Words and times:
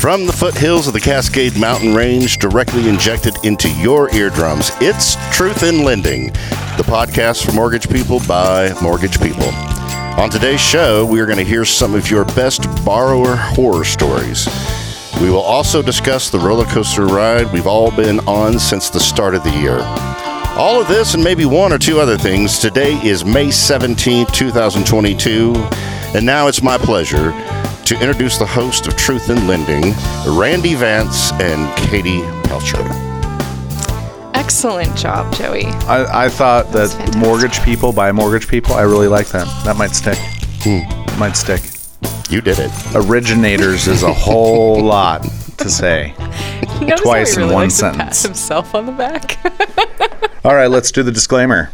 From 0.00 0.26
the 0.26 0.32
foothills 0.32 0.86
of 0.86 0.94
the 0.94 1.00
Cascade 1.00 1.58
Mountain 1.58 1.94
Range, 1.94 2.38
directly 2.38 2.88
injected 2.88 3.36
into 3.44 3.70
your 3.70 4.10
eardrums, 4.14 4.70
it's 4.80 5.14
Truth 5.30 5.62
in 5.62 5.84
Lending, 5.84 6.28
the 6.78 6.84
podcast 6.86 7.44
for 7.44 7.52
mortgage 7.52 7.86
people 7.86 8.18
by 8.26 8.72
mortgage 8.80 9.20
people. 9.20 9.44
On 10.18 10.30
today's 10.30 10.58
show, 10.58 11.04
we 11.04 11.20
are 11.20 11.26
going 11.26 11.36
to 11.36 11.44
hear 11.44 11.66
some 11.66 11.94
of 11.94 12.10
your 12.10 12.24
best 12.24 12.62
borrower 12.82 13.36
horror 13.36 13.84
stories. 13.84 14.48
We 15.20 15.28
will 15.28 15.42
also 15.42 15.82
discuss 15.82 16.30
the 16.30 16.38
roller 16.38 16.64
coaster 16.64 17.04
ride 17.04 17.52
we've 17.52 17.66
all 17.66 17.90
been 17.90 18.20
on 18.20 18.58
since 18.58 18.88
the 18.88 19.00
start 19.00 19.34
of 19.34 19.44
the 19.44 19.54
year. 19.58 19.80
All 20.56 20.80
of 20.80 20.88
this 20.88 21.12
and 21.12 21.22
maybe 21.22 21.44
one 21.44 21.74
or 21.74 21.78
two 21.78 22.00
other 22.00 22.16
things. 22.16 22.58
Today 22.58 22.94
is 23.06 23.26
May 23.26 23.50
17, 23.50 24.28
2022, 24.28 25.52
and 26.14 26.24
now 26.24 26.46
it's 26.46 26.62
my 26.62 26.78
pleasure 26.78 27.34
to 27.86 27.94
introduce 28.00 28.38
the 28.38 28.46
host 28.46 28.86
of 28.86 28.96
Truth 28.96 29.30
in 29.30 29.46
Lending, 29.46 29.92
Randy 30.26 30.74
Vance 30.74 31.32
and 31.32 31.76
Katie 31.88 32.20
Pelcher. 32.48 32.84
Excellent 34.34 34.96
job, 34.96 35.32
Joey. 35.34 35.66
I, 35.86 36.26
I 36.26 36.28
thought 36.28 36.72
that 36.72 36.88
fantastic. 36.90 37.16
mortgage 37.16 37.62
people 37.62 37.92
by 37.92 38.10
mortgage 38.12 38.48
people. 38.48 38.74
I 38.74 38.82
really 38.82 39.08
like 39.08 39.28
that. 39.28 39.46
That 39.64 39.76
might 39.76 39.92
stick. 39.94 40.18
Hmm. 40.62 41.18
Might 41.18 41.36
stick. 41.36 41.62
You 42.30 42.40
did 42.40 42.58
it. 42.58 42.70
Originators 42.94 43.86
is 43.88 44.02
a 44.02 44.12
whole 44.12 44.80
lot 44.84 45.22
to 45.58 45.68
say. 45.68 46.14
Twice 46.96 47.34
how 47.34 47.40
he 47.40 47.42
in 47.42 47.48
really 47.48 47.54
one 47.54 47.62
likes 47.64 47.78
to 47.78 47.82
pat 47.92 47.94
sentence. 48.14 48.22
himself 48.22 48.74
on 48.74 48.86
the 48.86 48.92
back. 48.92 49.38
All 50.44 50.54
right, 50.54 50.68
let's 50.70 50.90
do 50.90 51.02
the 51.02 51.12
disclaimer. 51.12 51.70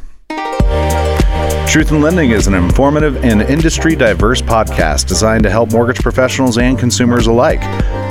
Truth 1.77 1.93
in 1.93 2.01
Lending 2.01 2.31
is 2.31 2.47
an 2.47 2.55
informative 2.55 3.23
and 3.23 3.43
industry 3.43 3.95
diverse 3.95 4.41
podcast 4.41 5.07
designed 5.07 5.43
to 5.43 5.51
help 5.51 5.73
mortgage 5.73 5.99
professionals 5.99 6.57
and 6.57 6.79
consumers 6.79 7.27
alike. 7.27 7.61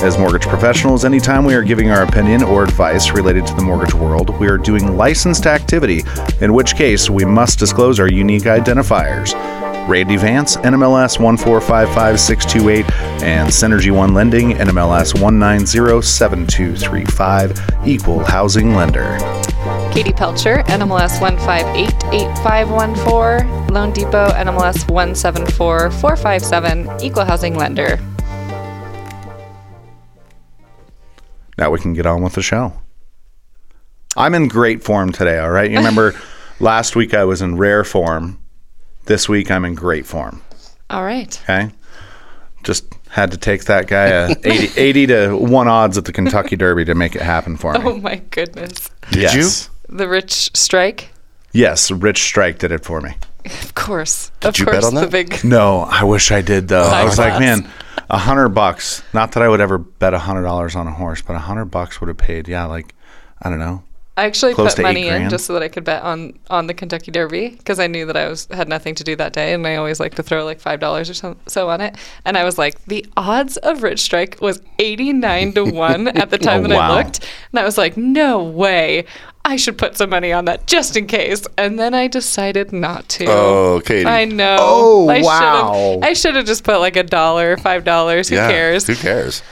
As 0.04 0.20
mortgage 0.20 0.46
professionals, 0.46 1.04
anytime 1.04 1.44
we 1.44 1.56
are 1.56 1.64
giving 1.64 1.90
our 1.90 2.04
opinion 2.04 2.44
or 2.44 2.64
advice 2.64 3.10
related 3.10 3.48
to 3.48 3.56
the 3.56 3.64
mortgage 3.64 3.96
world, 3.96 4.30
we 4.40 4.48
are 4.50 4.60
doing 4.60 4.96
licensed 4.96 5.48
activity, 5.48 6.04
in 6.42 6.54
which 6.54 6.76
case 6.76 7.10
we 7.10 7.26
must 7.26 7.58
disclose 7.58 8.00
our 8.00 8.08
unique 8.08 8.44
identifiers. 8.44 9.34
Randy 9.90 10.18
Vance, 10.18 10.58
NMLS 10.58 11.18
1455628, 11.18 12.92
and 13.24 13.50
Synergy 13.50 13.90
One 13.90 14.14
Lending, 14.14 14.52
NMLS 14.52 15.16
1907235, 15.16 17.88
Equal 17.88 18.24
Housing 18.24 18.76
Lender. 18.76 19.18
Katie 19.96 20.12
Pelcher, 20.12 20.62
NMLS 20.66 21.18
1588514, 21.20 23.70
loanDepot, 23.70 24.32
NMLS 24.36 24.90
174457, 24.92 26.90
Equal 27.02 27.24
Housing 27.24 27.56
Lender. 27.56 27.98
now 31.58 31.72
we 31.72 31.80
can 31.80 31.94
get 31.94 32.06
on 32.06 32.22
with 32.22 32.34
the 32.34 32.42
show. 32.42 32.74
I'm 34.18 34.36
in 34.36 34.50
great 34.50 34.84
form 34.84 35.14
today, 35.14 35.40
all 35.40 35.52
right? 35.52 35.72
You 35.72 35.78
remember 35.78 36.14
last 36.60 36.98
week 36.98 37.14
I 37.14 37.24
was 37.24 37.42
in 37.42 37.56
rare 37.56 37.86
form. 37.86 38.38
This 39.06 39.30
week 39.30 39.50
I'm 39.50 39.64
in 39.64 39.76
great 39.76 40.06
form, 40.06 40.42
All 40.90 41.06
right. 41.06 41.40
okay? 41.44 41.72
Just 42.64 42.84
had 43.08 43.32
to 43.32 43.38
take 43.38 43.64
that 43.66 43.88
guy 43.88 44.12
uh, 44.12 44.36
a 44.44 44.48
80, 44.52 44.78
80 44.82 45.08
to 45.08 45.38
1 45.38 45.68
odds 45.70 45.98
at 45.98 46.04
the 46.04 46.12
Kentucky 46.12 46.58
Derby 46.58 46.84
to 46.84 46.96
make 46.96 47.16
it 47.16 47.22
happen 47.22 47.56
for 47.56 47.72
me. 47.74 47.80
Oh 47.82 47.96
my 47.98 48.18
goodness. 48.32 48.90
Did 49.12 49.22
yes. 49.22 49.70
The 49.90 50.08
rich 50.08 50.52
strike? 50.56 51.12
Yes, 51.52 51.90
Rich 51.90 52.22
Strike 52.22 52.60
did 52.60 52.74
it 52.74 52.84
for 52.84 53.00
me. 53.00 53.16
Of 53.46 53.76
course. 53.76 54.30
of 54.42 54.58
you 54.58 54.66
course, 54.66 54.78
bet 54.78 54.84
on 54.84 54.96
the 54.96 55.08
big. 55.08 55.44
No, 55.46 55.82
I 55.90 56.04
wish 56.04 56.32
I 56.32 56.42
did 56.42 56.68
though. 56.68 56.84
I 56.84 57.06
was 57.06 57.18
like, 57.18 57.40
man, 57.40 57.70
a 58.10 58.18
hundred 58.18 58.50
bucks. 58.50 59.04
Not 59.14 59.32
that 59.34 59.44
I 59.44 59.48
would 59.48 59.62
ever 59.62 59.78
bet 59.78 60.14
a 60.14 60.20
hundred 60.20 60.44
dollars 60.44 60.76
on 60.76 60.88
a 60.88 60.92
horse, 60.92 61.22
but 61.22 61.36
a 61.36 61.40
hundred 61.40 61.66
bucks 61.66 62.02
would 62.02 62.08
have 62.08 62.18
paid. 62.18 62.48
Yeah, 62.48 62.66
like 62.66 62.94
I 63.42 63.50
don't 63.50 63.60
know. 63.60 63.84
I 64.18 64.26
actually 64.26 64.54
put 64.54 64.80
money 64.82 65.10
in 65.10 65.30
just 65.30 65.46
so 65.46 65.54
that 65.54 65.62
I 65.62 65.68
could 65.68 65.84
bet 65.84 66.02
on 66.02 66.40
on 66.50 66.68
the 66.68 66.74
Kentucky 66.74 67.12
Derby 67.12 67.50
because 67.50 67.80
I 67.80 67.88
knew 67.88 68.06
that 68.06 68.16
I 68.16 68.30
was 68.30 68.48
had 68.50 68.70
nothing 68.70 68.96
to 68.96 69.04
do 69.04 69.16
that 69.18 69.34
day, 69.34 69.54
and 69.54 69.68
I 69.68 69.76
always 69.76 70.00
like 70.00 70.16
to 70.16 70.24
throw 70.24 70.46
like 70.46 70.60
five 70.62 70.80
dollars 70.80 71.10
or 71.10 71.14
so, 71.14 71.36
so 71.48 71.70
on 71.70 71.82
it. 71.82 71.98
And 72.24 72.38
I 72.38 72.46
was 72.46 72.58
like, 72.58 72.84
the 72.86 73.06
odds 73.18 73.58
of 73.58 73.84
Rich 73.84 74.00
Strike 74.00 74.40
was 74.42 74.62
eighty 74.80 75.12
nine 75.12 75.52
to 75.54 75.66
one 75.66 76.08
at 76.18 76.30
the 76.30 76.38
time 76.38 76.64
Oh, 76.66 76.68
that 76.70 76.76
wow. 76.76 76.94
I 76.94 77.04
looked, 77.04 77.28
and 77.52 77.60
I 77.60 77.66
was 77.66 77.78
like, 77.78 77.98
no 77.98 78.42
way. 78.42 79.06
I 79.46 79.56
should 79.58 79.78
put 79.78 79.96
some 79.96 80.10
money 80.10 80.34
on 80.34 80.46
that 80.46 80.66
just 80.68 80.98
in 80.98 81.06
case. 81.08 81.46
And 81.58 81.80
then 81.80 81.94
I 81.94 82.08
decided 82.08 82.74
not 82.74 83.08
to. 83.10 83.26
Oh, 83.30 83.82
Katie. 83.86 84.06
I 84.06 84.26
know. 84.26 84.58
Oh, 84.60 85.08
I 85.10 85.22
wow. 85.22 85.74
Should've, 85.74 86.04
I 86.04 86.14
should 86.14 86.36
have 86.36 86.46
just 86.46 86.64
put 86.64 86.80
like 86.80 86.96
a 86.96 87.04
dollar, 87.04 87.56
five 87.58 87.84
dollars. 87.84 88.28
Who 88.30 88.36
yeah. 88.36 88.50
cares? 88.50 88.88
Who 88.88 88.96
cares? 88.96 89.44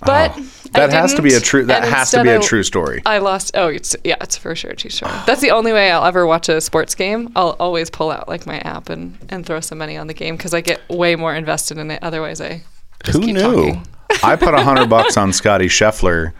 But 0.00 0.32
Oh. 0.36 0.46
That 0.72 0.92
has 0.92 1.14
to 1.14 1.22
be 1.22 1.30
a 1.30 1.32
didn't, 1.32 1.44
true. 1.44 1.64
That 1.64 1.82
has 1.82 2.12
to 2.12 2.22
be 2.22 2.28
a 2.28 2.36
I- 2.36 2.40
true 2.40 2.62
story. 2.62 3.02
I 3.04 3.18
lost. 3.18 3.50
Oh, 3.54 3.66
it's 3.66 3.96
yeah, 4.04 4.14
it's 4.20 4.36
for 4.36 4.54
sure 4.54 4.70
a 4.70 4.76
true 4.76 4.88
story. 4.90 5.10
That's 5.26 5.40
the 5.40 5.50
only 5.50 5.72
way 5.72 5.90
I'll 5.90 6.04
ever 6.04 6.26
watch 6.26 6.48
a 6.48 6.60
sports 6.60 6.94
game. 6.94 7.32
I'll 7.34 7.56
always 7.58 7.90
pull 7.90 8.10
out 8.10 8.28
like 8.28 8.46
my 8.46 8.58
app 8.60 8.88
and 8.88 9.18
and 9.30 9.44
throw 9.44 9.58
some 9.58 9.78
money 9.78 9.96
on 9.96 10.06
the 10.06 10.14
game 10.14 10.36
because 10.36 10.54
I 10.54 10.60
get 10.60 10.80
way 10.88 11.16
more 11.16 11.34
invested 11.34 11.76
in 11.78 11.90
it. 11.90 12.00
Otherwise, 12.02 12.40
I 12.40 12.62
just 13.02 13.18
Who 13.18 13.24
keep 13.26 13.34
knew? 13.34 13.80
I 14.22 14.36
put 14.36 14.54
a 14.54 14.62
hundred 14.62 14.88
bucks 14.90 15.16
on 15.16 15.32
Scottie 15.32 15.66
Scheffler 15.68 16.32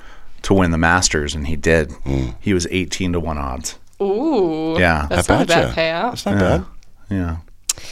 to 0.43 0.55
win 0.55 0.71
the 0.71 0.79
Masters, 0.79 1.35
and 1.35 1.47
he 1.47 1.57
did. 1.57 1.93
He 2.41 2.53
was 2.55 2.67
eighteen 2.71 3.13
to 3.13 3.21
one 3.21 3.39
odds. 3.39 3.79
Ooh, 4.03 4.77
Yeah. 4.79 5.07
that's 5.11 5.29
I 5.29 5.35
not 5.37 5.45
a 5.45 5.47
bad 5.47 5.75
payout. 5.77 6.11
That's 6.11 6.27
not 6.27 6.39
bad. 6.39 6.65
Yeah. 7.11 7.37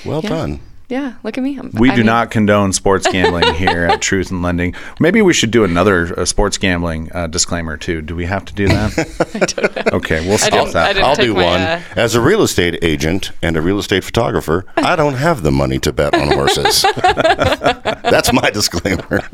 Well 0.04 0.20
Yeah. 0.22 0.28
done. 0.30 0.60
Yeah, 0.90 1.12
look 1.22 1.36
at 1.36 1.44
me. 1.44 1.58
I'm, 1.58 1.70
We 1.74 1.90
I 1.90 1.94
do 1.96 1.98
mean, 1.98 2.06
not 2.06 2.30
condone 2.30 2.72
sports 2.72 3.06
gambling 3.12 3.52
here 3.56 3.84
at 3.84 4.00
Truth 4.00 4.30
in 4.30 4.40
Lending. 4.40 4.74
Maybe 4.98 5.20
we 5.20 5.34
should 5.34 5.50
do 5.50 5.62
another 5.62 6.18
uh, 6.18 6.24
sports 6.24 6.56
gambling 6.56 7.10
uh, 7.12 7.26
disclaimer 7.26 7.76
too. 7.76 8.00
Do 8.00 8.16
we 8.16 8.24
have 8.24 8.46
to 8.46 8.54
do 8.54 8.68
that? 8.68 8.98
I 9.34 9.38
don't 9.40 9.76
know. 9.76 9.98
Okay, 9.98 10.20
we'll 10.24 10.32
I 10.32 10.36
stop 10.38 10.68
I 10.68 10.72
that. 10.72 10.92
didn't 10.94 11.04
I'll 11.04 11.14
do 11.14 11.34
my, 11.34 11.44
one. 11.44 11.60
uh, 11.60 11.82
As 11.94 12.14
a 12.14 12.22
real 12.22 12.40
estate 12.40 12.78
agent 12.80 13.32
and 13.42 13.58
a 13.58 13.60
real 13.60 13.78
estate 13.78 14.02
photographer, 14.02 14.64
I 14.78 14.96
don't 14.96 15.12
have 15.16 15.42
the 15.42 15.50
money 15.52 15.78
to 15.80 15.92
bet 15.92 16.14
on 16.14 16.28
horses. 16.32 16.80
That's 17.02 18.32
my 18.32 18.48
disclaimer. 18.48 19.28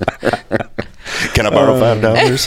Can 1.35 1.47
I 1.47 1.51
borrow 1.51 1.79
five 1.79 2.01
dollars? 2.01 2.47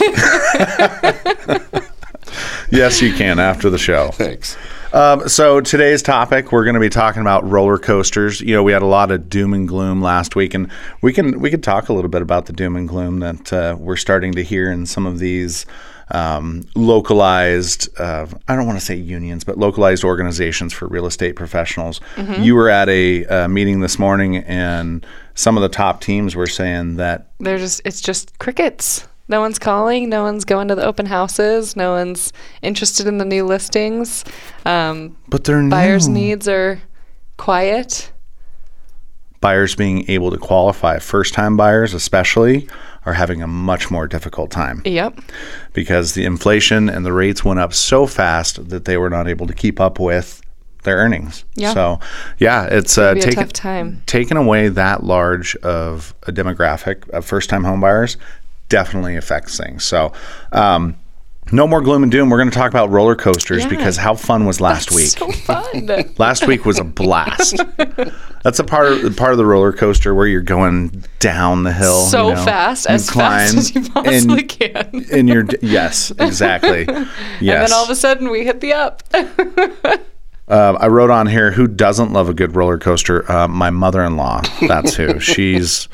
Yes, 2.70 3.00
you 3.00 3.14
can 3.14 3.38
after 3.38 3.70
the 3.70 3.78
show. 3.78 4.10
Thanks. 4.10 4.56
Um, 4.92 5.28
so 5.28 5.60
today's 5.60 6.02
topic, 6.02 6.52
we're 6.52 6.64
going 6.64 6.74
to 6.74 6.80
be 6.80 6.90
talking 6.90 7.22
about 7.22 7.48
roller 7.48 7.78
coasters. 7.78 8.40
You 8.40 8.54
know, 8.54 8.62
we 8.62 8.72
had 8.72 8.82
a 8.82 8.86
lot 8.86 9.10
of 9.10 9.30
doom 9.30 9.54
and 9.54 9.66
gloom 9.66 10.02
last 10.02 10.36
week, 10.36 10.54
and 10.54 10.70
we 11.00 11.12
can 11.12 11.40
we 11.40 11.50
could 11.50 11.62
talk 11.62 11.88
a 11.88 11.92
little 11.92 12.10
bit 12.10 12.22
about 12.22 12.46
the 12.46 12.52
doom 12.52 12.76
and 12.76 12.88
gloom 12.88 13.20
that 13.20 13.52
uh, 13.52 13.76
we're 13.78 13.96
starting 13.96 14.32
to 14.32 14.42
hear 14.42 14.70
in 14.70 14.86
some 14.86 15.06
of 15.06 15.18
these 15.18 15.64
um, 16.10 16.64
localized. 16.74 17.88
Uh, 17.98 18.26
I 18.48 18.56
don't 18.56 18.66
want 18.66 18.78
to 18.78 18.84
say 18.84 18.94
unions, 18.94 19.44
but 19.44 19.58
localized 19.58 20.04
organizations 20.04 20.72
for 20.72 20.86
real 20.88 21.06
estate 21.06 21.36
professionals. 21.36 22.00
You 22.40 22.54
were 22.54 22.68
at 22.68 22.88
a 22.88 23.26
uh, 23.26 23.48
meeting 23.48 23.80
this 23.80 23.98
morning, 23.98 24.36
and 24.38 25.04
some 25.34 25.56
of 25.56 25.62
the 25.62 25.68
top 25.68 26.00
teams 26.00 26.34
were 26.34 26.46
saying 26.46 26.96
that 26.96 27.30
They're 27.38 27.58
just 27.58 27.80
it's 27.84 28.00
just 28.00 28.38
crickets. 28.38 29.06
No 29.30 29.40
one's 29.40 29.58
calling. 29.58 30.08
No 30.08 30.22
one's 30.22 30.46
going 30.46 30.68
to 30.68 30.74
the 30.74 30.84
open 30.86 31.04
houses. 31.04 31.76
No 31.76 31.92
one's 31.92 32.32
interested 32.62 33.06
in 33.06 33.18
the 33.18 33.26
new 33.26 33.44
listings. 33.44 34.24
Um, 34.64 35.16
but 35.28 35.44
they're 35.44 35.62
buyers' 35.68 36.08
needs 36.08 36.48
are 36.48 36.80
quiet. 37.36 38.10
buyers 39.40 39.74
being 39.74 40.08
able 40.10 40.30
to 40.30 40.38
qualify. 40.38 40.98
First 40.98 41.34
time 41.34 41.56
buyers, 41.58 41.92
especially, 41.92 42.68
are 43.08 43.14
having 43.14 43.40
a 43.42 43.46
much 43.46 43.90
more 43.90 44.06
difficult 44.06 44.50
time. 44.50 44.82
Yep. 44.84 45.18
because 45.72 46.12
the 46.12 46.24
inflation 46.24 46.88
and 46.90 47.04
the 47.06 47.12
rates 47.12 47.42
went 47.42 47.58
up 47.58 47.72
so 47.72 48.06
fast 48.06 48.68
that 48.68 48.84
they 48.84 48.96
were 48.98 49.10
not 49.10 49.26
able 49.28 49.46
to 49.46 49.54
keep 49.54 49.80
up 49.80 49.98
with 49.98 50.42
their 50.82 50.96
earnings. 50.98 51.44
Yeah. 51.54 51.72
So, 51.74 52.00
yeah, 52.38 52.66
it's 52.66 52.98
uh, 52.98 53.14
a 53.16 53.20
taken 53.20 53.44
tough 53.44 53.52
time. 53.52 54.02
taking 54.06 54.36
away 54.36 54.68
that 54.68 55.02
large 55.04 55.56
of 55.56 56.14
a 56.26 56.32
demographic 56.32 57.08
of 57.10 57.24
first-time 57.24 57.62
homebuyers 57.64 58.16
definitely 58.68 59.16
affects 59.16 59.56
things. 59.56 59.84
So, 59.84 60.12
um, 60.52 60.96
no 61.52 61.66
more 61.66 61.80
gloom 61.80 62.02
and 62.02 62.12
doom. 62.12 62.30
We're 62.30 62.38
going 62.38 62.50
to 62.50 62.56
talk 62.56 62.70
about 62.70 62.90
roller 62.90 63.16
coasters 63.16 63.62
Yeah. 63.64 63.68
because 63.70 63.96
how 63.96 64.14
fun 64.14 64.44
was 64.46 64.60
last 64.60 64.90
week? 64.92 65.08
So 65.08 65.30
fun. 65.32 65.86
Last 66.18 66.46
week 66.46 66.64
was 66.64 66.78
a 66.78 66.84
blast. 66.84 67.56
That's 68.44 68.58
a 68.58 68.64
part 68.64 68.92
of 68.92 69.16
part 69.16 69.32
of 69.32 69.38
the 69.38 69.46
roller 69.46 69.72
coaster 69.72 70.14
where 70.14 70.26
you're 70.26 70.40
going 70.42 71.04
down 71.18 71.62
the 71.64 71.72
hill 71.72 72.06
so 72.06 72.28
you 72.30 72.34
know, 72.34 72.44
fast, 72.44 72.86
as 72.86 73.08
fast 73.10 73.54
as 73.56 73.74
you 73.74 73.88
possibly 73.90 74.40
and- 74.40 74.48
can. 74.48 75.04
in 75.10 75.28
your 75.28 75.44
yes, 75.62 76.10
exactly. 76.18 76.86
Yes. 76.88 77.08
And 77.40 77.42
then 77.68 77.72
all 77.72 77.84
of 77.84 77.90
a 77.90 77.96
sudden 77.96 78.30
we 78.30 78.44
hit 78.44 78.60
the 78.60 78.72
up. 78.72 79.02
Uh, 80.48 80.74
I 80.80 80.86
wrote 80.88 81.10
on 81.10 81.26
here 81.26 81.50
who 81.50 81.66
doesn't 81.66 82.14
love 82.14 82.30
a 82.30 82.32
good 82.32 82.56
roller 82.56 82.78
coaster. 82.78 83.30
Uh, 83.30 83.46
my 83.48 83.68
mother-in-law. 83.68 84.40
That's 84.66 84.94
who. 84.94 85.20
She's. 85.20 85.88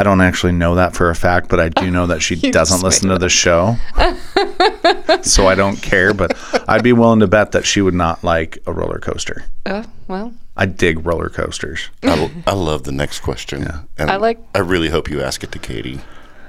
I 0.00 0.02
don't 0.02 0.22
actually 0.22 0.52
know 0.52 0.76
that 0.76 0.94
for 0.96 1.10
a 1.10 1.14
fact, 1.14 1.50
but 1.50 1.60
I 1.60 1.68
do 1.68 1.90
know 1.90 2.06
that 2.06 2.20
she 2.20 2.36
doesn't 2.50 2.82
listen 2.82 3.10
to 3.10 3.18
the 3.18 3.28
show. 3.28 3.76
so 5.22 5.46
I 5.46 5.54
don't 5.54 5.76
care, 5.82 6.14
but 6.14 6.36
I'd 6.66 6.82
be 6.82 6.94
willing 6.94 7.20
to 7.20 7.26
bet 7.26 7.52
that 7.52 7.66
she 7.66 7.82
would 7.82 7.92
not 7.92 8.24
like 8.24 8.58
a 8.66 8.72
roller 8.72 8.98
coaster. 8.98 9.44
oh, 9.66 9.84
well, 10.08 10.32
I 10.56 10.64
dig 10.66 11.04
roller 11.04 11.28
coasters. 11.28 11.90
I, 12.02 12.30
I 12.46 12.54
love 12.54 12.84
the 12.84 12.92
next 12.92 13.20
question. 13.20 13.66
And 13.98 14.10
I 14.10 14.16
like- 14.16 14.40
I 14.54 14.60
really 14.60 14.88
hope 14.88 15.10
you 15.10 15.20
ask 15.22 15.44
it 15.44 15.52
to 15.52 15.58
Katie. 15.58 16.00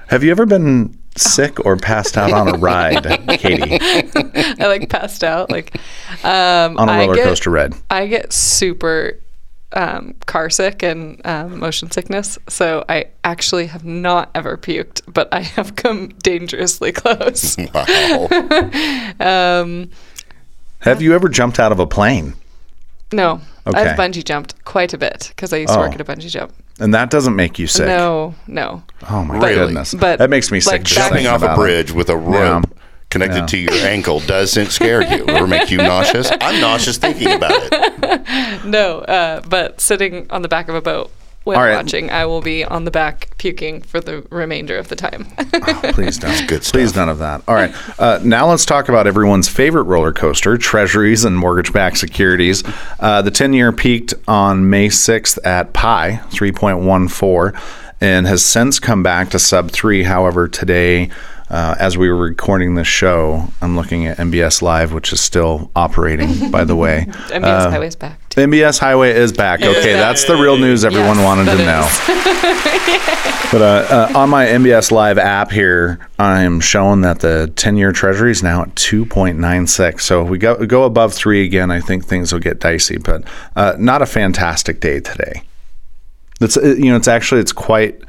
Have 0.08 0.24
you 0.24 0.32
ever 0.32 0.46
been 0.46 0.98
sick 1.18 1.66
or 1.66 1.76
passed 1.78 2.18
out 2.18 2.32
on 2.34 2.48
a 2.48 2.58
ride, 2.58 3.04
Katie? 3.38 3.78
I 4.62 4.68
like 4.68 4.90
passed 4.90 5.24
out. 5.26 5.50
Like 5.52 5.76
um, 6.24 6.78
On 6.78 6.88
a 6.90 6.98
roller 7.00 7.16
get- 7.16 7.26
coaster 7.26 7.50
ride. 7.50 7.74
I 7.90 8.08
get 8.08 8.32
super 8.34 9.21
um, 9.74 10.16
car 10.26 10.50
sick 10.50 10.84
and 10.84 11.22
um, 11.26 11.60
motion 11.60 11.90
sickness, 11.92 12.38
so 12.50 12.84
I 12.90 13.06
actually 13.24 13.68
have 13.68 13.86
not 13.86 14.30
ever 14.36 14.58
puked, 14.58 15.02
but 15.12 15.28
I 15.34 15.42
have 15.42 15.76
come 15.84 16.10
dangerously 16.24 16.92
close. 16.92 17.56
Wow. 17.74 18.28
um, 19.20 19.90
Have 20.80 21.02
you 21.02 21.14
ever 21.14 21.30
jumped 21.30 21.60
out 21.60 21.72
of 21.72 21.80
a 21.80 21.88
plane? 21.88 22.34
no, 23.14 23.42
Okay. 23.68 23.80
I've 23.80 23.98
bungee 23.98 24.24
jumped 24.24 24.64
quite 24.66 24.92
a 24.94 24.98
bit 24.98 25.28
because 25.36 25.54
I 25.54 25.58
used 25.58 25.74
to 25.74 25.80
Oh. 25.80 25.82
work 25.84 25.94
at 25.94 26.02
a 26.02 26.06
bungee 26.06 26.30
jump. 26.32 26.52
And 26.80 26.94
that 26.96 27.12
doesn't 27.12 27.36
make 27.36 27.60
you 27.60 27.68
sick. 27.68 27.86
No, 27.86 28.34
no. 28.48 28.82
Oh 29.10 29.24
my 29.24 29.38
But- 29.40 29.54
goodness. 29.54 29.94
but, 29.94 30.18
that 30.18 30.30
makes 30.32 30.50
me 30.52 30.60
sick. 30.60 30.72
like, 30.72 30.84
just 30.84 31.00
Jumping 31.10 31.28
off 31.28 31.42
a 31.42 31.46
about 31.46 31.54
it. 31.54 31.62
bridge 31.62 31.92
with 31.92 32.10
a 32.10 32.18
rope 32.18 32.34
Yeah. 32.34 32.62
Connected 33.12 33.42
Yeah. 33.42 33.46
to 33.46 33.58
your 33.58 33.74
ankle 33.88 34.20
doesn't 34.22 34.72
scare 34.72 35.04
you 35.04 35.26
or 35.30 35.46
make 35.46 35.70
you 35.70 35.78
nauseous. 35.78 36.32
I'm 36.42 36.60
nauseous 36.60 36.98
thinking 36.98 37.32
about 37.32 37.52
it. 37.54 38.22
No, 38.66 39.00
uh, 39.00 39.42
but 39.48 39.80
sitting 39.82 40.26
on 40.30 40.42
the 40.42 40.48
back 40.48 40.68
of 40.70 40.76
a 40.76 40.82
boat 40.82 41.12
when 41.44 41.58
All 41.58 41.64
right. 41.64 41.76
watching, 41.76 42.10
I 42.12 42.26
will 42.26 42.42
be 42.42 42.64
on 42.64 42.86
the 42.86 42.92
back 42.92 43.30
puking 43.40 43.82
for 43.82 44.00
the 44.00 44.22
remainder 44.30 44.78
of 44.78 44.90
the 44.90 44.96
time. 44.96 45.26
Please 45.94 46.18
don't. 46.20 46.48
good 46.48 46.62
Please 46.62 46.96
none 46.96 47.10
of 47.10 47.18
that. 47.20 47.42
All 47.48 47.56
right. 47.56 47.74
Uh, 48.00 48.20
now 48.24 48.48
let's 48.48 48.66
talk 48.66 48.90
about 48.90 49.08
everyone's 49.08 49.48
favorite 49.50 49.84
roller 49.84 50.14
coaster, 50.14 50.58
Treasuries 50.58 51.24
and 51.26 51.38
mortgage-backed 51.38 51.98
securities. 51.98 52.64
Uh, 53.00 53.22
the 53.24 53.32
10-year 53.32 53.72
peaked 53.72 54.14
on 54.28 54.70
May 54.70 54.88
6th 54.88 55.40
at 55.44 55.74
pi 55.74 56.22
3.14 56.30 57.60
and 58.00 58.28
has 58.28 58.44
since 58.46 58.80
come 58.80 59.02
back 59.04 59.30
to 59.32 59.40
sub 59.40 59.72
3. 59.72 60.04
However, 60.04 60.48
today 60.48 61.10
uh, 61.52 61.76
as 61.80 61.98
we 61.98 62.10
were 62.10 62.16
recording 62.16 62.76
this 62.76 62.88
show, 62.88 63.48
I'm 63.62 63.76
looking 63.76 64.08
at 64.08 64.18
MBS 64.18 64.62
Live, 64.62 64.94
which 64.94 65.12
is 65.12 65.20
still 65.20 65.70
operating, 65.76 66.50
by 66.50 66.64
the 66.64 66.76
way. 66.76 67.06
MBS 67.10 67.44
Uh, 67.44 67.70
Highway's 67.72 67.96
back. 67.96 68.18
MBS 68.32 68.80
Highway 68.80 69.12
is 69.12 69.34
back. 69.34 69.62
Okay, 69.62 69.94
that's 69.94 70.24
the 70.24 70.36
real 70.38 70.58
news 70.58 70.86
everyone 70.86 71.18
Yes, 71.18 71.26
wanted 71.26 71.46
to 71.58 71.58
know. 71.66 72.98
But 73.52 73.62
uh, 73.62 73.66
uh, 74.16 74.18
on 74.20 74.30
my 74.30 74.46
MBS 74.46 74.92
Live 74.94 75.18
app 75.18 75.52
here, 75.52 76.00
I'm 76.18 76.62
showing 76.62 77.02
that 77.02 77.20
the 77.20 77.52
10 77.58 77.76
year 77.76 77.92
treasury 77.92 78.32
is 78.32 78.42
now 78.42 78.62
at 78.62 78.76
2.96. 78.76 80.00
So 80.00 80.24
if 80.24 80.30
we 80.30 80.38
go, 80.38 80.66
go 80.66 80.86
above 80.86 81.14
three 81.14 81.44
again, 81.46 81.70
I 81.70 81.82
think 81.82 82.06
things 82.06 82.32
will 82.32 82.40
get 82.40 82.62
dicey. 82.62 82.98
But 82.98 83.26
uh, 83.58 83.76
not 83.78 84.02
a 84.02 84.06
fantastic 84.06 84.80
day 84.80 85.02
today. 85.02 85.44
It's 86.40 86.56
uh, 86.56 86.62
you 86.76 86.86
know 86.92 86.96
it's 86.96 87.10
actually 87.10 87.42
it's 87.42 87.52
quite 87.52 88.02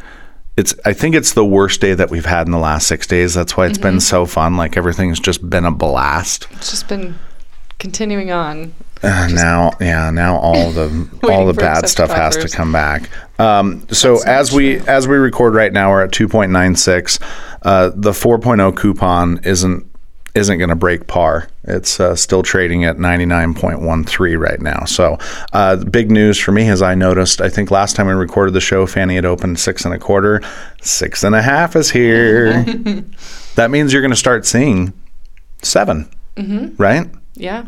it's 0.57 0.75
I 0.85 0.93
think 0.93 1.15
it's 1.15 1.33
the 1.33 1.45
worst 1.45 1.81
day 1.81 1.95
that 1.95 2.11
we've 2.11 2.27
had 2.27 2.47
in 2.47 2.53
the 2.53 2.59
last 2.59 2.87
six 2.87 3.07
days. 3.07 3.35
That's 3.35 3.57
why 3.57 3.67
it's 3.67 3.79
been 3.79 4.01
so 4.01 4.27
fun. 4.27 4.57
Like 4.57 4.77
everything's 4.77 5.21
just 5.21 5.49
been 5.49 5.65
a 5.65 5.71
blast. 5.71 6.47
It's 6.53 6.71
just 6.71 6.89
been 6.89 7.19
continuing 7.79 8.31
on. 8.31 8.75
Uh, 9.03 9.29
now, 9.33 9.73
yeah, 9.81 10.11
now 10.11 10.37
all 10.37 10.71
the 10.71 11.09
all 11.25 11.47
the 11.47 11.55
bad 11.55 11.89
stuff 11.89 12.11
has 12.11 12.37
to 12.37 12.49
come 12.49 12.71
back. 12.73 13.11
Um, 13.41 13.87
so 13.91 14.23
as 14.27 14.53
we 14.53 14.79
as 14.81 15.09
we 15.09 15.17
record 15.17 15.55
right 15.55 15.73
now, 15.73 15.91
we're 15.91 16.05
at 16.05 16.13
two 16.13 16.29
point 16.29 16.53
nine 16.53 16.77
six. 16.77 17.19
Uh, 17.63 17.91
the 17.95 18.13
four 18.13 18.39
coupon 18.39 19.41
isn't 19.45 19.92
isn't 20.35 20.59
going 20.59 20.71
to 20.71 20.77
break 20.77 21.07
par. 21.07 21.49
It's 21.65 22.01
uh, 22.01 22.17
still 22.17 22.43
trading 22.43 22.85
at 22.85 22.99
ninety 22.99 23.27
nine 23.27 23.55
point 23.55 23.81
one 23.81 24.03
three 24.05 24.35
right 24.37 24.61
now. 24.61 24.85
So 24.85 25.19
uh, 25.53 25.77
big 25.77 26.11
news 26.11 26.39
for 26.39 26.53
me 26.53 26.69
as 26.69 26.83
I 26.83 26.95
noticed. 26.95 27.41
I 27.41 27.49
think 27.49 27.71
last 27.71 27.97
time 27.97 28.07
we 28.07 28.13
recorded 28.15 28.53
the 28.55 28.61
show, 28.61 28.87
Fannie 28.87 29.15
had 29.17 29.25
opened 29.25 29.59
six 29.61 29.85
and 29.85 29.95
a 29.95 29.99
quarter. 29.99 30.41
Six 30.81 31.23
and 31.23 31.35
a 31.35 31.43
half 31.43 31.77
is 31.77 31.91
here. 31.91 32.63
that 33.57 33.71
means 33.71 33.93
you're 33.93 34.03
going 34.03 34.11
to 34.11 34.17
start 34.17 34.47
seeing 34.47 34.93
7 35.63 36.09
Mm-hmm. 36.37 36.83
right? 36.83 37.11
Yeah. 37.35 37.67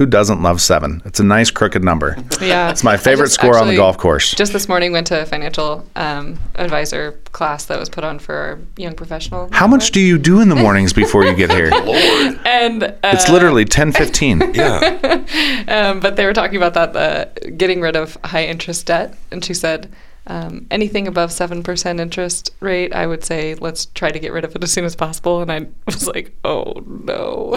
Who 0.00 0.06
doesn't 0.06 0.40
love 0.42 0.62
seven? 0.62 1.02
It's 1.04 1.20
a 1.20 1.24
nice 1.24 1.50
crooked 1.50 1.84
number. 1.84 2.16
Yeah. 2.40 2.70
It's 2.70 2.82
my 2.82 2.96
favorite 2.96 3.26
just 3.26 3.34
score 3.34 3.58
on 3.58 3.68
the 3.68 3.76
golf 3.76 3.98
course. 3.98 4.32
Just 4.32 4.54
this 4.54 4.66
morning 4.66 4.92
went 4.92 5.06
to 5.08 5.20
a 5.20 5.26
financial 5.26 5.86
um, 5.94 6.38
advisor 6.54 7.20
class 7.32 7.66
that 7.66 7.78
was 7.78 7.90
put 7.90 8.02
on 8.02 8.18
for 8.18 8.34
our 8.34 8.58
young 8.78 8.94
professional. 8.94 9.50
How 9.52 9.66
much 9.66 9.90
do 9.92 10.00
you 10.00 10.16
do 10.16 10.40
in 10.40 10.48
the 10.48 10.54
mornings 10.54 10.94
before 10.94 11.26
you 11.26 11.34
get 11.34 11.50
here? 11.50 11.68
Lord. 11.84 12.40
And 12.46 12.82
uh, 12.84 12.92
It's 13.04 13.28
literally 13.28 13.66
10, 13.66 13.92
15. 13.92 14.54
Yeah. 14.54 15.22
um, 15.68 16.00
but 16.00 16.16
they 16.16 16.24
were 16.24 16.32
talking 16.32 16.56
about 16.56 16.72
that 16.72 16.94
the 16.94 17.50
getting 17.50 17.82
rid 17.82 17.94
of 17.94 18.16
high 18.24 18.46
interest 18.46 18.86
debt, 18.86 19.14
and 19.30 19.44
she 19.44 19.52
said. 19.52 19.92
Um, 20.26 20.66
anything 20.70 21.08
above 21.08 21.30
7% 21.30 21.98
interest 21.98 22.50
rate, 22.60 22.94
I 22.94 23.06
would 23.06 23.24
say 23.24 23.54
let's 23.56 23.86
try 23.86 24.12
to 24.12 24.18
get 24.18 24.32
rid 24.32 24.44
of 24.44 24.54
it 24.54 24.62
as 24.62 24.70
soon 24.70 24.84
as 24.84 24.94
possible. 24.94 25.40
And 25.40 25.50
I 25.50 25.66
was 25.86 26.06
like, 26.06 26.32
oh 26.44 26.84
no. 26.86 27.56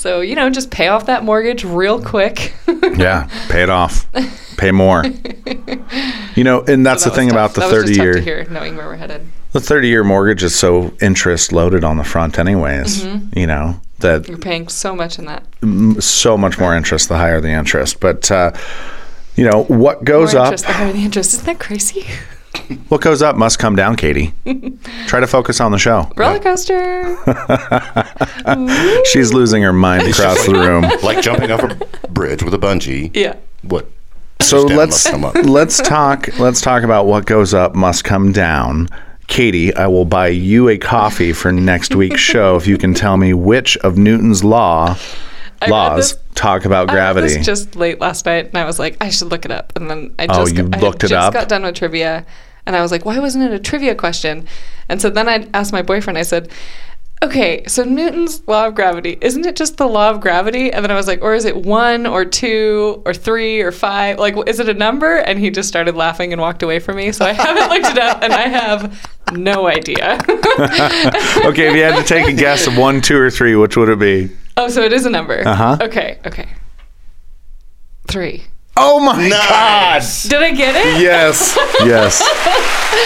So, 0.00 0.20
you 0.20 0.34
know, 0.34 0.48
just 0.50 0.70
pay 0.70 0.88
off 0.88 1.06
that 1.06 1.24
mortgage 1.24 1.64
real 1.64 2.02
quick. 2.02 2.54
Yeah, 2.96 3.28
pay 3.48 3.62
it 3.62 3.70
off. 3.70 4.06
Pay 4.56 4.72
more. 4.72 5.04
You 6.36 6.44
know, 6.44 6.62
and 6.62 6.86
that's 6.86 7.04
That 7.04 7.10
the 7.10 7.16
thing 7.16 7.26
was 7.26 7.32
about 7.34 7.54
the 7.54 7.60
that 7.60 7.72
was 7.72 7.82
30 7.82 7.86
just 7.88 7.98
tough 7.98 8.04
year 8.06 8.20
hear, 8.22 8.44
knowing 8.50 8.76
where 8.76 8.86
we're 8.86 8.96
headed. 8.96 9.26
the 9.52 9.60
30 9.60 9.88
year 9.88 10.04
mortgage 10.04 10.42
is 10.42 10.54
so 10.54 10.94
interest 11.02 11.52
loaded 11.52 11.82
on 11.84 11.96
the 11.98 12.04
front 12.04 12.38
anyways, 12.38 13.02
Mm-hmm. 13.02 13.38
you 13.38 13.46
know, 13.46 13.80
that 13.98 14.28
You're 14.28 14.38
paying 14.38 14.68
so 14.68 14.94
much 14.94 15.18
in 15.18 15.24
that. 15.26 15.42
m- 15.62 16.00
so 16.00 16.36
much 16.38 16.58
more 16.58 16.74
interest 16.76 17.08
the 17.08 17.16
higher 17.16 17.40
the 17.40 17.50
interest. 17.50 18.00
But 18.00 18.30
uh 18.30 18.52
you 19.36 19.44
know, 19.50 19.64
what 19.64 20.04
goes 20.04 20.34
More 20.34 20.44
up 20.44 20.56
the 20.56 20.72
higher 20.72 20.92
the 20.92 21.04
interest. 21.04 21.34
Isn't 21.34 21.46
that 21.46 21.58
crazy? 21.60 22.06
what 22.88 23.00
goes 23.00 23.22
up 23.22 23.36
must 23.36 23.58
come 23.58 23.76
down, 23.76 23.96
Katie. 23.96 24.32
Try 25.06 25.20
to 25.20 25.26
focus 25.26 25.60
on 25.60 25.72
the 25.72 25.78
show. 25.78 26.10
Roller 26.16 26.38
coaster. 26.38 27.16
She's 29.06 29.32
losing 29.32 29.62
her 29.62 29.72
mind 29.72 30.02
across 30.08 30.44
the 30.46 30.52
room. 30.54 30.82
like 31.02 31.20
jumping 31.22 31.50
off 31.50 31.62
a 31.62 32.08
bridge 32.08 32.42
with 32.42 32.54
a 32.54 32.58
bungee. 32.58 33.14
yeah. 33.14 33.36
What? 33.62 33.86
So 34.40 34.66
down 34.66 34.78
let's 34.78 35.04
must 35.04 35.10
come 35.10 35.24
up. 35.24 35.34
let's 35.44 35.76
talk 35.78 36.38
let's 36.38 36.60
talk 36.60 36.82
about 36.82 37.06
what 37.06 37.26
goes 37.26 37.52
up 37.54 37.74
must 37.74 38.04
come 38.04 38.32
down. 38.32 38.88
Katie, 39.26 39.72
I 39.74 39.86
will 39.86 40.04
buy 40.06 40.28
you 40.28 40.68
a 40.68 40.78
coffee 40.78 41.32
for 41.32 41.52
next 41.52 41.94
week's 41.94 42.20
show 42.20 42.56
if 42.56 42.66
you 42.66 42.76
can 42.78 42.94
tell 42.94 43.16
me 43.16 43.32
which 43.34 43.76
of 43.78 43.96
Newton's 43.96 44.42
law 44.42 44.96
I 45.62 45.66
read 45.66 45.70
laws 45.70 46.12
this- 46.14 46.22
talk 46.34 46.64
about 46.64 46.88
I 46.90 46.94
read 46.94 47.12
gravity. 47.14 47.34
this 47.34 47.46
just 47.46 47.76
late 47.76 48.00
last 48.00 48.24
night, 48.24 48.46
and 48.46 48.56
I 48.56 48.64
was 48.64 48.78
like, 48.78 48.96
I 49.00 49.10
should 49.10 49.28
look 49.30 49.44
it 49.44 49.50
up. 49.50 49.74
And 49.76 49.90
then 49.90 50.14
I 50.18 50.24
Oh, 50.24 50.44
just 50.46 50.56
you 50.56 50.62
got, 50.62 50.78
I 50.78 50.80
looked 50.80 51.02
had 51.02 51.10
it 51.10 51.14
just 51.14 51.26
up? 51.28 51.34
got 51.34 51.48
done 51.50 51.62
with 51.64 51.74
trivia, 51.74 52.24
and 52.70 52.76
I 52.76 52.82
was 52.82 52.92
like, 52.92 53.04
why 53.04 53.18
wasn't 53.18 53.42
it 53.42 53.52
a 53.52 53.58
trivia 53.58 53.96
question? 53.96 54.46
And 54.88 55.02
so 55.02 55.10
then 55.10 55.28
I 55.28 55.48
asked 55.52 55.72
my 55.72 55.82
boyfriend. 55.82 56.16
I 56.16 56.22
said, 56.22 56.52
okay, 57.20 57.64
so 57.66 57.82
Newton's 57.82 58.46
law 58.46 58.68
of 58.68 58.76
gravity 58.76 59.18
isn't 59.20 59.44
it 59.44 59.56
just 59.56 59.76
the 59.76 59.88
law 59.88 60.08
of 60.08 60.20
gravity? 60.20 60.72
And 60.72 60.84
then 60.84 60.92
I 60.92 60.94
was 60.94 61.08
like, 61.08 61.20
or 61.20 61.34
is 61.34 61.44
it 61.44 61.56
one 61.56 62.06
or 62.06 62.24
two 62.24 63.02
or 63.04 63.12
three 63.12 63.60
or 63.60 63.72
five? 63.72 64.20
Like, 64.20 64.36
is 64.46 64.60
it 64.60 64.68
a 64.68 64.74
number? 64.74 65.16
And 65.16 65.36
he 65.36 65.50
just 65.50 65.68
started 65.68 65.96
laughing 65.96 66.32
and 66.32 66.40
walked 66.40 66.62
away 66.62 66.78
from 66.78 66.94
me. 66.94 67.10
So 67.10 67.24
I 67.24 67.32
haven't 67.32 67.70
looked 67.70 67.96
it 67.96 67.98
up, 67.98 68.22
and 68.22 68.32
I 68.32 68.46
have 68.46 69.10
no 69.32 69.66
idea. 69.66 70.20
okay, 71.44 71.66
if 71.66 71.74
you 71.74 71.82
had 71.82 71.96
to 71.96 72.04
take 72.04 72.28
a 72.28 72.32
guess 72.32 72.68
of 72.68 72.78
one, 72.78 73.00
two, 73.00 73.18
or 73.18 73.32
three, 73.32 73.56
which 73.56 73.76
would 73.76 73.88
it 73.88 73.98
be? 73.98 74.30
oh, 74.56 74.68
so 74.68 74.82
it 74.82 74.92
is 74.92 75.06
a 75.06 75.10
number. 75.10 75.42
Uh-huh. 75.44 75.78
Okay. 75.80 76.20
Okay. 76.24 76.48
Three. 78.06 78.44
Oh 78.82 79.00
my 79.00 79.28
Nice. 79.28 80.24
Did 80.24 80.42
I 80.42 80.50
get 80.52 80.74
it? 80.76 81.00
Yes. 81.00 81.56
Yes. 81.80 82.20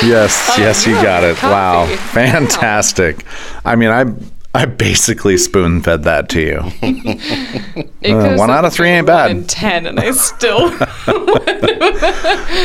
Yes. 0.03 0.55
yes, 0.59 0.87
you 0.87 0.95
got 0.95 1.23
it. 1.23 1.41
Wow. 1.43 1.85
coffee. 1.85 1.97
Fantastic. 1.97 3.25
I 3.65 3.77
mean, 3.77 3.91
I 3.91 4.05
I 4.53 4.65
basically 4.67 5.37
spoon 5.39 5.81
fed 5.83 6.03
that 6.05 6.29
to 6.31 6.41
you. 6.41 6.61
Uh, 8.05 8.37
one 8.37 8.51
out 8.51 8.67
of 8.67 8.73
three 8.75 8.91
ain't 8.91 9.07
bad. 9.07 9.31
in 9.31 9.45
ten, 9.47 9.87
and 9.87 9.99
I 9.99 10.11
still. 10.11 10.71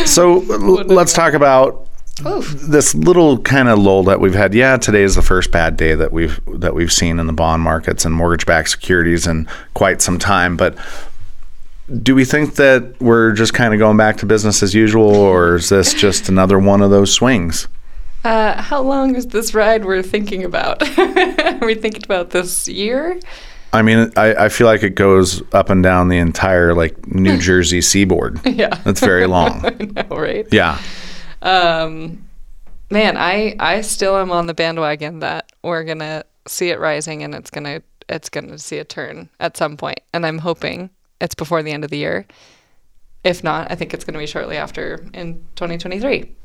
So 0.06 0.42
l- 0.52 0.86
let's 0.86 1.14
talk 1.14 1.34
about 1.34 1.88
Oof. 2.26 2.50
this 2.52 2.94
little 2.94 3.38
kind 3.40 3.70
of 3.70 3.80
lull 3.80 4.04
that 4.04 4.20
we've 4.20 4.34
had. 4.34 4.54
Yeah, 4.54 4.78
today 4.78 5.04
is 5.04 5.16
the 5.16 5.22
first 5.22 5.52
bad 5.52 5.78
day 5.78 5.96
that 5.96 6.12
we've 6.12 6.40
that 6.60 6.76
we've 6.76 6.92
seen 6.92 7.20
in 7.20 7.28
the 7.28 7.34
bond 7.34 7.64
markets 7.64 8.06
and 8.06 8.14
mortgage-backed 8.14 8.70
securities 8.70 9.28
in 9.28 9.48
quite 9.74 10.02
some 10.02 10.20
time. 10.20 10.58
But 10.58 10.76
do 12.02 12.16
we 12.16 12.26
think 12.26 12.56
that 12.56 13.00
we're 13.00 13.32
just 13.34 13.54
kind 13.54 13.74
of 13.74 13.80
going 13.80 13.98
back 13.98 14.18
to 14.18 14.26
business 14.26 14.62
as 14.62 14.74
usual, 14.76 15.16
or 15.16 15.56
is 15.56 15.70
this 15.70 15.94
just 15.94 16.30
another 16.30 16.60
one 16.60 16.82
of 16.82 16.92
those 16.92 17.12
swings? 17.14 17.68
Uh, 18.24 18.62
how 18.62 18.82
long 18.82 19.16
is 19.16 19.28
this 19.28 19.54
ride 19.54 19.86
we're 19.86 20.04
thinking 20.04 20.44
about? 20.44 20.82
Are 21.00 21.58
we 21.66 21.76
thinking 21.76 22.04
about 22.04 22.32
this 22.32 22.68
year? 22.68 23.20
I 23.72 23.82
mean, 23.82 24.12
I, 24.18 24.46
I 24.46 24.50
feel 24.50 24.68
like 24.68 24.84
it 24.84 24.96
goes 24.96 25.42
up 25.54 25.70
and 25.70 25.84
down 25.84 26.10
the 26.10 26.18
entire 26.18 26.74
like 26.74 27.08
New 27.08 27.38
Jersey 27.42 27.82
seaboard. 27.82 28.40
Yeah. 28.46 28.76
That's 28.84 29.00
very 29.00 29.28
long. 29.28 29.64
I 29.66 29.70
know, 29.70 30.18
right? 30.18 30.48
Yeah. 30.52 30.80
Um, 31.42 32.28
man, 32.90 33.16
I 33.16 33.56
I 33.60 33.82
still 33.82 34.18
am 34.18 34.32
on 34.32 34.48
the 34.48 34.54
bandwagon 34.54 35.20
that 35.20 35.52
we're 35.64 35.84
gonna 35.84 36.26
see 36.48 36.70
it 36.70 36.80
rising, 36.80 37.24
and 37.24 37.34
it's 37.36 37.50
gonna 37.50 37.82
it's 38.10 38.30
gonna 38.30 38.58
see 38.58 38.80
a 38.80 38.84
turn 38.84 39.30
at 39.40 39.56
some 39.56 39.78
point, 39.78 40.00
and 40.14 40.26
I'm 40.26 40.40
hoping 40.40 40.90
it's 41.22 41.36
before 41.36 41.64
the 41.64 41.72
end 41.72 41.84
of 41.84 41.90
the 41.90 41.98
year. 41.98 42.26
If 43.24 43.44
not, 43.44 43.72
I 43.72 43.76
think 43.76 43.94
it's 43.94 44.04
gonna 44.06 44.20
be 44.20 44.28
shortly 44.28 44.58
after 44.58 45.06
in 45.14 45.36
2023. 45.56 46.36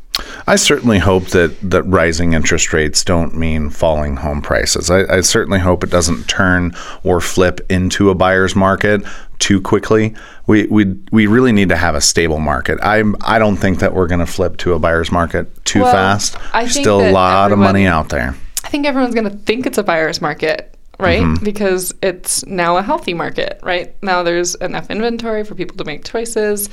I 0.46 0.56
certainly 0.56 0.98
hope 0.98 1.26
that, 1.28 1.56
that 1.62 1.82
rising 1.84 2.34
interest 2.34 2.72
rates 2.72 3.02
don't 3.02 3.34
mean 3.34 3.70
falling 3.70 4.16
home 4.16 4.42
prices. 4.42 4.90
I, 4.90 5.04
I 5.12 5.20
certainly 5.22 5.58
hope 5.58 5.82
it 5.82 5.90
doesn't 5.90 6.28
turn 6.28 6.72
or 7.02 7.20
flip 7.20 7.60
into 7.68 8.10
a 8.10 8.14
buyer's 8.14 8.54
market 8.54 9.02
too 9.40 9.60
quickly. 9.60 10.14
We, 10.46 10.66
we, 10.66 10.96
we 11.10 11.26
really 11.26 11.52
need 11.52 11.68
to 11.70 11.76
have 11.76 11.94
a 11.94 12.00
stable 12.00 12.38
market. 12.38 12.78
I'm, 12.82 13.16
I 13.22 13.38
don't 13.38 13.56
think 13.56 13.80
that 13.80 13.92
we're 13.92 14.06
going 14.06 14.20
to 14.20 14.26
flip 14.26 14.56
to 14.58 14.74
a 14.74 14.78
buyer's 14.78 15.10
market 15.10 15.64
too 15.64 15.82
Well, 15.82 15.92
fast. 15.92 16.36
I 16.54 16.62
There's 16.62 16.74
still 16.74 17.00
a 17.00 17.10
lot 17.10 17.50
of 17.50 17.58
money 17.58 17.86
out 17.86 18.10
there. 18.10 18.36
I 18.62 18.68
think 18.68 18.86
everyone's 18.86 19.14
going 19.14 19.28
to 19.28 19.36
think 19.36 19.66
it's 19.66 19.78
a 19.78 19.82
buyer's 19.82 20.20
market, 20.20 20.73
right? 20.98 21.22
Mm-hmm. 21.22 21.44
Because 21.44 21.94
it's 22.02 22.44
now 22.46 22.76
a 22.76 22.82
healthy 22.82 23.14
market, 23.14 23.60
right? 23.62 23.94
Now 24.02 24.22
there's 24.22 24.54
enough 24.56 24.90
inventory 24.90 25.44
for 25.44 25.54
people 25.54 25.76
to 25.78 25.84
make 25.84 26.04
choices. 26.04 26.68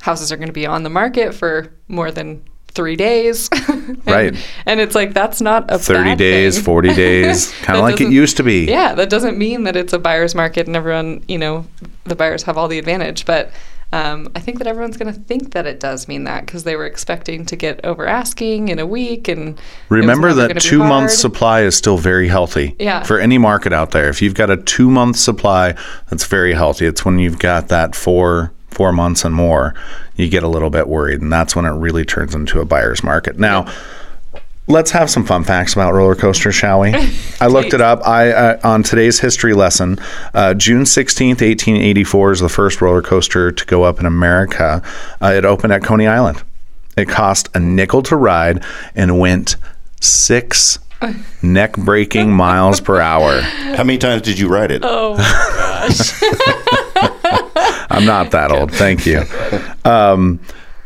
Houses 0.00 0.32
are 0.32 0.36
going 0.36 0.48
to 0.48 0.52
be 0.52 0.66
on 0.66 0.82
the 0.82 0.90
market 0.90 1.34
for 1.34 1.72
more 1.88 2.10
than 2.10 2.42
three 2.68 2.96
days. 2.96 3.48
And- 3.68 4.06
Right. 4.06 4.34
And 4.66 4.80
it's 4.80 4.94
like, 4.94 5.12
that's 5.14 5.40
not 5.40 5.70
a 5.70 5.78
30 5.78 6.02
bad 6.10 6.18
days, 6.18 6.56
thing. 6.56 6.64
40 6.64 6.94
days, 6.94 7.52
kind 7.62 7.78
of 7.78 7.82
like 7.84 8.00
it 8.00 8.10
used 8.10 8.36
to 8.38 8.42
be. 8.42 8.64
Yeah, 8.66 8.94
that 8.94 9.10
doesn't 9.10 9.38
mean 9.38 9.64
that 9.64 9.76
it's 9.76 9.92
a 9.92 9.98
buyer's 9.98 10.34
market 10.34 10.66
and 10.66 10.74
everyone, 10.76 11.22
you 11.28 11.38
know, 11.38 11.66
the 12.04 12.16
buyers 12.16 12.42
have 12.44 12.56
all 12.58 12.68
the 12.68 12.78
advantage. 12.78 13.24
But 13.26 13.52
um, 13.92 14.28
I 14.34 14.40
think 14.40 14.58
that 14.58 14.66
everyone's 14.66 14.96
going 14.96 15.12
to 15.12 15.20
think 15.20 15.52
that 15.52 15.66
it 15.66 15.78
does 15.78 16.08
mean 16.08 16.24
that 16.24 16.46
because 16.46 16.64
they 16.64 16.76
were 16.76 16.86
expecting 16.86 17.44
to 17.46 17.56
get 17.56 17.84
over 17.84 18.06
asking 18.06 18.68
in 18.68 18.78
a 18.78 18.86
week. 18.86 19.28
And 19.28 19.60
Remember 19.90 20.32
that 20.32 20.60
two 20.60 20.78
months 20.78 21.18
supply 21.18 21.62
is 21.62 21.76
still 21.76 21.98
very 21.98 22.28
healthy. 22.28 22.74
Yeah. 22.78 23.02
For 23.02 23.18
any 23.18 23.36
market 23.36 23.72
out 23.72 23.90
there, 23.90 24.08
if 24.08 24.22
you've 24.22 24.34
got 24.34 24.48
a 24.48 24.56
two 24.56 24.90
month 24.90 25.16
supply, 25.16 25.74
that's 26.08 26.24
very 26.24 26.54
healthy. 26.54 26.86
It's 26.86 27.04
when 27.04 27.18
you've 27.18 27.38
got 27.38 27.68
that 27.68 27.94
four 27.94 28.52
four 28.70 28.90
months 28.90 29.22
and 29.26 29.34
more, 29.34 29.74
you 30.16 30.30
get 30.30 30.42
a 30.42 30.48
little 30.48 30.70
bit 30.70 30.88
worried, 30.88 31.20
and 31.20 31.30
that's 31.30 31.54
when 31.54 31.66
it 31.66 31.72
really 31.72 32.06
turns 32.06 32.34
into 32.34 32.60
a 32.60 32.64
buyer's 32.64 33.04
market. 33.04 33.38
Now. 33.38 33.70
Let's 34.72 34.90
have 34.92 35.10
some 35.10 35.26
fun 35.26 35.44
facts 35.44 35.74
about 35.74 35.92
roller 35.92 36.14
coasters, 36.14 36.54
shall 36.54 36.80
we? 36.80 36.94
I 37.42 37.48
looked 37.48 37.74
it 37.74 37.82
up. 37.82 38.08
I 38.08 38.32
uh, 38.32 38.60
on 38.64 38.82
today's 38.82 39.20
history 39.20 39.52
lesson, 39.52 39.98
uh, 40.32 40.54
June 40.54 40.86
sixteenth, 40.86 41.42
eighteen 41.42 41.76
eighty 41.76 42.04
four, 42.04 42.32
is 42.32 42.40
the 42.40 42.48
first 42.48 42.80
roller 42.80 43.02
coaster 43.02 43.52
to 43.52 43.66
go 43.66 43.82
up 43.82 44.00
in 44.00 44.06
America. 44.06 44.82
Uh, 45.20 45.34
it 45.36 45.44
opened 45.44 45.74
at 45.74 45.82
Coney 45.82 46.06
Island. 46.06 46.42
It 46.96 47.06
cost 47.06 47.50
a 47.54 47.60
nickel 47.60 48.02
to 48.04 48.16
ride 48.16 48.64
and 48.94 49.18
went 49.18 49.56
six 50.00 50.78
neck 51.42 51.76
breaking 51.76 52.32
miles 52.32 52.80
per 52.80 52.98
hour. 52.98 53.42
How 53.42 53.84
many 53.84 53.98
times 53.98 54.22
did 54.22 54.38
you 54.38 54.48
ride 54.48 54.70
it? 54.70 54.80
Oh 54.86 55.18
my 55.18 55.86
gosh. 55.86 56.22
I'm 57.90 58.06
not 58.06 58.30
that 58.30 58.50
old. 58.50 58.72
Thank 58.72 59.04
you. 59.04 59.24
Um, 59.84 60.40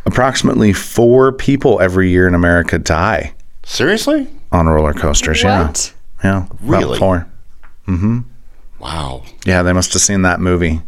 approximately 0.07 0.73
four 0.73 1.31
people 1.31 1.81
every 1.81 2.11
year 2.11 2.27
in 2.27 2.35
America 2.35 2.81
die 2.81 3.33
Seriously? 3.67 4.29
on 4.53 4.67
roller 4.69 4.95
coasters. 4.95 5.43
What? 5.45 5.93
Yeah. 6.23 6.31
Yeah. 6.31 6.45
About 6.47 6.61
Really? 6.63 6.99
four. 6.99 7.27
Wow. 8.79 9.23
Yeah, 9.45 9.63
they 9.63 9.73
must 9.73 9.93
have 9.93 10.01
seen 10.03 10.23
that 10.23 10.41
movie. 10.41 10.81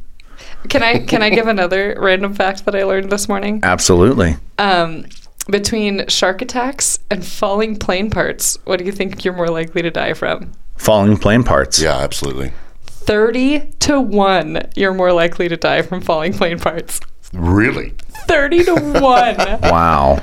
Can 0.69 0.83
I 0.83 1.01
can 1.01 1.23
I 1.23 1.31
give 1.31 1.47
another 1.49 1.97
random 2.01 2.35
fact 2.35 2.65
that 2.65 2.75
I 2.75 2.85
learned 2.85 3.11
this 3.11 3.29
morning? 3.29 3.61
Absolutely. 3.63 4.37
Um, 4.59 5.07
between 5.51 6.07
shark 6.09 6.41
attacks 6.43 6.99
and 7.11 7.25
falling 7.27 7.77
plane 7.77 8.11
parts, 8.11 8.57
what 8.65 8.79
do 8.79 8.85
you 8.85 8.93
think 8.93 9.25
you're 9.25 9.35
more 9.35 9.49
likely 9.49 9.83
to 9.83 9.91
die 9.91 10.15
from? 10.15 10.53
Falling 10.77 11.17
plane 11.17 11.43
parts. 11.45 11.81
Yeah, 11.81 11.97
absolutely. 11.99 12.53
30 12.87 13.71
to 13.81 14.01
1, 14.01 14.61
you're 14.77 14.93
more 14.95 15.13
likely 15.13 15.49
to 15.49 15.57
die 15.57 15.83
from 15.83 16.01
falling 16.01 16.33
plane 16.35 16.59
parts. 16.59 17.01
Really? 17.33 17.95
30 18.29 18.65
to 18.65 18.75
1. 18.75 19.37
Wow. 19.63 20.23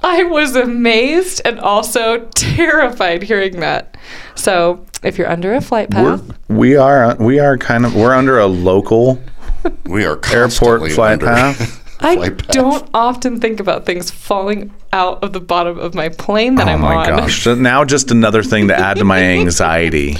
I 0.00 0.22
was 0.24 0.54
amazed 0.56 1.40
and 1.44 1.58
also 1.58 2.26
terrified 2.34 3.22
hearing 3.22 3.60
that. 3.60 3.96
So, 4.34 4.84
if 5.02 5.18
you're 5.18 5.28
under 5.28 5.54
a 5.54 5.60
flight 5.60 5.92
We're, 5.94 6.18
path, 6.18 6.38
we 6.48 6.76
are 6.76 7.16
we 7.16 7.38
are 7.38 7.56
kind 7.58 7.84
of 7.86 7.94
we're 7.94 8.14
under 8.14 8.38
a 8.38 8.46
local 8.46 9.20
We 9.84 10.04
are 10.04 10.20
airport 10.32 10.92
flight 10.92 11.14
under 11.14 11.26
path. 11.26 11.82
I 12.00 12.16
flight 12.16 12.38
path. 12.38 12.48
don't 12.48 12.90
often 12.92 13.40
think 13.40 13.58
about 13.58 13.86
things 13.86 14.10
falling 14.10 14.72
out 14.92 15.22
of 15.24 15.32
the 15.32 15.40
bottom 15.40 15.78
of 15.78 15.94
my 15.94 16.10
plane 16.10 16.56
that 16.56 16.68
Oh 16.68 16.72
I'm 16.72 16.84
on. 16.84 16.92
Oh 16.92 16.96
my 16.96 17.06
gosh. 17.06 17.42
So 17.42 17.54
now 17.54 17.84
just 17.84 18.10
another 18.10 18.42
thing 18.42 18.68
to 18.68 18.76
add 18.76 18.98
to 18.98 19.04
my 19.04 19.18
anxiety. 19.22 20.16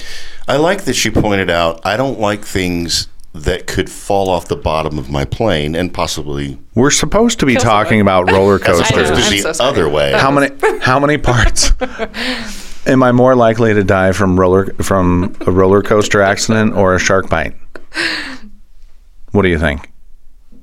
I 0.49 0.57
like 0.57 0.85
that 0.85 0.95
she 0.95 1.11
pointed 1.11 1.51
out 1.51 1.85
I 1.85 1.97
don't 1.97 2.19
like 2.19 2.45
things 2.45 3.09
that 3.45 3.67
could 3.67 3.91
fall 3.91 4.29
off 4.29 4.49
the 4.49 4.57
bottom 4.57 4.99
of 4.99 5.11
my 5.11 5.25
plane 5.25 5.75
and 5.75 5.93
possibly 5.93 6.59
We're 6.75 6.91
supposed 6.91 7.39
to 7.41 7.47
be 7.47 7.55
Kill 7.55 7.63
talking 7.63 8.01
about 8.01 8.31
roller 8.31 8.57
as 8.57 8.63
I 8.63 8.73
know, 8.73 8.79
opposed 8.79 8.95
coasters. 8.95 9.27
I'm 9.27 9.31
the 9.33 9.39
so 9.43 9.53
sorry. 9.53 9.71
other 9.71 9.89
way. 9.89 10.13
How 10.13 10.31
many 10.31 10.49
how 10.81 10.99
many 10.99 11.19
parts 11.19 11.73
am 12.87 13.03
I 13.03 13.13
more 13.13 13.35
likely 13.35 13.75
to 13.75 13.85
die 13.85 14.13
from 14.13 14.39
roller 14.39 14.67
from 14.83 15.37
a 15.47 15.51
roller 15.51 15.83
coaster 15.83 16.23
accident 16.23 16.75
or 16.75 16.95
a 16.95 16.99
shark 16.99 17.29
bite? 17.29 17.55
What 19.33 19.43
do 19.43 19.49
you 19.49 19.59
think? 19.59 19.91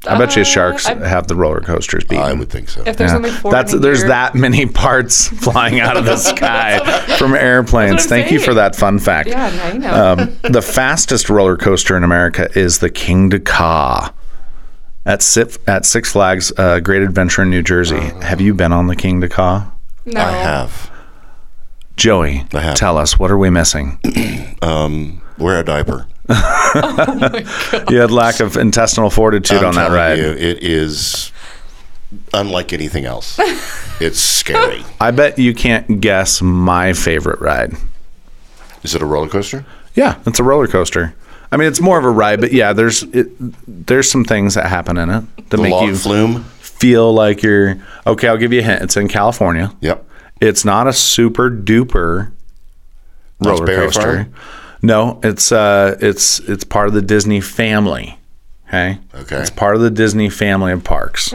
I 0.07 0.17
bet 0.17 0.35
you 0.35 0.41
Uh, 0.41 0.45
sharks 0.45 0.85
I- 0.85 0.95
have 1.07 1.27
the 1.27 1.35
roller 1.35 1.59
coasters 1.61 2.03
beaten. 2.03 2.23
I 2.25 2.33
would 2.33 2.49
think 2.49 2.69
so. 2.69 2.83
If 2.85 2.97
there's 2.97 3.11
Yeah. 3.11 3.17
only 3.17 3.31
four, 3.31 3.51
That's 3.51 3.71
in 3.73 3.79
a 3.79 3.81
there's 3.81 3.99
year- 3.99 4.09
that 4.09 4.35
many 4.35 4.65
parts 4.85 5.27
flying 5.29 5.79
out 5.79 5.95
of 5.97 6.05
the 6.05 6.17
sky 6.17 6.79
from 7.17 7.35
airplanes. 7.35 8.03
I'm 8.03 8.09
Thank 8.09 8.31
you 8.31 8.39
for 8.39 8.45
saying. 8.47 8.57
that 8.57 8.75
fun 8.75 8.99
fact. 8.99 9.29
Yeah, 9.29 9.49
now 9.49 9.67
you 9.73 9.79
know. 9.79 10.13
Um, 10.19 10.37
the 10.51 10.61
fastest 10.61 11.29
roller 11.29 11.55
coaster 11.57 11.95
in 11.95 12.03
America 12.03 12.49
is 12.57 12.79
the 12.79 12.89
Kingda 12.89 13.43
Ka 13.45 14.11
at 15.05 15.21
Six, 15.21 15.57
at 15.67 15.85
Six 15.85 16.11
Flags 16.11 16.51
uh, 16.57 16.79
Great 16.79 17.01
Adventure 17.01 17.43
in 17.43 17.49
New 17.49 17.61
Jersey. 17.63 17.99
have 18.21 18.41
you 18.41 18.53
been 18.53 18.71
on 18.73 18.87
the 18.87 18.95
Kingda 18.95 19.29
Ka? 19.29 19.71
no. 20.05 20.19
I 20.21 20.31
have. 20.31 20.89
Joey, 21.95 22.45
I 22.53 22.59
have. 22.59 22.75
tell 22.75 22.97
us 22.97 23.19
what 23.19 23.29
are 23.31 23.37
we 23.37 23.49
missing? 23.49 23.99
Um, 24.63 25.21
wear 25.37 25.59
a 25.59 25.63
diaper. 25.63 26.07
Oh, 26.29 27.85
you 27.89 27.97
had 27.99 28.11
lack 28.11 28.39
of 28.39 28.55
intestinal 28.57 29.09
fortitude 29.09 29.57
I'm 29.59 29.65
on 29.65 29.75
that 29.75 29.91
ride. 29.91 30.17
you, 30.17 30.25
it 30.25 30.63
is 30.63 31.31
unlike 32.33 32.71
anything 32.73 33.05
else. 33.05 33.37
it's 33.99 34.19
scary. 34.19 34.83
I 35.01 35.11
bet 35.11 35.37
you 35.37 35.53
can't 35.53 35.99
guess 36.01 36.41
my 36.41 36.93
favorite 36.93 37.41
ride. 37.41 37.73
Is 38.83 38.95
it 38.95 39.01
a 39.01 39.05
roller 39.05 39.29
coaster? 39.29 39.65
Yeah, 39.95 40.19
it's 40.25 40.39
a 40.39 40.43
roller 40.43 40.67
coaster. 40.67 41.13
I 41.51 41.57
mean, 41.57 41.67
it's 41.67 41.79
more 41.81 41.99
of 41.99 42.05
a 42.05 42.09
ride, 42.09 42.41
but 42.41 42.51
yeah, 42.51 42.73
there's 42.73 43.03
it, 43.03 43.27
there's 43.87 44.09
some 44.09 44.23
things 44.25 44.55
that 44.55 44.65
happen 44.67 44.97
in 44.97 45.09
it 45.09 45.23
that 45.49 45.57
The 45.57 45.63
make 45.63 45.81
you 45.83 45.95
flume? 45.95 46.43
feel 46.59 47.13
like 47.13 47.43
you're 47.43 47.75
okay. 48.07 48.27
I'll 48.27 48.37
give 48.37 48.51
you 48.51 48.59
a 48.61 48.63
hint. 48.63 48.81
It's 48.81 48.97
in 48.97 49.07
California. 49.07 49.71
Yep. 49.81 50.03
It's 50.41 50.65
not 50.65 50.87
a 50.87 50.93
super 50.93 51.51
duper 51.51 52.31
roller 53.39 53.67
coaster. 53.67 54.01
Farm? 54.25 54.33
No, 54.83 55.19
it's 55.23 55.51
uh, 55.51 55.97
it's 56.01 56.39
it's 56.41 56.63
part 56.63 56.87
of 56.87 56.93
the 56.93 57.01
Disney 57.01 57.39
family. 57.41 58.19
Okay. 58.67 58.99
Okay. 59.15 59.37
It's 59.37 59.49
part 59.49 59.75
of 59.75 59.81
the 59.81 59.89
Disney 59.89 60.29
family 60.29 60.71
of 60.73 60.83
parks. 60.83 61.33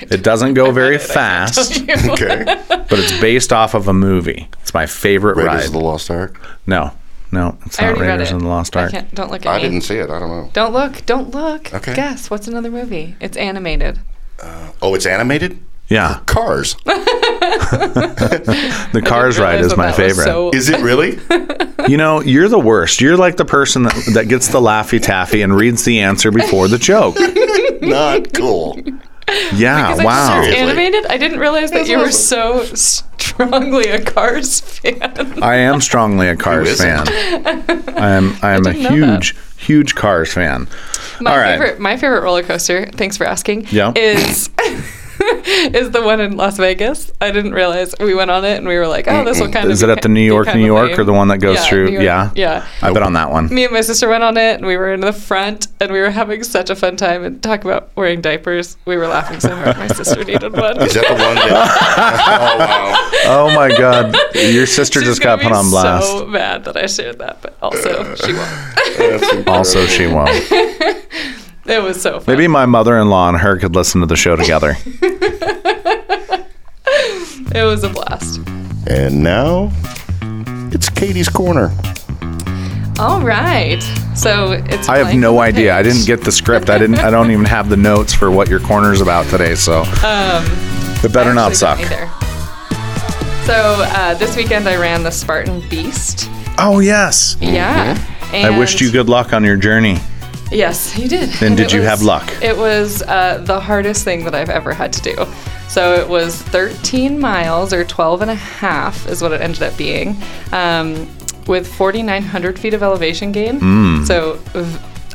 It 0.00 0.22
doesn't 0.24 0.54
go 0.54 0.70
very 0.72 0.98
fast, 1.16 1.80
Okay. 1.90 2.44
but 2.68 2.92
it's 2.98 3.12
based 3.20 3.52
off 3.52 3.74
of 3.74 3.88
a 3.88 3.92
movie. 3.92 4.48
It's 4.62 4.74
my 4.74 4.86
favorite 4.86 5.36
Raiders 5.36 5.54
ride. 5.54 5.64
of 5.66 5.72
the 5.72 5.78
Lost 5.80 6.10
Ark? 6.10 6.40
no, 6.66 6.90
no, 7.30 7.56
it's 7.66 7.78
I 7.78 7.82
not 7.84 7.88
already 7.90 8.00
read 8.02 8.10
Raiders 8.12 8.30
it. 8.30 8.34
of 8.36 8.40
the 8.42 8.48
Lost 8.48 8.76
I 8.76 8.82
Ark. 8.82 8.90
can't, 8.92 9.14
don't 9.14 9.30
look 9.30 9.44
at 9.46 9.52
I 9.52 9.56
me. 9.58 9.62
didn't 9.62 9.82
see 9.82 9.96
it. 9.98 10.10
I 10.10 10.18
don't 10.18 10.28
know. 10.30 10.50
Don't 10.54 10.72
look. 10.72 11.04
Don't 11.06 11.30
look. 11.34 11.72
Okay. 11.74 11.94
Guess 11.94 12.30
what's 12.30 12.48
another 12.48 12.70
movie? 12.70 13.14
It's 13.20 13.36
animated. 13.36 14.00
Oh, 14.80 14.94
it's 14.94 15.06
animated? 15.06 15.58
Yeah, 15.92 16.20
Cars. 16.26 16.74
the 17.72 19.02
Cars 19.04 19.38
ride 19.38 19.60
is 19.60 19.76
my 19.76 19.92
favorite. 19.92 20.24
so- 20.24 20.50
Is 20.50 20.68
it 20.68 20.80
really? 20.80 21.18
You 21.88 21.96
know, 21.96 22.20
you're 22.22 22.48
the 22.48 22.60
worst. 22.60 23.00
You're 23.00 23.16
like 23.16 23.36
the 23.36 23.44
person 23.44 23.82
that, 23.82 24.10
that 24.14 24.28
gets 24.28 24.46
the 24.46 24.60
Laffy 24.60 25.02
Taffy 25.02 25.42
and 25.42 25.52
reads 25.52 25.84
the 25.84 25.98
answer 25.98 26.30
before 26.30 26.68
the 26.68 26.78
joke. 26.78 27.16
Not 27.82 28.32
cool. 28.34 28.78
Yeah, 29.52 29.88
Because 29.90 29.98
I 30.00 30.04
wow. 30.04 30.42
just- 30.44 30.56
animated. 30.56 31.06
I 31.06 31.18
didn't 31.18 31.40
realize 31.40 31.72
that 31.72 31.78
That's 31.78 31.88
you 31.90 31.98
were 31.98 32.04
awesome. 32.04 32.66
so 32.76 33.02
strongly 33.18 33.88
a 33.88 34.00
Cars 34.00 34.60
fan. 34.60 35.42
I 35.42 35.56
am 35.56 35.80
strongly 35.80 36.28
a 36.28 36.36
Cars 36.36 36.78
fan. 36.80 37.04
I 37.08 38.10
am 38.10 38.36
I 38.42 38.52
am 38.52 38.64
a 38.64 38.72
didn't 38.72 38.82
know 38.84 38.90
that. 39.00 39.24
huge 39.24 39.36
huge 39.56 39.94
Cars 39.96 40.32
fan. 40.32 40.68
My 41.20 41.32
All 41.32 41.36
right. 41.38 41.58
favorite, 41.58 41.80
my 41.80 41.96
favorite 41.96 42.22
roller 42.22 42.44
coaster. 42.44 42.86
Thanks 42.92 43.16
for 43.16 43.24
asking. 43.24 43.66
Yeah. 43.72 43.92
Is 43.96 44.50
is 45.74 45.90
the 45.90 46.02
one 46.02 46.20
in 46.20 46.36
Las 46.36 46.56
Vegas. 46.56 47.12
I 47.20 47.30
didn't 47.30 47.52
realize 47.52 47.94
we 47.98 48.14
went 48.14 48.30
on 48.30 48.44
it 48.44 48.58
and 48.58 48.66
we 48.68 48.76
were 48.76 48.86
like, 48.86 49.06
oh, 49.08 49.24
this 49.24 49.40
will 49.40 49.50
kind 49.50 49.66
of. 49.66 49.70
Is 49.72 49.82
it 49.82 49.86
be 49.86 49.92
at 49.92 50.02
the 50.02 50.08
New 50.08 50.20
York, 50.20 50.54
New 50.54 50.64
York, 50.64 50.98
or 50.98 51.04
the 51.04 51.12
one 51.12 51.28
that 51.28 51.38
goes 51.38 51.56
Yeah, 51.56 51.64
through? 51.64 51.90
York. 51.90 52.04
Yeah, 52.04 52.30
Yeah. 52.34 52.66
I've 52.80 52.94
been 52.94 53.02
on 53.02 53.14
that 53.14 53.30
one. 53.30 53.52
Me 53.52 53.64
and 53.64 53.72
my 53.72 53.80
sister 53.80 54.08
went 54.08 54.22
on 54.24 54.36
it, 54.36 54.56
and 54.56 54.66
we 54.66 54.76
were 54.76 54.92
in 54.92 55.00
the 55.00 55.12
front, 55.12 55.68
and 55.80 55.92
we 55.92 56.00
were 56.00 56.10
having 56.10 56.42
such 56.42 56.70
a 56.70 56.76
fun 56.76 56.96
time. 56.96 57.24
And 57.24 57.42
talk 57.42 57.64
about 57.64 57.90
wearing 57.96 58.20
diapers. 58.20 58.76
We 58.84 58.96
were 58.96 59.06
laughing 59.06 59.40
so 59.40 59.54
hard. 59.54 59.76
My 59.76 59.88
sister 59.88 60.24
needed 60.24 60.52
one. 60.52 60.80
Is 60.82 60.94
that 60.94 61.06
the 61.06 61.14
one 61.14 61.34
that. 61.36 62.46
oh, 62.46 62.58
wow. 63.26 63.48
Oh 63.50 63.54
my 63.54 63.68
God, 63.68 64.14
your 64.34 64.66
sister 64.66 65.00
She's 65.00 65.08
just 65.08 65.22
got 65.22 65.38
gonna 65.40 65.50
put 65.50 65.56
on 65.58 65.70
blast. 65.70 66.06
So 66.06 66.26
mad 66.26 66.64
that 66.64 66.76
I 66.76 66.86
shared 66.86 67.18
that, 67.18 67.40
but 67.42 67.56
also 67.62 68.14
she 68.16 68.32
won't. 68.32 69.48
Also, 69.48 69.86
she 69.86 70.06
won't. 70.06 70.30
It 71.66 71.82
was 71.82 72.00
so 72.02 72.18
fun. 72.20 72.34
Maybe 72.34 72.48
my 72.48 72.66
mother-in-law 72.66 73.28
and 73.30 73.38
her 73.38 73.56
could 73.58 73.74
listen 73.74 74.00
to 74.00 74.06
the 74.06 74.16
show 74.16 74.34
together. 74.36 74.76
it 76.84 77.64
was 77.64 77.84
a 77.84 77.88
blast. 77.88 78.40
And 78.88 79.22
now 79.22 79.70
it's 80.72 80.88
Katie's 80.90 81.28
Corner. 81.28 81.70
All 82.98 83.20
right. 83.22 83.80
So 84.14 84.52
it's. 84.52 84.88
I 84.88 84.98
have 84.98 85.14
no 85.14 85.30
on 85.38 85.44
the 85.46 85.58
idea. 85.58 85.74
I 85.76 85.82
didn't 85.82 86.04
get 86.06 86.22
the 86.22 86.32
script. 86.32 86.68
I 86.68 86.78
didn't. 86.78 86.98
I 86.98 87.10
don't 87.10 87.30
even 87.30 87.44
have 87.46 87.68
the 87.68 87.76
notes 87.76 88.12
for 88.12 88.30
what 88.30 88.48
your 88.48 88.60
corner 88.60 88.92
is 88.92 89.00
about 89.00 89.26
today. 89.26 89.54
So 89.54 89.80
Um, 90.04 90.44
it 91.04 91.12
better 91.12 91.32
not 91.34 91.52
actually 91.52 91.54
suck. 91.56 91.78
either. 91.80 92.10
So 93.46 93.54
uh, 93.88 94.14
this 94.14 94.36
weekend 94.36 94.68
I 94.68 94.76
ran 94.76 95.02
the 95.02 95.10
Spartan 95.10 95.66
Beast. 95.68 96.28
Oh 96.58 96.80
yes. 96.80 97.36
Yeah. 97.40 97.98
I 98.32 98.56
wished 98.56 98.80
you 98.80 98.90
good 98.92 99.08
luck 99.08 99.32
on 99.32 99.42
your 99.44 99.56
journey. 99.56 99.98
Yes, 100.52 100.96
you 100.98 101.08
did. 101.08 101.30
And 101.42 101.56
did 101.56 101.72
you 101.72 101.80
was- 101.80 101.88
have 101.88 102.02
luck? 102.02 102.30
It 102.42 102.56
was 102.56 103.02
uh, 103.02 103.38
the 103.44 103.58
hardest 103.60 104.04
thing 104.04 104.24
that 104.24 104.34
I've 104.34 104.50
ever 104.50 104.72
had 104.74 104.92
to 104.94 105.00
do. 105.02 105.26
So 105.68 105.94
it 105.94 106.06
was 106.08 106.40
13 106.42 107.18
miles 107.18 107.72
or 107.72 107.84
12 107.84 108.20
and 108.22 108.30
a 108.30 108.34
half 108.34 109.08
is 109.08 109.22
what 109.22 109.32
it 109.32 109.40
ended 109.40 109.62
up 109.62 109.74
being, 109.78 110.16
um, 110.52 111.08
with 111.46 111.66
4,900 111.74 112.58
feet 112.58 112.74
of 112.74 112.82
elevation 112.82 113.32
gain. 113.32 113.58
Hmm. 113.58 114.04
So 114.04 114.38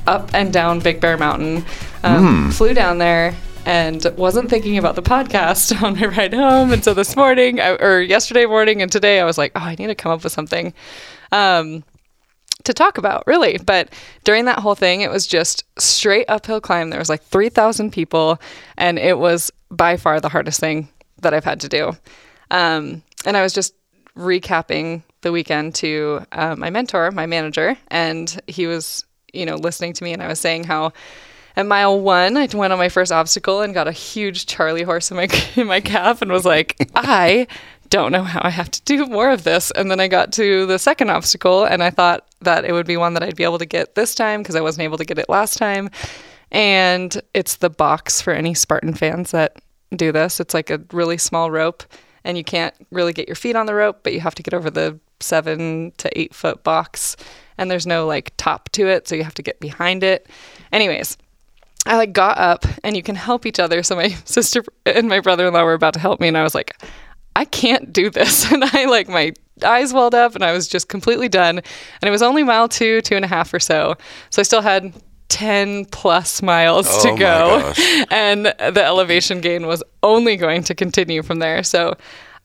up 0.08 0.32
and 0.34 0.52
down 0.52 0.80
Big 0.80 1.00
Bear 1.00 1.18
Mountain. 1.18 1.66
Um, 2.04 2.46
Hmm. 2.46 2.50
Flew 2.50 2.74
down 2.74 2.98
there 2.98 3.36
and 3.66 4.04
wasn't 4.18 4.50
thinking 4.50 4.78
about 4.78 4.96
the 4.96 5.02
podcast 5.04 5.80
on 5.84 6.00
my 6.00 6.06
ride 6.08 6.34
home. 6.34 6.72
And 6.72 6.84
so 6.84 6.94
this 6.96 7.16
morning, 7.16 7.60
I, 7.60 7.76
or 7.76 8.02
yesterday 8.02 8.46
morning 8.46 8.82
and 8.82 8.92
today, 8.92 9.20
I 9.20 9.26
was 9.26 9.38
like, 9.38 9.52
oh, 9.56 9.60
I 9.60 9.76
need 9.78 9.88
to 9.88 9.96
come 9.96 10.12
up 10.12 10.24
with 10.24 10.32
something. 10.34 10.74
Um, 11.32 11.84
to 12.68 12.74
talk 12.74 12.98
about, 12.98 13.26
really. 13.26 13.58
But 13.58 13.90
during 14.24 14.46
that 14.46 14.60
whole 14.60 14.76
thing, 14.76 15.02
it 15.02 15.12
was 15.12 15.26
just 15.28 15.64
straight 15.80 16.26
uphill 16.28 16.62
climb. 16.62 16.90
There 16.90 17.00
was 17.00 17.10
like 17.10 17.24
3,000 17.24 17.92
people, 17.92 18.40
and 18.78 19.00
it 19.00 19.18
was 19.18 19.52
by 19.72 19.98
far 19.98 20.20
the 20.20 20.30
hardest 20.30 20.60
thing 20.60 20.88
that 21.22 21.34
I've 21.34 21.44
had 21.44 21.60
to 21.62 21.68
do. 21.68 21.92
Um, 22.52 23.02
and 23.26 23.36
I 23.36 23.42
was 23.42 23.54
just 23.54 23.74
recapping 24.16 25.04
the 25.22 25.32
weekend 25.32 25.76
to 25.76 26.26
uh, 26.32 26.56
my 26.56 26.70
mentor, 26.70 27.12
my 27.12 27.26
manager, 27.26 27.78
and 27.90 28.40
he 28.48 28.68
was, 28.68 29.04
you 29.34 29.46
know, 29.46 29.56
listening 29.56 29.94
to 29.94 30.04
me, 30.04 30.14
and 30.14 30.22
I 30.22 30.28
was 30.28 30.40
saying 30.40 30.66
how. 30.66 30.94
At 31.56 31.66
mile 31.66 32.00
one, 32.00 32.38
I 32.38 32.48
went 32.54 32.72
on 32.72 32.78
my 32.78 32.88
first 32.88 33.12
obstacle 33.12 33.62
and 33.62 33.74
got 33.74 33.88
a 33.88 33.92
huge 33.92 34.46
Charlie 34.46 34.84
horse 34.84 35.10
in 35.10 35.18
my 35.18 35.28
in 35.56 35.66
my 35.66 35.82
calf, 35.82 36.22
and 36.22 36.32
was 36.32 36.46
like, 36.46 36.76
I 36.94 37.48
don't 37.90 38.12
know 38.12 38.24
how 38.24 38.42
I 38.44 38.50
have 38.50 38.70
to 38.72 38.82
do 38.84 39.06
more 39.06 39.30
of 39.30 39.44
this. 39.44 39.72
And 39.72 39.90
then 39.90 40.00
I 40.00 40.08
got 40.08 40.32
to 40.34 40.66
the 40.66 40.80
second 40.80 41.10
obstacle, 41.10 41.66
and 41.66 41.84
I 41.84 41.90
thought 41.90 42.28
that 42.42 42.66
it 42.66 42.74
would 42.74 42.88
be 42.88 42.98
one 42.98 43.14
that 43.14 43.24
I'd 43.24 43.36
be 43.36 43.44
able 43.44 43.60
to 43.60 43.66
get 43.66 43.96
this 43.96 44.16
time 44.16 44.42
because 44.42 44.56
I 44.56 44.62
wasn't 44.62 44.84
able 44.84 44.98
to 44.98 45.06
get 45.06 45.20
it 45.20 45.30
last 45.30 45.58
time. 45.58 45.90
And 46.52 47.22
it's 47.34 47.58
the 47.58 47.70
box 47.70 48.22
for 48.22 48.34
any 48.34 48.54
Spartan 48.54 48.94
fans 48.94 49.32
that 49.32 49.58
do 49.96 50.12
this. 50.12 50.40
It's 50.40 50.54
like 50.54 50.70
a 50.70 50.82
really 50.92 51.18
small 51.18 51.52
rope, 51.52 51.84
and 52.24 52.38
you 52.38 52.44
can't 52.44 52.74
really 52.92 53.14
get 53.14 53.28
your 53.28 53.36
feet 53.36 53.56
on 53.56 53.66
the 53.66 53.76
rope, 53.76 54.00
but 54.04 54.14
you 54.14 54.20
have 54.20 54.36
to 54.36 54.44
get 54.44 54.54
over 54.54 54.70
the 54.70 55.00
seven 55.20 55.92
to 55.98 56.20
eight 56.20 56.34
foot 56.34 56.64
box, 56.64 57.18
and 57.58 57.70
there's 57.72 57.88
no 57.88 58.06
like 58.06 58.34
top 58.38 58.70
to 58.70 58.88
it, 58.88 59.08
so 59.08 59.16
you 59.16 59.24
have 59.24 59.34
to 59.36 59.44
get 59.44 59.60
behind 59.60 60.04
it. 60.04 60.28
Anyways, 60.72 61.18
I 61.88 61.96
like 61.96 62.12
got 62.12 62.38
up 62.38 62.66
and 62.84 62.96
you 62.96 63.02
can 63.02 63.16
help 63.16 63.46
each 63.46 63.60
other. 63.60 63.82
So 63.82 63.96
my 63.96 64.10
sister 64.26 64.64
and 64.86 65.08
my 65.08 65.20
brother-in-law 65.20 65.64
were 65.64 65.74
about 65.74 65.94
to 65.94 66.00
help 66.00 66.20
me 66.20 66.28
and 66.28 66.38
I 66.38 66.44
was 66.44 66.54
like, 66.54 66.76
I 67.38 67.46
can't 67.46 67.94
do 67.94 68.10
this. 68.10 68.52
And 68.58 68.64
I 68.64 68.86
like 68.86 69.08
my 69.08 69.34
eyes 69.64 69.94
welled 69.94 70.16
up 70.16 70.34
and 70.34 70.44
I 70.44 70.52
was 70.54 70.68
just 70.68 70.90
completely 70.90 71.30
done. 71.30 71.58
And 71.60 72.08
it 72.08 72.10
was 72.10 72.24
only 72.24 72.44
mile 72.44 72.68
two, 72.68 73.02
two 73.02 73.16
and 73.16 73.24
a 73.24 73.28
half 73.28 73.54
or 73.54 73.60
so. 73.60 73.96
So 74.32 74.40
I 74.40 74.44
still 74.44 74.62
had 74.62 74.94
10 75.30 75.86
plus 75.86 76.42
miles 76.42 76.88
Oh 76.90 77.04
to 77.04 77.10
go. 77.20 77.60
gosh. 77.60 78.06
And 78.12 78.46
the 78.48 78.84
elevation 78.84 79.40
gain 79.42 79.68
was 79.68 79.84
only 80.02 80.36
going 80.36 80.64
to 80.64 80.74
continue 80.74 81.22
from 81.22 81.38
there. 81.38 81.62
So 81.62 81.94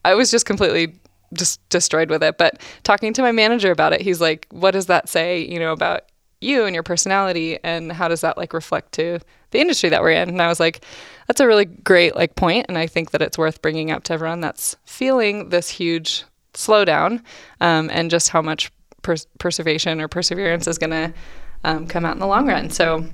I 0.05 0.13
was 0.13 0.29
just 0.29 0.45
completely 0.45 0.93
just 1.33 1.67
destroyed 1.69 2.11
with 2.11 2.21
it. 2.21 2.37
But 2.37 2.61
talking 2.83 3.13
to 3.13 3.23
my 3.23 3.31
manager 3.31 3.71
about 3.71 3.93
it, 3.93 4.01
he's 4.01 4.21
like, 4.21 4.45
what 4.51 4.71
does 4.71 4.85
that 4.85 5.09
say, 5.09 5.39
you 5.39 5.59
know, 5.59 5.71
about 5.71 6.03
you 6.43 6.65
and 6.65 6.73
your 6.73 6.83
personality 6.83 7.57
and 7.63 7.91
how 7.91 8.07
does 8.07 8.21
that 8.21 8.37
like 8.37 8.53
reflect 8.53 8.91
to 8.91 9.19
the 9.51 9.59
industry 9.59 9.89
that 9.89 10.01
we're 10.01 10.11
in 10.11 10.29
and 10.29 10.41
i 10.41 10.47
was 10.47 10.59
like 10.59 10.83
that's 11.27 11.39
a 11.39 11.47
really 11.47 11.65
great 11.65 12.15
like 12.15 12.35
point 12.35 12.65
and 12.69 12.77
i 12.77 12.85
think 12.87 13.11
that 13.11 13.21
it's 13.21 13.37
worth 13.37 13.61
bringing 13.61 13.91
up 13.91 14.03
to 14.03 14.13
everyone 14.13 14.41
that's 14.41 14.75
feeling 14.85 15.49
this 15.49 15.69
huge 15.69 16.23
slowdown 16.53 17.21
um, 17.61 17.89
and 17.91 18.11
just 18.11 18.29
how 18.29 18.41
much 18.41 18.71
pers- 19.01 19.27
perseveration 19.39 19.99
or 20.01 20.07
perseverance 20.07 20.67
is 20.67 20.77
going 20.77 20.91
to 20.91 21.13
um, 21.63 21.87
come 21.87 22.05
out 22.05 22.13
in 22.13 22.19
the 22.19 22.27
long 22.27 22.47
run 22.47 22.69
so 22.69 23.05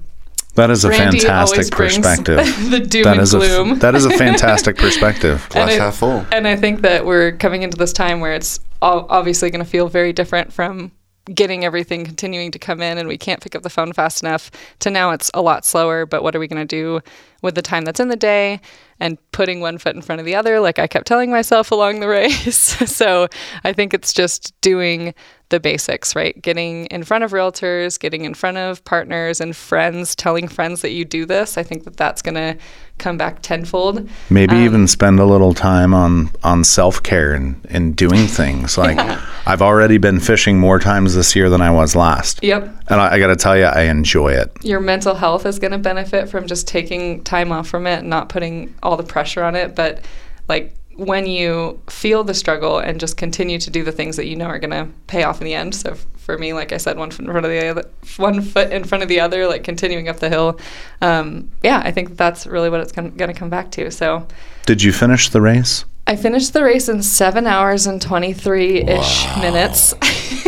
That 0.56 0.72
is 0.72 0.84
a 0.84 0.90
Randy 0.90 1.20
fantastic 1.20 1.72
perspective. 1.72 2.38
the 2.72 2.80
doom 2.80 3.04
that 3.04 3.14
and 3.14 3.22
is 3.22 3.34
a 3.34 3.38
gloom 3.38 3.80
that 3.80 3.96
is 3.96 4.06
a 4.06 4.10
fantastic 4.18 4.76
perspective. 4.78 5.48
Glass 5.50 5.78
half 5.78 5.98
full. 5.98 6.26
and 6.32 6.48
I 6.48 6.56
think 6.56 6.82
that 6.82 7.06
we're 7.06 7.34
coming 7.34 7.62
into 7.64 7.78
this 7.78 7.94
time 7.94 8.20
where 8.20 8.34
it's 8.34 8.60
all 8.82 9.06
obviously 9.10 9.50
going 9.52 9.64
to 9.64 9.70
feel 9.70 9.88
very 9.88 10.12
different 10.12 10.52
from 10.52 10.92
getting 11.34 11.66
everything 11.66 12.06
continuing 12.06 12.52
to 12.52 12.60
come 12.60 12.82
in 12.82 12.98
and 12.98 13.08
we 13.08 13.18
can't 13.18 13.42
pick 13.42 13.56
up 13.56 13.64
the 13.64 13.70
phone 13.70 13.94
fast 13.94 14.24
enough. 14.24 14.52
To 14.80 14.90
now 14.90 15.12
it's 15.12 15.30
a 15.34 15.42
lot 15.42 15.66
slower 15.66 16.06
but 16.06 16.24
what 16.24 16.36
are 16.36 16.40
we 16.40 16.48
going 16.48 16.66
to 16.66 16.76
do 16.76 17.02
with 17.42 17.56
the 17.56 17.62
time 17.62 17.86
that's 17.86 18.00
in 18.00 18.10
the 18.10 18.16
day 18.16 18.60
and 19.00 19.18
putting 19.32 19.62
one 19.62 19.78
foot 19.78 19.96
in 19.96 20.02
front 20.02 20.20
of 20.20 20.26
the 20.26 20.36
other? 20.36 20.60
Like 20.60 20.80
i 20.80 20.88
kept 20.88 21.08
telling 21.08 21.32
myself 21.32 21.72
along 21.72 22.00
the 22.00 22.08
race. 22.20 22.58
So 22.90 23.28
i 23.64 23.74
think 23.74 23.94
it's 23.94 24.14
just 24.14 24.60
doing 24.62 25.14
the 25.50 25.60
basics 25.60 26.16
right? 26.16 26.40
Getting 26.42 26.86
in 26.88 27.04
front 27.04 27.24
of 27.24 27.32
realtors 27.32 28.00
getting 28.00 28.24
in 28.24 28.34
front 28.34 28.58
of 28.58 28.84
partners 28.86 29.42
and 29.42 29.56
friends 29.56 30.16
telling 30.16 30.48
friends 30.48 30.82
that 30.82 30.92
you 30.92 31.06
do 31.06 31.26
this. 31.26 31.58
I 31.58 31.64
think 31.64 31.84
that 31.84 31.98
that's 31.98 32.22
going 32.22 32.36
to 32.36 32.58
come 32.98 33.18
back 33.18 33.42
tenfold. 33.42 34.10
Maybe 34.30 34.56
Um, 34.56 34.62
even 34.66 34.88
spend 34.88 35.20
a 35.20 35.26
little 35.26 35.54
time 35.54 35.94
on 35.94 36.32
on 36.44 36.64
self 36.64 37.02
care 37.02 37.34
and 37.34 37.56
and 37.70 37.96
doing 37.96 38.28
things. 38.28 38.78
Like 38.80 39.00
I've 39.46 39.62
already 39.62 39.98
been 39.98 40.20
fishing 40.20 40.58
more 40.60 40.80
times 40.80 41.16
this 41.16 41.36
year 41.36 41.50
than 41.50 41.62
I 41.62 41.72
was 41.72 41.96
last, 41.96 42.42
yep. 42.44 42.64
And 42.88 43.02
I, 43.02 43.14
I 43.16 43.20
got 43.20 43.28
to 43.28 43.36
tell 43.36 43.58
you, 43.58 43.66
I 43.66 43.82
enjoy 43.84 44.30
it. 44.34 44.52
your 44.64 44.80
mental 44.80 45.16
health 45.16 45.46
is 45.46 45.60
going 45.60 45.72
to 45.72 45.78
benefit 45.78 46.30
from 46.30 46.48
just 46.48 46.68
taking 46.68 47.24
time 47.24 47.52
off 47.52 47.68
from 47.68 47.86
it 47.88 48.04
not 48.04 48.30
putting 48.30 48.74
all 48.84 48.96
the 48.98 49.04
pressure 49.04 49.44
on 49.44 49.56
it. 49.56 49.76
But 49.76 50.04
like 50.48 50.74
when 51.00 51.26
you 51.26 51.80
feel 51.90 52.24
the 52.24 52.34
struggle 52.34 52.78
and 52.80 53.00
just 53.00 53.16
continue 53.18 53.58
to 53.58 53.70
do 53.70 53.84
the 53.84 53.92
things 53.92 54.16
that 54.18 54.26
you 54.28 54.36
know 54.36 54.46
are 54.46 54.60
going 54.60 54.72
to 54.72 54.88
pay 55.08 55.24
off 55.24 55.40
in 55.42 55.46
the 55.46 55.54
end 55.54 55.74
so 55.74 55.92
f- 55.92 56.06
for 56.18 56.38
me 56.38 56.52
like 56.54 56.72
i 56.72 56.78
said 56.78 56.98
one 56.98 57.10
foot 57.10 57.26
in 57.26 57.32
front 57.32 57.46
of 57.46 57.52
the 57.52 57.68
other 57.68 57.84
one 58.18 58.42
foot 58.42 58.72
in 58.72 58.84
front 58.84 59.02
of 59.02 59.08
the 59.10 59.20
other 59.20 59.48
like 59.48 59.64
continuing 59.64 60.10
up 60.10 60.18
the 60.20 60.30
hill 60.30 60.60
um, 61.02 61.50
yeah 61.64 61.82
i 61.86 61.92
think 61.92 62.18
that's 62.18 62.46
really 62.46 62.70
what 62.70 62.80
it's 62.82 62.92
going 62.92 63.16
to 63.18 63.34
come 63.34 63.50
back 63.50 63.72
to 63.72 63.90
so 63.90 64.28
Did 64.66 64.84
you 64.84 64.92
finish 64.92 65.30
the 65.30 65.42
race? 65.42 65.86
i 66.08 66.16
finished 66.16 66.54
the 66.54 66.64
race 66.64 66.90
in 66.90 67.02
seven 67.04 67.48
hours 67.48 67.88
and 67.88 68.02
23-ish 68.02 69.26
minutes 69.42 69.94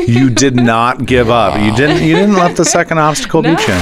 You 0.07 0.29
did 0.29 0.55
not 0.73 1.05
give 1.05 1.29
up. 1.29 1.59
You 1.61 1.75
didn't. 1.75 2.01
You 2.03 2.15
didn't 2.15 2.35
let 2.35 2.55
the 2.57 2.65
second 2.65 2.97
obstacle 2.97 3.43
No, 3.43 3.55
beat 3.55 3.67
you. 3.67 3.73
no. 3.75 3.81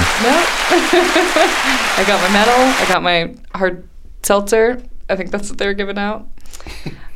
I 2.00 2.04
got 2.06 2.20
my 2.22 2.32
medal. 2.32 2.54
I 2.54 2.84
got 2.92 3.02
my 3.02 3.34
hard 3.58 3.88
seltzer. 4.22 4.82
I 5.08 5.16
think 5.16 5.30
that's 5.30 5.48
what 5.48 5.58
they 5.58 5.66
were 5.66 5.72
giving 5.74 5.96
out. 5.98 6.26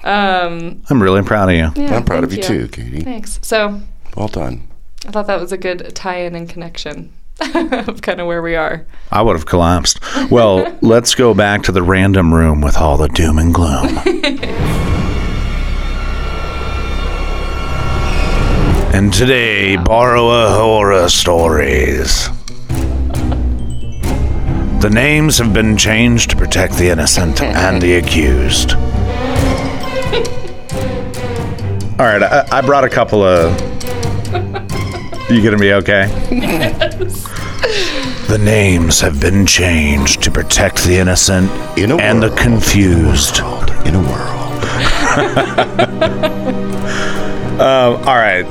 Um, 0.04 0.82
I'm 0.90 1.02
really 1.02 1.22
proud 1.22 1.48
of 1.48 1.54
you. 1.54 1.82
yeah, 1.82 1.96
I'm 1.96 2.04
proud 2.04 2.24
of 2.24 2.30
thank 2.30 2.42
you 2.42 2.66
too, 2.66 2.68
Katie. 2.68 3.00
Thanks. 3.00 3.38
So 3.42 3.80
Well 4.16 4.28
done. 4.28 4.68
I 5.06 5.10
thought 5.10 5.26
that 5.28 5.40
was 5.40 5.52
a 5.52 5.56
good 5.58 5.94
tie-in 5.94 6.34
and 6.34 6.48
connection 6.48 7.12
of 7.54 8.02
kind 8.02 8.20
of 8.20 8.26
where 8.26 8.42
we 8.42 8.54
are. 8.54 8.86
I 9.10 9.22
would 9.22 9.36
have 9.36 9.46
collapsed. 9.46 9.98
Well, 10.30 10.76
let's 10.82 11.14
go 11.14 11.34
back 11.34 11.62
to 11.64 11.72
the 11.72 11.82
random 11.82 12.32
room 12.34 12.60
with 12.60 12.76
all 12.76 12.96
the 12.96 13.08
doom 13.08 13.38
and 13.38 13.52
gloom. 13.54 13.98
and 18.94 19.12
today, 19.12 19.76
borrow 19.76 20.28
a 20.28 20.50
horror 20.52 21.08
stories. 21.08 22.28
The 24.80 24.90
names 24.92 25.38
have 25.38 25.52
been 25.52 25.76
changed 25.76 26.30
to 26.30 26.36
protect 26.36 26.74
the 26.74 26.90
innocent 26.90 27.42
and 27.42 27.82
the 27.82 27.96
accused. 27.96 28.74
All 31.96 32.06
right, 32.06 32.22
I, 32.22 32.58
I 32.58 32.60
brought 32.60 32.82
a 32.84 32.88
couple 32.88 33.22
of. 33.22 33.52
You 35.30 35.42
gonna 35.42 35.58
be 35.58 35.72
okay? 35.74 36.06
The 38.28 38.38
names 38.40 39.00
have 39.00 39.20
been 39.20 39.46
changed 39.46 40.22
to 40.24 40.30
protect 40.30 40.82
the 40.84 40.96
innocent 40.96 41.50
In 41.78 41.92
a 41.92 41.96
and 41.98 42.20
the 42.20 42.30
confused. 42.30 43.38
In 43.86 43.94
a 43.94 44.02
world. 44.02 44.34
Um, 47.54 47.94
all 48.08 48.16
right, 48.16 48.44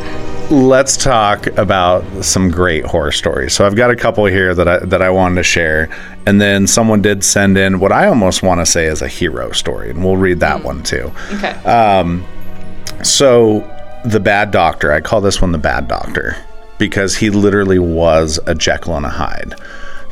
let's 0.50 0.96
talk 0.96 1.48
about 1.58 2.06
some 2.24 2.50
great 2.50 2.86
horror 2.86 3.12
stories. 3.12 3.52
So 3.52 3.66
I've 3.66 3.76
got 3.76 3.92
a 3.92 3.98
couple 3.98 4.24
here 4.28 4.56
that 4.56 4.66
I 4.66 4.80
that 4.80 5.02
I 5.02 5.10
wanted 5.10 5.36
to 5.36 5.44
share, 5.44 5.90
and 6.26 6.40
then 6.40 6.68
someone 6.68 7.02
did 7.02 7.22
send 7.26 7.58
in 7.58 7.82
what 7.82 7.92
I 7.92 8.08
almost 8.08 8.44
want 8.44 8.62
to 8.62 8.66
say 8.66 8.86
is 8.86 9.02
a 9.02 9.10
hero 9.10 9.52
story, 9.52 9.90
and 9.90 10.06
we'll 10.06 10.16
read 10.16 10.40
that 10.40 10.64
one 10.64 10.84
too. 10.84 11.12
Okay. 11.34 11.52
So, 13.04 13.60
the 14.06 14.20
bad 14.20 14.52
doctor, 14.52 14.92
I 14.92 15.02
call 15.02 15.22
this 15.22 15.42
one 15.42 15.52
the 15.52 15.58
bad 15.58 15.88
doctor 15.88 16.36
because 16.78 17.16
he 17.16 17.30
literally 17.30 17.80
was 17.80 18.40
a 18.46 18.56
Jekyll 18.56 18.98
and 18.98 19.06
a 19.06 19.10
Hyde. 19.10 19.56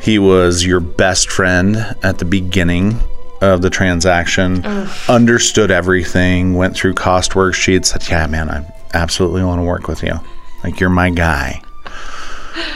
He 0.00 0.18
was 0.18 0.64
your 0.64 0.80
best 0.80 1.30
friend 1.30 1.76
at 2.02 2.18
the 2.18 2.24
beginning 2.24 2.98
of 3.40 3.60
the 3.62 3.70
transaction, 3.70 4.64
understood 5.08 5.70
everything, 5.70 6.54
went 6.54 6.76
through 6.76 6.94
cost 6.94 7.32
worksheets, 7.32 7.86
said, 7.86 8.08
Yeah, 8.08 8.26
man, 8.26 8.48
I 8.48 8.64
absolutely 8.94 9.42
want 9.42 9.60
to 9.60 9.64
work 9.64 9.88
with 9.88 10.02
you. 10.02 10.14
Like, 10.64 10.80
you're 10.80 10.90
my 10.90 11.10
guy. 11.10 11.60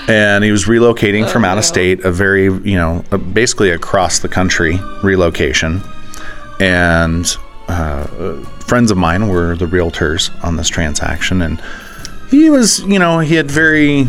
And 0.08 0.42
he 0.42 0.50
was 0.50 0.64
relocating 0.64 1.24
oh, 1.24 1.28
from 1.28 1.44
out 1.44 1.58
of 1.58 1.64
state, 1.64 2.04
a 2.04 2.10
very, 2.10 2.44
you 2.44 2.76
know, 2.76 3.04
a- 3.10 3.18
basically 3.18 3.70
across 3.70 4.20
the 4.20 4.28
country 4.28 4.78
relocation. 5.02 5.82
And 6.58 7.26
uh, 7.68 8.42
friends 8.60 8.90
of 8.90 8.98
mine 8.98 9.28
were 9.28 9.56
the 9.56 9.66
realtors 9.66 10.30
on 10.44 10.56
this 10.56 10.68
transaction. 10.68 11.42
And 11.42 11.62
he 12.30 12.50
was, 12.50 12.80
you 12.80 12.98
know, 12.98 13.20
he 13.20 13.34
had 13.34 13.50
very, 13.50 14.08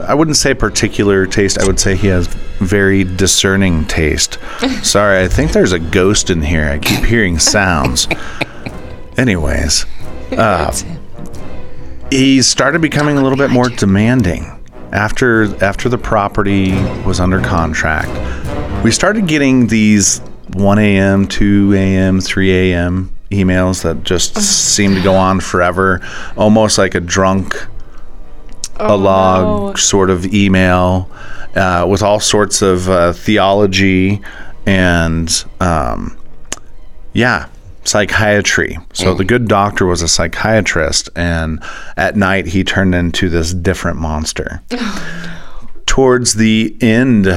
I 0.00 0.14
wouldn't 0.14 0.36
say 0.36 0.54
particular 0.54 1.26
taste. 1.26 1.58
I 1.58 1.66
would 1.66 1.80
say 1.80 1.96
he 1.96 2.08
has 2.08 2.26
very 2.58 3.04
discerning 3.04 3.84
taste. 3.86 4.38
Sorry, 4.82 5.22
I 5.22 5.28
think 5.28 5.52
there's 5.52 5.72
a 5.72 5.78
ghost 5.78 6.30
in 6.30 6.42
here. 6.42 6.68
I 6.68 6.78
keep 6.78 7.04
hearing 7.04 7.38
sounds. 7.38 8.08
Anyways, 9.16 9.86
uh, 10.32 10.74
he 12.10 12.42
started 12.42 12.80
becoming 12.80 13.16
a 13.16 13.22
little 13.22 13.38
bit 13.38 13.50
more 13.50 13.68
demanding 13.68 14.50
after 14.92 15.44
after 15.64 15.88
the 15.88 15.98
property 15.98 16.72
was 17.04 17.20
under 17.20 17.40
contract. 17.40 18.10
We 18.84 18.90
started 18.90 19.26
getting 19.26 19.66
these 19.68 20.20
1 20.54 20.78
a.m., 20.78 21.26
2 21.26 21.74
a.m., 21.74 22.20
3 22.20 22.72
a.m. 22.72 23.14
emails 23.30 23.82
that 23.82 24.04
just 24.04 24.36
seem 24.36 24.94
to 24.94 25.02
go 25.02 25.14
on 25.14 25.40
forever, 25.40 26.00
almost 26.36 26.78
like 26.78 26.94
a 26.94 27.00
drunk 27.00 27.54
a 28.76 28.96
log 28.96 29.44
no. 29.44 29.74
sort 29.74 30.10
of 30.10 30.26
email 30.34 31.10
uh, 31.54 31.86
with 31.88 32.02
all 32.02 32.20
sorts 32.20 32.62
of 32.62 32.88
uh, 32.88 33.12
theology 33.12 34.20
and 34.66 35.44
um, 35.60 36.18
yeah 37.12 37.48
psychiatry 37.84 38.78
so 38.94 39.14
the 39.14 39.24
good 39.24 39.46
doctor 39.46 39.84
was 39.84 40.00
a 40.00 40.08
psychiatrist 40.08 41.10
and 41.14 41.62
at 41.98 42.16
night 42.16 42.46
he 42.46 42.64
turned 42.64 42.94
into 42.94 43.28
this 43.28 43.52
different 43.52 43.98
monster 43.98 44.62
towards 45.86 46.34
the 46.34 46.74
end 46.80 47.28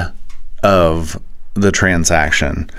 of 0.63 1.21
the 1.53 1.71
transaction 1.71 2.69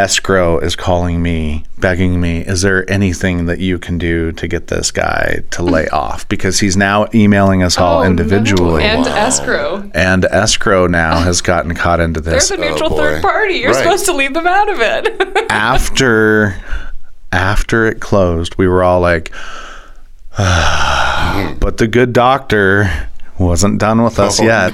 escrow 0.00 0.58
is 0.58 0.74
calling 0.76 1.22
me 1.22 1.62
begging 1.78 2.20
me 2.20 2.40
is 2.40 2.62
there 2.62 2.88
anything 2.90 3.44
that 3.44 3.58
you 3.58 3.78
can 3.78 3.98
do 3.98 4.32
to 4.32 4.48
get 4.48 4.68
this 4.68 4.90
guy 4.90 5.42
to 5.50 5.62
lay 5.62 5.86
off 5.92 6.26
because 6.28 6.60
he's 6.60 6.76
now 6.76 7.06
emailing 7.14 7.62
us 7.62 7.76
all 7.76 7.98
Oh, 7.98 8.02
no. 8.04 8.08
individually 8.10 8.82
And 8.84 9.06
escrow. 9.06 9.90
and 9.94 10.24
escrow 10.24 10.86
now 10.86 11.20
has 11.20 11.42
gotten 11.42 11.74
caught 11.74 12.00
into 12.00 12.20
this 12.26 12.48
There's 12.48 12.60
a 12.60 12.64
oh, 12.64 12.70
neutral 12.70 12.90
boy. 12.90 12.96
third 12.96 13.22
party. 13.22 13.54
You're 13.56 13.72
Right. 13.72 13.82
supposed 13.82 14.06
to 14.06 14.12
leave 14.14 14.32
them 14.32 14.46
out 14.46 14.70
of 14.70 14.78
it. 14.80 15.46
after 15.50 16.56
after 17.30 17.86
it 17.86 18.00
closed 18.00 18.56
we 18.56 18.66
were 18.66 18.82
all 18.82 19.00
like 19.00 19.30
but 21.60 21.76
the 21.76 21.86
good 21.86 22.12
doctor 22.12 22.90
wasn't 23.38 23.78
done 23.78 24.02
with 24.02 24.18
us 24.18 24.40
oh, 24.40 24.44
yet 24.44 24.72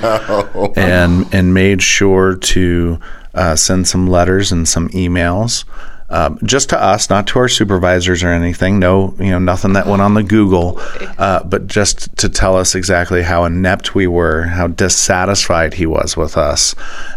and 0.77 1.27
and 1.35 1.53
made 1.55 1.83
sure 1.83 2.37
to 2.37 2.99
uh, 3.37 3.57
send 3.57 3.87
some 3.87 4.07
letters 4.07 4.51
and 4.51 4.69
some 4.69 4.89
emails 4.91 5.65
um, 6.09 6.39
just 6.45 6.71
to 6.71 6.81
us, 6.81 7.11
not 7.11 7.27
to 7.29 7.39
our 7.39 7.49
supervisors 7.49 8.23
or 8.23 8.29
anything. 8.29 8.79
No, 8.79 9.15
you 9.19 9.31
know, 9.31 9.39
nothing 9.39 9.73
that 9.73 9.87
went 9.87 10.03
on 10.03 10.15
the 10.15 10.23
Google, 10.23 10.79
uh, 11.19 11.43
but 11.45 11.67
just 11.67 12.17
to 12.19 12.29
tell 12.29 12.57
us 12.57 12.75
exactly 12.75 13.23
how 13.23 13.45
inept 13.45 13.95
we 13.95 14.07
were, 14.07 14.45
how 14.45 14.69
dissatisfied 14.69 15.75
he 15.75 15.87
was 15.87 16.17
with 16.17 16.37
us, 16.37 16.75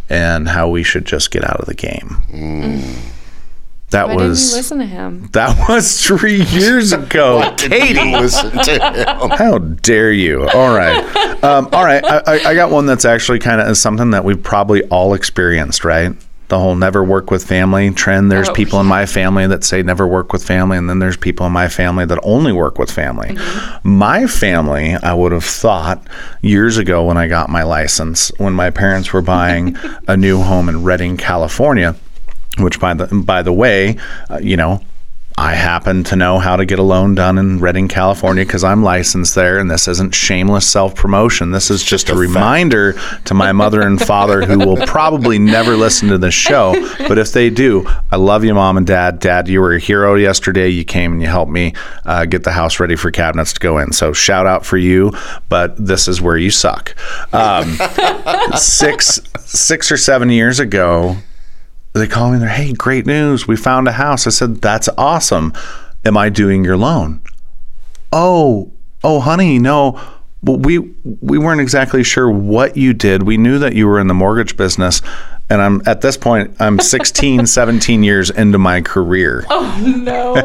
and 0.09 0.49
how 0.49 0.69
we 0.69 0.83
should 0.83 1.05
just 1.05 1.31
get 1.31 1.43
out 1.43 1.59
of 1.59 1.65
the 1.67 1.75
game. 1.75 2.17
That 3.91 4.07
Why 4.07 4.13
didn't 4.13 4.23
you 4.25 4.29
was 4.29 4.53
listen 4.53 4.77
to 4.79 4.85
him? 4.85 5.29
that 5.33 5.57
was 5.69 6.05
three 6.05 6.43
years 6.43 6.91
ago. 6.93 7.53
Katie, 7.57 8.11
listen 8.15 8.51
to 8.51 8.71
him. 8.73 9.29
How 9.31 9.57
dare 9.57 10.11
you? 10.11 10.47
All 10.49 10.75
right, 10.75 10.97
um, 11.43 11.69
all 11.73 11.83
right. 11.83 12.03
I, 12.03 12.17
I, 12.25 12.39
I 12.49 12.53
got 12.55 12.69
one 12.71 12.85
that's 12.85 13.05
actually 13.05 13.39
kind 13.39 13.59
of 13.61 13.75
something 13.77 14.11
that 14.11 14.23
we've 14.23 14.41
probably 14.43 14.83
all 14.89 15.13
experienced, 15.15 15.83
right? 15.83 16.13
The 16.49 16.57
whole 16.57 16.73
never 16.75 17.03
work 17.03 17.29
with 17.29 17.45
family 17.45 17.91
trend. 17.91 18.31
There's 18.31 18.49
Oh, 18.49 18.53
people 18.53 18.79
in 18.79 18.87
my 18.87 19.05
family 19.05 19.45
that 19.45 19.63
say 19.63 19.83
never 19.83 20.07
work 20.07 20.33
with 20.33 20.43
family, 20.43 20.77
and 20.77 20.89
then 20.89 20.97
there's 20.97 21.17
people 21.17 21.45
in 21.45 21.51
my 21.51 21.67
family 21.69 22.05
that 22.05 22.17
only 22.23 22.51
work 22.51 22.79
with 22.79 22.89
family. 22.91 23.37
My 23.83 24.25
family, 24.25 24.95
I 24.95 25.13
would 25.13 25.31
have 25.31 25.43
thought 25.45 26.07
years 26.41 26.77
ago 26.77 27.05
when 27.05 27.17
I 27.17 27.27
got 27.27 27.49
my 27.49 27.61
license, 27.61 28.31
when 28.39 28.53
my 28.53 28.71
parents 28.71 29.13
were 29.13 29.21
buying 29.21 29.77
a 30.07 30.17
new 30.17 30.41
home 30.41 30.69
in 30.69 30.83
Redding, 30.83 31.17
California, 31.17 31.95
which 32.59 32.79
by 32.79 32.93
the 32.93 33.07
by 33.07 33.41
the 33.41 33.53
way, 33.53 33.97
uh, 34.29 34.39
you 34.41 34.57
know, 34.57 34.81
I 35.39 35.53
happen 35.53 36.03
to 36.03 36.17
know 36.17 36.37
how 36.37 36.57
to 36.57 36.65
get 36.65 36.79
a 36.79 36.83
loan 36.83 37.15
done 37.15 37.37
in 37.37 37.59
Redding, 37.59 37.87
California, 37.87 38.45
because 38.45 38.65
I'm 38.65 38.83
licensed 38.83 39.35
there, 39.35 39.57
and 39.57 39.71
this 39.71 39.87
isn't 39.87 40.13
shameless 40.13 40.67
self 40.67 40.95
promotion. 40.95 41.51
This 41.51 41.71
is 41.71 41.81
just 41.81 42.09
a, 42.09 42.15
reminder 42.15 42.99
to 43.23 43.33
my 43.33 43.53
mother 43.53 43.81
and 43.81 44.01
father, 44.01 44.41
who 44.41 44.59
will 44.59 44.75
probably 44.85 45.39
never 45.39 45.77
listen 45.77 46.09
to 46.09 46.17
this 46.17 46.33
show. 46.33 46.73
But 47.07 47.17
if 47.17 47.31
they 47.31 47.49
do, 47.49 47.87
I 48.11 48.17
love 48.17 48.43
you, 48.43 48.53
mom 48.53 48.75
and 48.75 48.85
dad. 48.85 49.19
Dad, 49.19 49.47
you 49.47 49.61
were 49.61 49.71
a 49.71 49.79
hero 49.79 50.15
yesterday. 50.15 50.67
You 50.67 50.83
came 50.83 51.13
and 51.13 51.21
you 51.21 51.29
helped 51.29 51.53
me 51.53 51.73
uh, 52.03 52.25
get 52.25 52.43
the 52.43 52.51
house 52.51 52.81
ready 52.81 52.97
for 52.97 53.09
cabinets 53.09 53.53
to 53.53 53.61
go 53.61 53.77
in. 53.77 53.93
So 53.93 54.11
shout 54.11 54.45
out 54.45 54.65
for 54.65 54.75
you. 54.75 55.13
But 55.47 55.73
this 55.77 56.09
is 56.09 56.21
where 56.21 56.37
you 56.37 56.51
suck. 56.51 56.97
Um, 57.33 57.77
six 58.57 59.21
six 59.39 59.89
or 59.89 59.95
seven 59.95 60.29
years 60.29 60.59
ago, 60.59 61.15
they 61.93 62.07
call 62.07 62.29
me 62.29 62.33
and 62.33 62.41
they're, 62.43 62.49
hey, 62.49 62.73
great 62.73 63.05
news. 63.05 63.47
We 63.47 63.55
found 63.55 63.87
a 63.87 63.93
house. 63.93 64.27
I 64.27 64.29
said, 64.29 64.61
that's 64.61 64.89
awesome. 64.97 65.53
Am 66.05 66.15
I 66.17 66.29
doing 66.29 66.63
your 66.63 66.77
loan? 66.77 67.21
Oh, 68.11 68.71
oh, 69.03 69.19
honey, 69.19 69.59
no. 69.59 69.99
Well, 70.41 70.57
we 70.57 70.79
we 71.03 71.37
weren't 71.37 71.59
exactly 71.59 72.01
sure 72.03 72.31
what 72.31 72.77
you 72.77 72.93
did. 72.93 73.23
We 73.23 73.35
knew 73.35 73.59
that 73.59 73.75
you 73.75 73.87
were 73.87 73.99
in 73.99 74.07
the 74.07 74.13
mortgage 74.13 74.55
business. 74.55 75.01
And 75.49 75.61
I'm 75.61 75.81
at 75.85 76.01
this 76.01 76.15
point, 76.15 76.55
I'm 76.59 76.79
16, 76.79 77.47
17 77.47 78.03
years 78.03 78.29
into 78.29 78.57
my 78.57 78.81
career. 78.81 79.45
Oh, 79.49 80.03
no. 80.03 80.35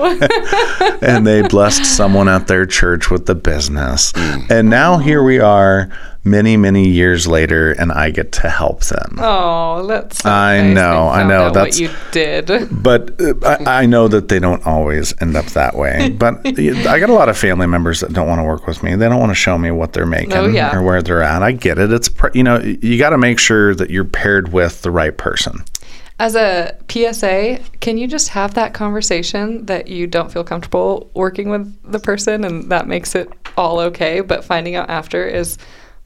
And 1.01 1.27
they 1.27 1.43
blessed 1.43 1.85
someone 1.85 2.29
at 2.29 2.47
their 2.47 2.65
church 2.65 3.11
with 3.11 3.27
the 3.27 3.35
business. 3.35 4.13
Hmm. 4.17 4.41
And 4.51 4.71
now 4.71 4.97
here 4.97 5.23
we 5.23 5.39
are 5.39 5.91
many, 6.25 6.57
many 6.57 6.89
years 6.89 7.27
later, 7.27 7.73
and 7.73 7.93
I 7.93 8.11
get 8.11 8.33
to 8.33 8.49
help 8.49 8.83
them. 8.85 9.17
oh, 9.19 9.87
that's. 9.87 10.23
So 10.23 10.31
I 10.31 10.61
nice. 10.63 10.75
Know, 10.75 11.09
I 11.09 11.23
know, 11.23 11.51
that's- 11.51 11.79
what 11.79 11.79
you 11.79 11.91
did. 12.13 12.69
but 12.83 13.21
uh, 13.21 13.35
I, 13.67 13.83
I 13.83 13.87
know 13.87 14.09
that 14.09 14.29
they 14.29 14.39
don't 14.39 14.67
always 14.67 15.15
end 15.21 15.37
up 15.37 15.47
that 15.47 15.77
way. 15.77 16.11
But 16.11 16.41
I 16.47 16.99
got 16.99 17.11
a 17.11 17.15
lot 17.15 17.29
of 17.29 17.37
family 17.37 17.67
members 17.67 18.01
that 18.01 18.13
don't 18.13 18.27
want 18.27 18.39
to 18.41 18.45
work 18.45 18.67
with 18.67 18.83
me. 18.83 18.95
They 18.97 19.09
don't 19.09 19.21
want 19.21 19.31
to 19.31 19.35
show 19.37 19.59
me 19.59 19.71
what 19.71 19.93
they're 19.93 20.07
making 20.07 20.33
Oh, 20.35 20.47
yeah. 20.49 20.75
or 20.75 20.83
where 20.83 21.03
they're 21.03 21.23
at. 21.23 21.43
I 21.43 21.53
get 21.53 21.79
it. 21.79 21.93
It's 21.93 22.09
pr- 22.09 22.29
you 22.35 22.43
know 22.43 22.59
you 22.59 22.99
got 22.99 23.11
to 23.11 23.19
make 23.19 23.39
sure 23.39 23.75
that 23.75 23.91
you're 23.91 24.05
paired 24.05 24.53
with 24.53 24.83
the 24.83 24.91
right 24.91 25.17
person. 25.17 25.65
As 26.21 26.37
a 26.37 26.77
PSA, 26.89 27.59
can 27.81 27.99
you 27.99 28.07
just 28.07 28.29
have 28.29 28.55
that 28.55 28.73
conversation 28.73 29.67
that 29.67 29.89
you 29.89 30.07
don't 30.07 30.31
feel 30.33 30.45
comfortable 30.45 31.11
working 31.15 31.51
with 31.51 31.77
the 31.91 31.99
person 31.99 32.45
and 32.45 32.71
that 32.71 32.87
makes 32.87 33.17
it 33.17 33.29
all 33.57 33.81
okay, 33.81 34.21
but 34.21 34.45
finding 34.45 34.77
out 34.77 34.89
after 34.89 35.27
is 35.27 35.59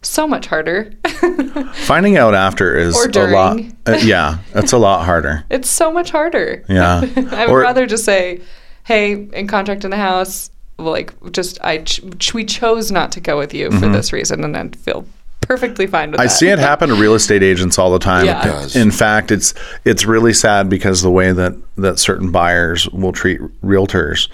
so 0.03 0.27
much 0.29 0.47
harder. 0.47 0.93
Finding 1.75 2.17
out 2.17 2.35
after 2.35 2.77
is 2.77 2.97
a 2.97 3.27
lot. 3.29 3.59
uh, 3.87 3.99
yeah, 4.03 4.39
it's 4.55 4.73
a 4.73 4.79
lot 4.79 5.05
harder. 5.05 5.45
it's 5.51 5.69
so 5.69 5.93
much 5.93 6.11
harder. 6.11 6.65
Yeah. 6.69 7.01
I 7.33 7.47
would 7.47 7.51
Or- 7.53 7.61
rather 7.61 7.87
just 7.87 8.05
say, 8.05 8.41
"Hey, 8.85 9.13
in 9.13 9.47
contract 9.49 9.85
in 9.85 9.91
the 9.91 9.97
house, 9.97 10.51
like 10.79 11.13
just 11.33 11.59
I 11.65 11.79
ch- 11.79 12.33
we 12.35 12.45
chose 12.45 12.91
not 12.93 13.11
to 13.13 13.21
go 13.21 13.37
with 13.39 13.53
you 13.55 13.71
for 13.73 13.89
this 13.89 14.13
reason," 14.13 14.45
and 14.45 14.55
then 14.55 14.71
feel 14.71 15.05
perfectly 15.41 15.87
fine 15.87 16.11
with 16.11 16.21
Mm-hmm. 16.21 16.25
I 16.25 16.29
see 16.33 16.49
it 16.49 16.59
happen 16.59 16.89
to 16.91 16.95
real 16.95 17.15
estate 17.15 17.43
agents 17.43 17.79
all 17.79 17.91
the 17.91 17.99
time. 17.99 18.27
Yeah. 18.27 18.41
It 18.41 18.45
does. 18.45 18.77
In 18.77 18.91
fact, 18.91 19.31
it's 19.33 19.53
it's 19.85 20.05
really 20.05 20.33
sad 20.33 20.69
because 20.69 21.03
the 21.03 21.11
way 21.11 21.33
that 21.33 21.55
that 21.77 21.99
certain 21.99 22.31
buyers 22.31 22.89
will 22.91 23.13
treat 23.13 23.41
realtors 23.65 24.29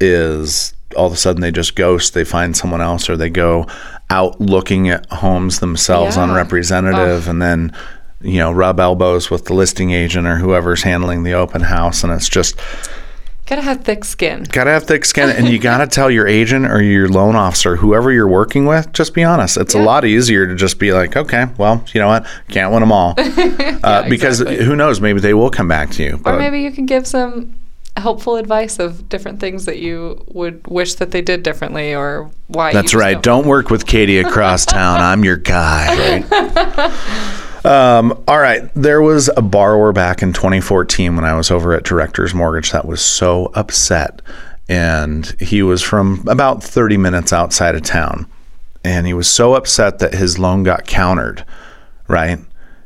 is 0.00 0.72
all 0.94 1.06
of 1.06 1.12
a 1.12 1.16
sudden 1.16 1.40
they 1.40 1.50
just 1.50 1.74
ghost. 1.74 2.14
They 2.14 2.24
find 2.24 2.56
someone 2.56 2.80
else, 2.80 3.08
or 3.10 3.16
they 3.16 3.30
go 3.30 3.66
out 4.10 4.40
looking 4.40 4.88
at 4.88 5.06
homes 5.10 5.60
themselves 5.60 6.16
Yeah. 6.16 6.24
unrepresentative, 6.24 7.28
and 7.28 7.40
then 7.40 7.72
you 8.20 8.38
know 8.38 8.52
rub 8.52 8.78
elbows 8.78 9.30
with 9.30 9.46
the 9.46 9.54
listing 9.54 9.90
agent 9.92 10.26
or 10.26 10.36
whoever's 10.36 10.82
handling 10.82 11.22
the 11.24 11.32
open 11.32 11.62
house, 11.62 12.04
and 12.04 12.12
it's 12.12 12.28
just 12.28 12.56
Gotta 13.44 13.62
have 13.62 13.82
thick 13.84 14.04
skin. 14.04 14.44
gotta 14.50 14.70
have 14.70 14.84
thick 14.84 15.04
skin, 15.04 15.28
and 15.28 15.48
you 15.48 15.58
gotta 15.58 15.86
tell 15.88 16.08
your 16.10 16.28
agent 16.28 16.66
or 16.66 16.80
your 16.80 17.08
loan 17.08 17.34
officer, 17.34 17.74
whoever 17.76 18.12
you're 18.12 18.28
working 18.28 18.64
with, 18.66 18.92
just 18.92 19.12
be 19.14 19.24
honest. 19.24 19.56
It's 19.56 19.74
a 19.74 19.80
lot 19.82 20.04
easier 20.04 20.46
to 20.46 20.54
just 20.54 20.78
be 20.78 20.92
like, 20.92 21.16
okay, 21.16 21.46
well, 21.58 21.84
you 21.92 22.00
know 22.00 22.06
what, 22.06 22.24
can't 22.48 22.70
win 22.72 22.80
them 22.80 22.92
all, 22.92 23.14
uh, 23.18 24.08
because 24.08 24.40
exactly. 24.40 24.64
who 24.64 24.76
knows, 24.76 25.00
maybe 25.00 25.20
they 25.20 25.34
will 25.34 25.50
come 25.50 25.66
back 25.68 25.90
to 25.90 26.02
you. 26.04 26.20
Or 26.24 26.38
maybe 26.38 26.60
you 26.60 26.70
can 26.70 26.86
give 26.86 27.06
some 27.06 27.52
helpful 27.96 28.36
advice 28.36 28.78
of 28.78 29.08
different 29.08 29.40
things 29.40 29.66
that 29.66 29.78
you 29.78 30.24
would 30.28 30.66
wish 30.66 30.94
that 30.94 31.10
they 31.10 31.20
did 31.20 31.42
differently 31.42 31.94
or 31.94 32.30
why. 32.48 32.72
that's 32.72 32.94
right. 32.94 33.22
Don't 33.22 33.46
work 33.46 33.70
with 33.70 33.86
Katie 33.86 34.18
across 34.18 34.64
town. 34.66 35.00
I'm 35.00 35.24
your 35.24 35.36
guy. 35.36 36.22
Um, 37.64 38.22
all 38.26 38.38
right. 38.38 38.68
There 38.74 39.02
was 39.02 39.30
a 39.36 39.42
borrower 39.42 39.92
back 39.92 40.22
in 40.22 40.32
2014 40.32 41.14
when 41.14 41.24
I 41.24 41.34
was 41.34 41.50
over 41.50 41.74
at 41.74 41.84
Directors 41.84 42.34
Mortgage 42.34 42.72
that 42.72 42.86
was 42.86 43.00
so 43.00 43.46
upset. 43.54 44.22
And 44.68 45.26
he 45.40 45.62
was 45.62 45.82
from 45.82 46.26
about 46.28 46.62
30 46.62 46.96
minutes 46.96 47.32
outside 47.32 47.74
of 47.74 47.82
town. 47.82 48.26
And 48.84 49.06
he 49.06 49.14
was 49.14 49.28
so 49.28 49.54
upset 49.54 50.00
that 50.00 50.14
his 50.14 50.38
loan 50.38 50.64
got 50.64 50.86
countered, 50.86 51.44
right? 52.08 52.38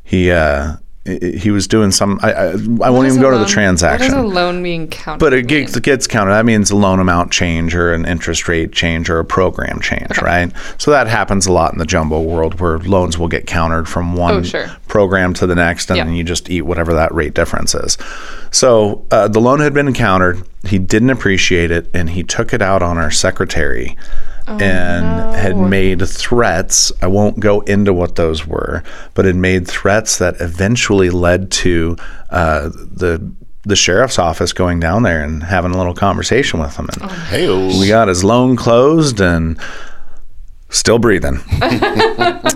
He, 0.04 0.30
uh, 0.30 0.76
he 1.06 1.50
was 1.50 1.66
doing 1.68 1.90
some. 1.92 2.18
I, 2.22 2.32
I, 2.32 2.46
I 2.50 2.90
won't 2.90 3.06
even 3.06 3.20
go 3.20 3.30
to 3.30 3.38
the 3.38 3.46
transaction. 3.46 4.08
What 4.14 4.22
does 4.22 4.32
a 4.32 4.34
loan 4.34 4.62
mean 4.62 4.88
counted? 4.88 5.20
But 5.20 5.32
it 5.32 5.46
gets, 5.46 5.78
gets 5.80 6.06
counted. 6.06 6.32
That 6.32 6.44
means 6.44 6.70
a 6.70 6.76
loan 6.76 6.98
amount 6.98 7.30
change 7.32 7.74
or 7.74 7.92
an 7.92 8.04
interest 8.06 8.48
rate 8.48 8.72
change 8.72 9.08
or 9.08 9.18
a 9.18 9.24
program 9.24 9.80
change, 9.80 10.18
right? 10.20 10.52
So 10.78 10.90
that 10.90 11.06
happens 11.06 11.46
a 11.46 11.52
lot 11.52 11.72
in 11.72 11.78
the 11.78 11.86
jumbo 11.86 12.20
world 12.20 12.60
where 12.60 12.78
loans 12.80 13.18
will 13.18 13.28
get 13.28 13.46
countered 13.46 13.88
from 13.88 14.14
one 14.16 14.34
Oh, 14.34 14.42
sure. 14.42 14.66
program 14.88 15.32
to 15.34 15.46
the 15.46 15.54
next 15.54 15.90
and 15.90 16.00
then 16.00 16.14
you 16.14 16.24
just 16.24 16.50
eat 16.50 16.62
whatever 16.62 16.92
that 16.94 17.14
rate 17.14 17.34
difference 17.34 17.74
is. 17.74 17.96
So 18.50 19.04
uh, 19.10 19.28
the 19.28 19.40
loan 19.40 19.60
had 19.60 19.72
been 19.74 19.92
countered. 19.94 20.42
He 20.64 20.78
didn't 20.78 21.10
appreciate 21.10 21.70
it 21.70 21.88
and 21.94 22.10
he 22.10 22.22
took 22.22 22.52
it 22.52 22.60
out 22.62 22.82
on 22.82 22.98
our 22.98 23.10
secretary. 23.10 23.96
Oh, 24.48 24.58
and 24.58 25.34
had 25.34 25.56
made 25.56 26.06
threats. 26.08 26.92
I 27.02 27.08
won't 27.08 27.40
go 27.40 27.60
into 27.62 27.92
what 27.92 28.14
those 28.14 28.46
were, 28.46 28.84
but 29.14 29.24
had 29.24 29.34
made 29.36 29.66
threats 29.66 30.18
that 30.18 30.40
eventually 30.40 31.10
led 31.10 31.50
to 31.52 31.96
uh, 32.30 32.68
the 32.68 33.32
the 33.64 33.74
sheriff's 33.76 34.18
office 34.20 34.52
going 34.52 34.78
down 34.78 35.02
there 35.02 35.24
and 35.24 35.42
having 35.42 35.72
a 35.72 35.76
little 35.76 35.94
conversation 35.94 36.60
with 36.60 36.76
him. 36.76 36.88
And 37.00 37.10
Hey, 37.10 37.48
we 37.80 37.88
got 37.88 38.06
his 38.06 38.22
loan 38.22 38.54
closed 38.54 39.20
and 39.20 39.58
still 40.70 40.98
breathing. 41.00 41.40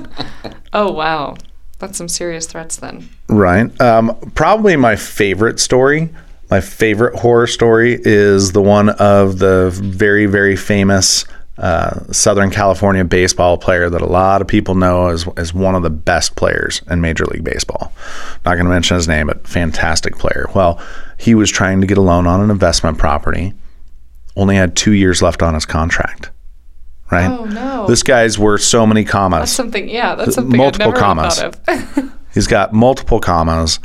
Oh 0.73 0.93
wow, 0.93 1.37
that's 1.81 1.99
some 1.99 2.09
serious 2.09 2.47
threats 2.47 2.77
then. 2.77 3.09
Right. 3.29 3.79
Um, 3.81 4.17
probably 4.37 4.77
my 4.77 4.95
favorite 4.95 5.59
story, 5.59 6.11
my 6.49 6.61
favorite 6.61 7.19
horror 7.19 7.49
story 7.49 7.99
is 8.01 8.53
the 8.53 8.63
one 8.63 8.91
of 8.91 9.41
the 9.41 9.71
very, 9.73 10.27
very 10.27 10.55
famous 10.55 11.25
uh, 11.61 12.11
Southern 12.13 12.51
California 12.51 13.05
baseball 13.05 13.59
player 13.59 13.89
that 13.91 14.01
a 14.01 14.07
lot 14.07 14.41
of 14.41 14.49
people 14.49 14.75
know 14.75 15.09
as, 15.09 15.29
as 15.37 15.53
one 15.53 15.75
of 15.75 15.83
the 15.83 15.91
best 15.91 16.35
players 16.35 16.81
in 16.91 17.01
Major 17.03 17.27
League 17.27 17.45
Baseball. 17.45 17.93
Not 18.47 18.55
going 18.55 18.65
to 18.65 18.71
mention 18.71 18.97
his 18.97 19.07
name, 19.07 19.27
but 19.27 19.47
fantastic 19.47 20.17
player. 20.17 20.47
Well, 20.55 20.81
he 21.19 21.35
was 21.35 21.51
trying 21.51 21.83
to 21.83 21.87
get 21.87 21.99
a 21.99 22.01
loan 22.01 22.27
on 22.27 22.41
an 22.41 22.51
investment 22.51 22.97
property, 22.97 23.53
only 24.37 24.57
had 24.57 24.75
two 24.75 24.93
years 24.93 25.21
left 25.21 25.43
on 25.43 25.53
his 25.55 25.67
contract. 25.67 26.31
Right? 27.11 27.27
Oh 27.31 27.45
no, 27.45 27.87
This 27.87 28.03
guy's 28.05 28.39
worth 28.39 28.63
so 28.63 28.87
many 28.87 29.05
commas. 29.05 29.41
that's 29.41 29.53
something. 29.53 29.89
Yeah, 29.89 30.15
that's 30.15 30.37
something 30.37 30.57
multiple 30.57 30.93
commas. 30.93 31.41
Thought 31.41 31.99
of. 31.99 32.13
He's 32.35 32.47
got 32.47 32.73
multiple 32.73 33.21
commas 33.21 33.81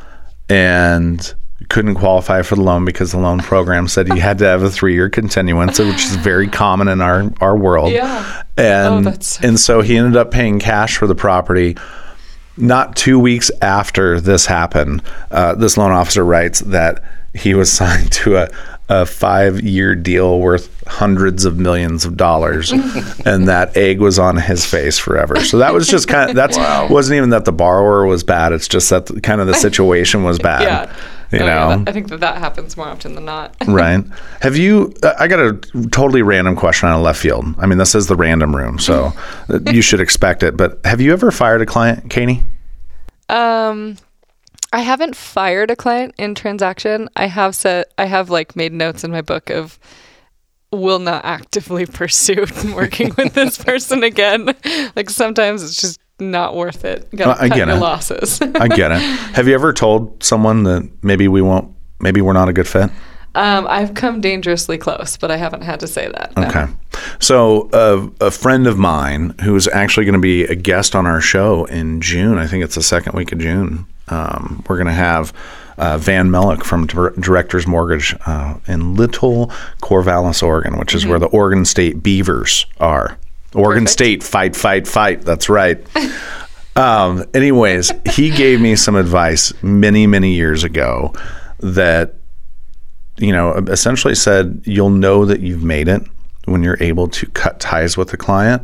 and 0.48 1.34
couldn't 1.70 1.96
qualify 1.96 2.42
for 2.42 2.56
the 2.56 2.62
loan 2.62 2.86
because 2.86 3.12
the 3.12 3.18
loan 3.20 3.40
program 3.40 3.88
said 3.88 4.12
he 4.12 4.20
had 4.20 4.38
to 4.40 4.46
have 4.46 4.62
a 4.64 4.70
three-year 4.70 5.10
continuance, 5.10 5.80
which 5.80 6.06
is 6.06 6.16
very 6.16 6.48
common 6.48 6.88
in 6.88 7.02
our 7.02 7.32
our 7.42 7.56
world. 7.58 7.92
Yeah. 7.92 8.44
And 8.58 9.08
Oh, 9.08 9.12
so 9.20 9.48
and 9.48 9.60
so 9.60 9.82
he 9.82 9.98
ended 9.98 10.16
up 10.18 10.32
paying 10.32 10.60
cash 10.60 10.98
for 10.98 11.08
the 11.08 11.16
property. 11.16 11.76
Not 12.58 12.96
two 12.96 13.20
weeks 13.20 13.52
after 13.62 14.22
this 14.22 14.46
happened, 14.46 15.02
uh, 15.30 15.56
this 15.56 15.76
loan 15.78 15.92
officer 15.92 16.24
writes 16.24 16.62
that 16.62 17.04
he 17.34 17.54
was 17.54 17.70
signed 17.80 18.12
to 18.14 18.38
a, 18.38 18.50
a 18.88 19.06
five-year 19.06 19.96
deal 19.96 20.40
worth 20.40 20.72
hundreds 20.88 21.44
of 21.44 21.58
millions 21.58 22.06
of 22.06 22.16
dollars, 22.16 22.72
and 23.26 23.50
that 23.50 23.76
egg 23.76 24.00
was 24.00 24.18
on 24.20 24.38
his 24.38 24.64
face 24.66 24.98
forever. 24.98 25.44
So 25.44 25.58
that 25.58 25.74
was 25.74 25.88
just 25.90 26.08
kind 26.08 26.30
of 26.30 26.36
that's 26.38 26.58
wasn't 26.90 27.18
even 27.18 27.32
that 27.32 27.44
the 27.44 27.52
borrower 27.52 28.06
was 28.06 28.24
bad. 28.24 28.54
It's 28.54 28.70
just 28.70 28.90
that 28.92 29.08
the, 29.08 29.20
kind 29.20 29.42
of 29.42 29.48
the 29.48 29.54
situation 29.56 30.24
was 30.24 30.40
bad. 30.40 30.62
yeah, 30.62 30.96
You 31.32 31.40
Oh, 31.40 31.46
yeah, 31.46 31.56
know, 31.56 31.78
that- 31.80 31.90
I 31.90 31.92
think 31.92 32.10
that 32.10 32.20
that 32.20 32.38
happens 32.38 32.78
more 32.78 32.88
often 32.88 33.16
than 33.16 33.26
not. 33.26 33.56
right? 33.68 34.04
Have 34.42 34.56
you? 34.58 34.94
uh, 35.04 35.14
I 35.20 35.28
got 35.28 35.40
a 35.40 35.54
totally 35.92 36.22
random 36.22 36.56
question 36.56 36.88
on 36.90 37.00
a 37.00 37.02
left 37.02 37.20
field. 37.20 37.46
I 37.58 37.66
mean, 37.66 37.78
this 37.78 37.96
is 37.96 38.08
the 38.08 38.16
random 38.16 38.56
room, 38.56 38.78
so 38.80 39.12
you 39.72 39.82
should 39.82 40.00
expect 40.00 40.44
it. 40.44 40.56
But 40.56 40.80
have 40.86 41.02
you 41.02 41.12
ever 41.14 41.32
fired 41.32 41.62
a 41.62 41.66
client, 41.66 42.10
Katie? 42.10 42.44
Um, 43.30 43.98
I 44.72 44.80
haven't 44.82 45.16
fired 45.16 45.72
a 45.72 45.76
client 45.76 46.14
in 46.18 46.36
transaction. 46.36 47.10
I 47.16 47.26
have 47.28 47.56
said 47.56 47.86
I 47.98 48.06
have 48.06 48.30
like 48.30 48.56
made 48.56 48.74
notes 48.74 49.04
in 49.04 49.12
my 49.12 49.22
book 49.22 49.50
of 49.50 49.80
will 50.72 51.00
not 51.00 51.24
actively 51.24 51.86
pursue 52.02 52.46
working 52.76 53.14
with 53.18 53.34
this 53.34 53.58
person 53.64 54.04
again. 54.04 54.54
Like 54.96 55.10
sometimes 55.10 55.64
it's 55.64 55.80
just 55.80 56.00
not 56.20 56.56
worth 56.56 56.86
it. 56.86 57.10
Gotta 57.16 57.32
Uh, 57.42 57.46
I 57.46 57.50
cut 57.50 57.56
get 57.58 57.68
your 57.68 57.78
it. 57.78 57.80
losses. 57.80 58.42
I 58.56 58.68
get 58.68 58.92
it. 58.92 59.00
Have 59.36 59.48
you 59.48 59.54
ever 59.54 59.74
told 59.74 60.24
someone 60.24 60.64
that 60.64 60.90
maybe 61.04 61.28
we 61.28 61.42
won't, 61.42 61.74
maybe 62.00 62.22
we're 62.22 62.34
not 62.34 62.50
a 62.50 62.54
good 62.54 62.68
fit? 62.68 62.90
um, 63.36 63.68
I've 63.70 63.94
come 63.96 64.22
dangerously 64.22 64.78
close, 64.78 65.18
but 65.18 65.30
I 65.30 65.36
haven't 65.36 65.64
had 65.64 65.82
to 65.82 65.88
say 65.88 66.08
that. 66.08 66.32
no. 66.38 66.48
Okay. 66.48 66.66
So, 67.20 67.70
uh, 67.72 68.08
a 68.22 68.32
friend 68.32 68.66
of 68.66 68.78
mine 68.78 69.36
who's 69.44 69.68
actually 69.68 70.06
going 70.06 70.14
to 70.14 70.20
be 70.22 70.46
a 70.46 70.56
guest 70.56 70.96
on 70.96 71.06
our 71.06 71.20
show 71.20 71.66
in 71.66 72.00
June, 72.00 72.38
I 72.38 72.48
think 72.48 72.64
it's 72.64 72.76
the 72.76 72.82
second 72.84 73.14
week 73.14 73.34
of 73.34 73.40
June, 73.40 73.86
um, 74.08 74.64
we're 74.70 74.78
going 74.78 74.88
to 74.88 74.94
have 74.94 75.34
uh, 75.78 75.98
Van 75.98 76.30
Mellick 76.30 76.64
from 76.64 76.88
Dir- 76.88 77.10
Directors 77.20 77.68
Mortgage 77.68 78.16
uh, 78.26 78.54
in 78.68 78.96
Little 78.96 79.48
Corvallis, 79.82 80.42
Oregon, 80.42 80.78
which 80.80 80.96
is 80.96 81.06
where 81.06 81.20
the 81.20 81.26
Oregon 81.28 81.66
State 81.66 82.02
Beavers 82.02 82.66
are. 82.80 83.18
Oregon 83.56 83.84
Perfect. 83.86 83.94
State, 83.94 84.24
fight, 84.24 84.56
fight, 84.56 84.88
fight. 84.88 85.22
That's 85.22 85.50
right. 85.50 85.86
Um, 86.76 87.24
anyways, 87.34 87.94
he 88.12 88.30
gave 88.32 88.60
me 88.60 88.76
some 88.76 88.96
advice 88.96 89.54
many, 89.64 90.08
many 90.08 90.34
years 90.34 90.66
ago 90.66 91.14
that, 91.60 92.16
you 93.18 93.32
know, 93.32 93.54
essentially 93.54 94.14
said 94.14 94.62
you'll 94.66 94.90
know 94.90 95.24
that 95.24 95.40
you've 95.40 95.64
made 95.64 95.88
it 95.88 96.02
when 96.46 96.64
you're 96.64 96.82
able 96.82 97.08
to 97.08 97.28
cut 97.28 97.62
ties 97.62 97.96
with 97.96 98.10
the 98.10 98.18
client 98.18 98.62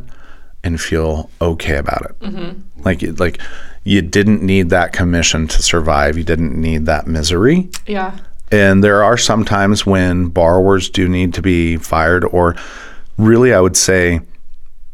and 0.62 0.78
feel 0.80 1.30
okay 1.40 1.76
about 1.76 2.04
it. 2.04 2.56
Like, 2.84 3.02
like 3.18 3.40
you 3.84 4.02
didn't 4.02 4.42
need 4.42 4.68
that 4.70 4.92
commission 4.92 5.48
to 5.48 5.62
survive. 5.62 6.18
You 6.18 6.24
didn't 6.24 6.54
need 6.60 6.86
that 6.86 7.06
misery. 7.06 7.70
Yeah. 7.86 8.18
And 8.50 8.84
there 8.84 9.02
are 9.02 9.16
some 9.16 9.44
times 9.46 9.86
when 9.86 10.26
borrowers 10.26 10.90
do 10.90 11.08
need 11.08 11.32
to 11.34 11.42
be 11.42 11.78
fired, 11.78 12.26
or 12.26 12.54
really, 13.16 13.54
I 13.54 13.60
would 13.60 13.78
say 13.78 14.20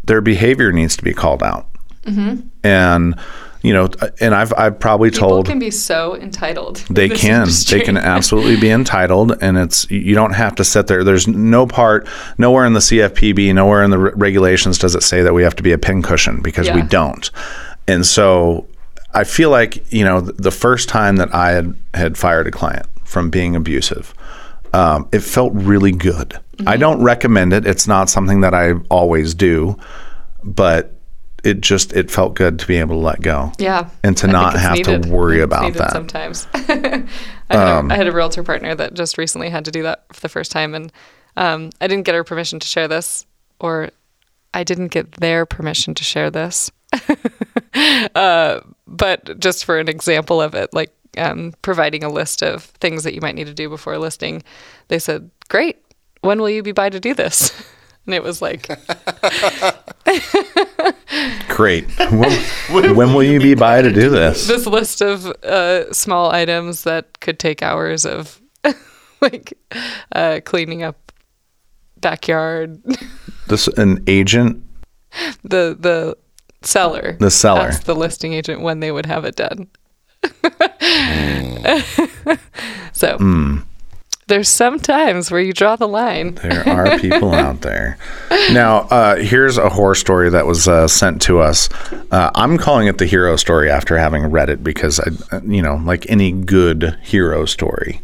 their 0.09 0.21
behavior 0.21 0.73
needs 0.73 0.97
to 0.97 1.05
be 1.05 1.15
called 1.15 1.43
out. 1.43 1.69
Mm-hmm. 2.03 2.49
And, 2.65 3.19
you 3.63 3.73
know, 3.73 3.89
and 4.21 4.35
I've, 4.35 4.53
I've 4.57 4.79
probably 4.81 5.11
told 5.11 5.21
People 5.21 5.29
told 5.37 5.47
can 5.47 5.59
be 5.59 5.71
so 5.71 6.17
entitled. 6.17 6.77
they 6.91 7.09
can 7.09 7.43
industry. 7.43 7.79
they 7.79 7.85
can 7.85 7.97
absolutely 8.17 8.57
be 8.59 8.71
entitled 8.71 9.37
and 9.43 9.59
it's 9.59 9.91
you 9.91 10.15
don't 10.15 10.33
have 10.35 10.55
to 10.57 10.65
sit 10.65 10.87
there 10.87 11.03
there's 11.05 11.27
no 11.27 11.67
part 11.67 12.07
nowhere 12.39 12.65
in 12.65 12.73
the 12.73 12.81
cfpb 12.81 13.53
nowhere 13.53 13.83
in 13.83 13.91
the 13.91 13.99
re- 13.99 14.13
regulations 14.15 14.79
does 14.79 14.95
it 14.95 15.03
say 15.03 15.23
that 15.23 15.35
we 15.35 15.43
have 15.43 15.57
to 15.57 15.63
be 15.63 15.73
a 15.73 15.79
pincushion 15.79 16.41
because 16.41 16.71
we 16.71 16.83
don't 16.83 17.31
and 17.89 18.07
so 18.07 18.67
i 19.13 19.25
feel 19.25 19.51
like 19.51 19.93
you 19.93 20.05
know 20.05 20.21
the 20.21 20.53
first 20.53 20.89
time 20.89 21.17
that 21.17 21.35
i 21.35 21.51
had 21.51 21.75
had 21.95 22.17
fired 22.17 22.47
a 22.47 22.53
client 22.53 22.87
from 23.05 23.29
being 23.29 23.57
abusive 23.57 24.15
um, 24.75 25.09
it 25.13 25.21
felt 25.21 25.53
really 25.55 25.93
good 25.93 26.35
i 26.35 26.39
Mm-hmm. 26.73 26.81
don't 26.81 27.03
recommend 27.03 27.53
it 27.53 27.67
it's 27.67 27.87
not 27.87 28.11
something 28.11 28.41
that 28.41 28.53
i 28.55 28.73
always 28.91 29.35
do 29.35 29.77
but 30.45 30.93
it 31.45 31.61
just 31.61 31.93
it 31.93 32.11
felt 32.11 32.35
good 32.35 32.59
to 32.59 32.67
be 32.67 32.77
able 32.79 32.97
to 32.97 33.01
let 33.01 33.21
go 33.21 33.53
Yeah. 33.59 33.89
and 34.03 34.17
to 34.19 34.27
I 34.29 34.33
not 34.33 34.59
have 34.59 34.75
needed. 34.77 35.05
to 35.05 35.09
worry 35.09 35.41
about 35.41 35.73
that. 35.75 35.93
Sometimes. 35.93 36.49
I, 36.55 36.59
had 36.61 37.07
a, 37.51 37.87
I 37.91 37.95
had 37.97 38.09
a 38.09 38.13
realtor 38.13 38.43
partner 38.43 38.75
that 38.75 38.95
just 38.95 39.17
recently 39.17 39.49
had 39.49 39.65
to 39.67 39.71
do 39.71 39.85
that 39.85 40.05
for 40.13 40.21
the 40.21 40.29
first 40.29 40.51
time, 40.51 40.75
and 40.75 40.93
um, 41.37 41.71
I 41.81 41.87
didn't 41.87 42.05
get 42.07 42.17
her 42.17 42.25
permission 42.25 42.59
to 42.59 42.67
share 42.67 42.89
this, 42.89 43.25
or 43.61 43.91
I 44.53 44.65
didn't 44.65 44.89
get 44.89 45.13
their 45.13 45.47
permission 45.47 45.95
to 45.95 46.03
share 46.03 46.29
this. 46.29 46.73
uh, 48.15 48.61
but 48.89 49.39
just 49.39 49.65
for 49.65 49.79
an 49.79 49.89
example 49.89 50.41
of 50.43 50.55
it, 50.55 50.73
like 50.75 50.91
um, 51.17 51.55
providing 51.63 52.05
a 52.05 52.09
list 52.09 52.43
of 52.43 52.65
things 52.65 53.05
that 53.05 53.15
you 53.15 53.21
might 53.21 53.35
need 53.35 53.47
to 53.47 53.55
do 53.55 53.69
before 53.69 53.97
listing, 53.99 54.43
they 54.89 54.99
said, 54.99 55.31
"Great, 55.49 55.79
when 56.21 56.41
will 56.41 56.51
you 56.51 56.63
be 56.63 56.73
by 56.73 56.91
to 56.91 57.01
do 57.01 57.15
this?" 57.15 57.53
And 58.09 58.15
it 58.15 58.23
was 58.23 58.41
like, 58.41 58.67
Great. 61.49 61.85
when, 62.71 62.97
when 62.97 63.13
will 63.13 63.23
you 63.23 63.39
be 63.39 63.55
by 63.55 63.83
to 63.83 63.93
do 63.93 64.09
this? 64.09 64.47
this 64.47 64.65
list 64.65 65.03
of 65.03 65.27
uh, 65.45 65.93
small 65.93 66.31
items 66.31 66.85
that 66.85 67.21
could 67.21 67.39
take 67.39 67.63
hours 67.63 68.07
of 68.07 68.41
like 69.21 69.53
uh, 70.13 70.41
cleaning 70.47 70.83
up 70.83 71.13
backyard 72.01 72.83
This 73.49 73.69
an 73.69 74.03
agent, 74.07 74.65
the 75.43 75.77
the 75.79 76.17
seller 76.63 77.15
the 77.21 77.31
seller. 77.31 77.61
asked 77.61 77.85
the 77.85 77.95
listing 77.95 78.33
agent 78.33 78.63
when 78.63 78.81
they 78.81 78.91
would 78.91 79.07
have 79.07 79.27
it 79.27 79.37
done 79.37 79.69
so 82.93 83.17
there's 84.29 84.49
some 84.49 84.79
times 84.79 85.31
where 85.31 85.41
you 85.41 85.53
draw 85.53 85.77
the 85.77 85.89
line. 85.89 86.35
There 86.35 86.69
are 86.69 86.99
people 86.99 87.33
out 87.33 87.63
there. 87.63 87.99
Now, 88.53 88.81
uh, 88.91 89.17
here's 89.17 89.57
a 89.57 89.71
horror 89.71 89.95
story 89.95 90.31
that 90.31 90.47
was 90.47 90.69
uh, 90.69 90.87
sent 90.87 91.23
to 91.23 91.41
us. 91.41 91.69
Uh, 92.11 92.31
I'm 92.35 92.59
calling 92.59 92.89
it 92.89 92.99
the 92.99 93.07
hero 93.07 93.37
story 93.37 93.71
after 93.71 93.97
having 93.97 94.27
read 94.27 94.51
it 94.51 94.63
because, 94.63 95.01
I, 95.01 95.41
you 95.47 95.63
know, 95.63 95.77
like 95.77 96.09
any 96.11 96.31
good 96.31 96.99
hero 97.03 97.47
story, 97.47 98.03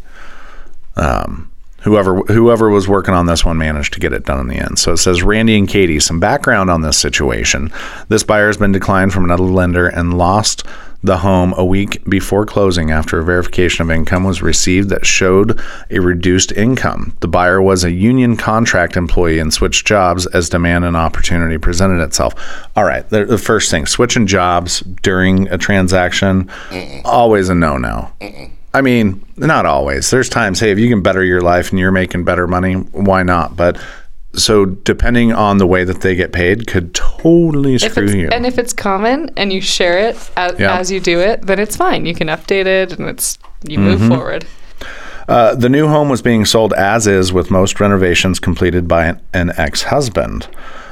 um, 0.97 1.51
whoever 1.81 2.17
whoever 2.21 2.71
was 2.71 2.89
working 2.89 3.13
on 3.13 3.27
this 3.27 3.45
one 3.45 3.59
managed 3.59 3.93
to 3.93 4.01
get 4.01 4.15
it 4.15 4.25
done 4.25 4.41
in 4.41 4.49
the 4.49 4.57
end. 4.57 4.79
So 4.79 4.93
it 4.93 4.99
says 4.99 5.23
Randy 5.23 5.59
and 5.59 5.69
Katie, 5.69 6.01
some 6.01 6.21
background 6.21 6.71
on 6.71 6.81
this 6.81 6.97
situation. 6.97 7.71
This 8.09 8.23
buyer 8.23 8.47
has 8.47 8.57
been 8.57 8.73
declined 8.73 9.13
from 9.13 9.25
another 9.25 9.45
lender 9.45 9.89
and 9.89 10.17
lost 10.17 10.65
the 11.05 11.19
home 11.19 11.53
a 11.59 11.65
week 11.65 12.03
before 12.09 12.47
closing 12.47 12.91
after 12.91 13.19
a 13.19 13.25
verification 13.25 13.83
of 13.83 13.91
income 13.91 14.25
was 14.25 14.41
received 14.41 14.89
that 14.89 15.05
showed 15.05 15.61
a 15.91 16.01
reduced 16.01 16.51
income. 16.53 17.15
The 17.21 17.29
buyer 17.29 17.61
was 17.61 17.85
a 17.85 17.91
union 17.91 18.39
contract 18.39 18.97
employee 18.97 19.39
and 19.39 19.53
switched 19.53 19.87
jobs 19.87 20.27
as 20.29 20.49
demand 20.49 20.87
and 20.87 20.97
opportunity 20.97 21.59
presented 21.59 22.03
itself. 22.03 22.35
All 22.75 22.85
right, 22.85 23.07
the, 23.11 23.27
the 23.27 23.37
first 23.37 23.71
thing 23.71 23.85
switching 23.85 24.27
jobs 24.27 24.81
during 25.03 25.47
a 25.49 25.59
transaction, 25.59 26.51
always 27.05 27.51
a 27.51 27.55
no 27.55 27.77
no. 27.77 28.11
I 28.73 28.81
mean, 28.81 29.25
not 29.37 29.67
always. 29.67 30.11
There's 30.11 30.29
times, 30.29 30.59
hey, 30.59 30.73
if 30.73 30.79
you 30.79 30.89
can 30.89 31.03
better 31.03 31.23
your 31.23 31.43
life 31.43 31.71
and 31.71 31.79
you're 31.79 31.93
making 31.93 32.25
better 32.25 32.49
money, 32.49 32.75
why 32.75 33.23
not? 33.23 33.57
But 33.57 33.79
so 34.37 34.65
depending 34.67 35.33
on 35.33 35.59
the 35.59 35.67
way 35.67 35.85
that 35.85 36.01
they 36.03 36.15
get 36.15 36.33
paid 36.33 36.67
could 36.67 36.95
totally 36.95 37.79
screw 37.79 38.09
you. 38.11 38.29
and 38.33 38.45
if 38.47 38.59
it's 38.59 38.73
common 38.73 39.31
and 39.37 39.53
you 39.53 39.61
share 39.61 39.99
it 39.99 40.17
as, 40.37 40.59
Yeah. 40.59 40.79
as 40.79 40.91
you 40.91 41.01
do 41.01 41.21
it, 41.21 41.43
then 41.47 41.59
it's 41.59 41.77
fine. 41.77 42.07
You 42.07 42.15
can 42.15 42.29
update 42.29 42.67
it 42.67 42.99
and 42.99 43.09
it's 43.09 43.39
you 43.67 43.79
move 43.79 44.01
Mm-hmm. 44.01 44.09
forward. 44.15 44.47
Uh, 45.27 45.55
the 45.55 45.71
new 45.71 45.89
home 45.89 46.09
was 46.11 46.21
being 46.21 46.45
sold 46.45 46.75
as 46.75 47.07
is, 47.07 47.33
with 47.33 47.51
most 47.51 47.81
renovations 47.81 48.39
completed 48.39 48.87
by 48.87 49.07
an, 49.07 49.21
an 49.33 49.53
ex 49.57 49.85
husband. 49.85 50.47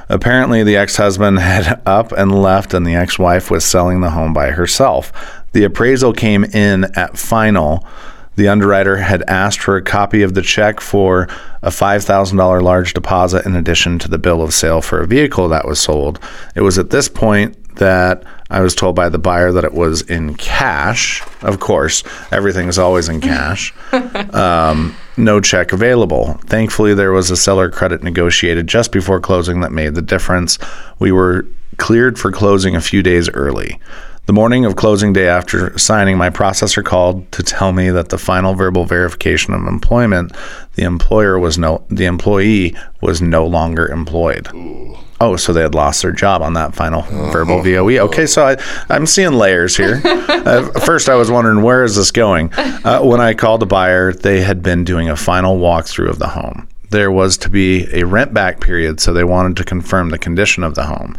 Apparently, 0.08 0.62
the 0.62 0.76
ex 0.76 0.96
husband 0.96 1.38
had 1.50 1.82
up 1.84 2.12
and 2.12 2.32
left, 2.42 2.72
and 2.72 2.86
the 2.86 2.94
ex 2.94 3.18
wife 3.18 3.50
was 3.50 3.62
selling 3.64 4.00
the 4.00 4.10
home 4.10 4.32
by 4.32 4.50
herself. 4.50 5.12
The 5.52 5.64
appraisal 5.64 6.14
came 6.14 6.44
in 6.44 6.84
at 6.96 7.18
final. 7.18 7.86
The 8.36 8.48
underwriter 8.48 8.96
had 8.96 9.22
asked 9.28 9.60
for 9.60 9.76
a 9.76 9.82
copy 9.82 10.22
of 10.22 10.34
the 10.34 10.42
check 10.42 10.80
for 10.80 11.28
a 11.62 11.68
$5,000 11.68 12.62
large 12.62 12.94
deposit 12.94 13.44
in 13.44 13.54
addition 13.54 13.98
to 14.00 14.08
the 14.08 14.18
bill 14.18 14.42
of 14.42 14.54
sale 14.54 14.80
for 14.80 15.00
a 15.00 15.06
vehicle 15.06 15.48
that 15.48 15.66
was 15.66 15.80
sold. 15.80 16.18
It 16.54 16.62
was 16.62 16.78
at 16.78 16.90
this 16.90 17.08
point 17.08 17.56
that 17.76 18.24
I 18.50 18.60
was 18.60 18.74
told 18.74 18.94
by 18.94 19.08
the 19.08 19.18
buyer 19.18 19.52
that 19.52 19.64
it 19.64 19.72
was 19.72 20.02
in 20.02 20.34
cash. 20.34 21.22
Of 21.42 21.60
course, 21.60 22.02
everything 22.30 22.68
is 22.68 22.78
always 22.78 23.08
in 23.08 23.20
cash. 23.20 23.74
um, 24.34 24.94
no 25.16 25.40
check 25.40 25.72
available. 25.72 26.34
Thankfully, 26.46 26.94
there 26.94 27.12
was 27.12 27.30
a 27.30 27.36
seller 27.36 27.70
credit 27.70 28.02
negotiated 28.02 28.66
just 28.66 28.92
before 28.92 29.20
closing 29.20 29.60
that 29.60 29.72
made 29.72 29.94
the 29.94 30.02
difference. 30.02 30.58
We 30.98 31.12
were 31.12 31.46
cleared 31.78 32.18
for 32.18 32.30
closing 32.30 32.76
a 32.76 32.80
few 32.80 33.02
days 33.02 33.28
early. 33.30 33.80
The 34.26 34.32
morning 34.32 34.64
of 34.64 34.76
closing 34.76 35.12
day 35.12 35.26
after 35.26 35.76
signing, 35.76 36.16
my 36.16 36.30
processor 36.30 36.84
called 36.84 37.30
to 37.32 37.42
tell 37.42 37.72
me 37.72 37.90
that 37.90 38.10
the 38.10 38.18
final 38.18 38.54
verbal 38.54 38.84
verification 38.84 39.52
of 39.52 39.66
employment, 39.66 40.32
the 40.74 40.84
employer 40.84 41.40
was 41.40 41.58
no 41.58 41.84
the 41.88 42.04
employee 42.04 42.76
was 43.00 43.20
no 43.20 43.44
longer 43.44 43.88
employed. 43.88 44.48
Oh, 45.20 45.34
so 45.34 45.52
they 45.52 45.62
had 45.62 45.74
lost 45.74 46.02
their 46.02 46.12
job 46.12 46.40
on 46.40 46.54
that 46.54 46.72
final 46.72 47.02
verbal 47.32 47.62
VOE. 47.62 47.98
Okay, 47.98 48.26
so 48.26 48.46
I, 48.46 48.56
I'm 48.88 49.06
seeing 49.06 49.32
layers 49.32 49.76
here. 49.76 50.00
uh, 50.04 50.68
first, 50.80 51.08
I 51.08 51.16
was 51.16 51.28
wondering 51.28 51.62
where 51.62 51.82
is 51.82 51.96
this 51.96 52.12
going. 52.12 52.52
Uh, 52.54 53.00
when 53.02 53.20
I 53.20 53.34
called 53.34 53.60
the 53.60 53.66
buyer, 53.66 54.12
they 54.12 54.42
had 54.42 54.62
been 54.62 54.84
doing 54.84 55.08
a 55.08 55.16
final 55.16 55.58
walkthrough 55.58 56.08
of 56.08 56.20
the 56.20 56.28
home. 56.28 56.68
There 56.90 57.10
was 57.10 57.36
to 57.38 57.48
be 57.48 57.88
a 57.92 58.04
rent 58.04 58.34
back 58.34 58.60
period, 58.60 59.00
so 59.00 59.12
they 59.12 59.24
wanted 59.24 59.56
to 59.56 59.64
confirm 59.64 60.10
the 60.10 60.18
condition 60.18 60.62
of 60.62 60.74
the 60.74 60.84
home. 60.84 61.16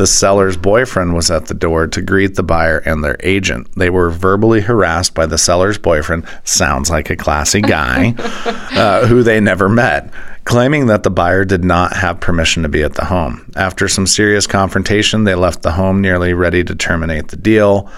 The 0.00 0.06
seller's 0.06 0.56
boyfriend 0.56 1.14
was 1.14 1.30
at 1.30 1.48
the 1.48 1.52
door 1.52 1.86
to 1.86 2.00
greet 2.00 2.34
the 2.34 2.42
buyer 2.42 2.78
and 2.78 3.04
their 3.04 3.18
agent. 3.20 3.68
They 3.76 3.90
were 3.90 4.08
verbally 4.08 4.62
harassed 4.62 5.12
by 5.12 5.26
the 5.26 5.36
seller's 5.36 5.76
boyfriend, 5.76 6.26
sounds 6.42 6.88
like 6.88 7.10
a 7.10 7.16
classy 7.16 7.60
guy, 7.60 8.14
uh, 8.18 9.06
who 9.06 9.22
they 9.22 9.40
never 9.40 9.68
met, 9.68 10.10
claiming 10.44 10.86
that 10.86 11.02
the 11.02 11.10
buyer 11.10 11.44
did 11.44 11.64
not 11.64 11.94
have 11.94 12.18
permission 12.18 12.62
to 12.62 12.68
be 12.70 12.82
at 12.82 12.94
the 12.94 13.04
home. 13.04 13.52
After 13.56 13.88
some 13.88 14.06
serious 14.06 14.46
confrontation, 14.46 15.24
they 15.24 15.34
left 15.34 15.60
the 15.60 15.72
home 15.72 16.00
nearly 16.00 16.32
ready 16.32 16.64
to 16.64 16.74
terminate 16.74 17.28
the 17.28 17.36
deal. 17.36 17.90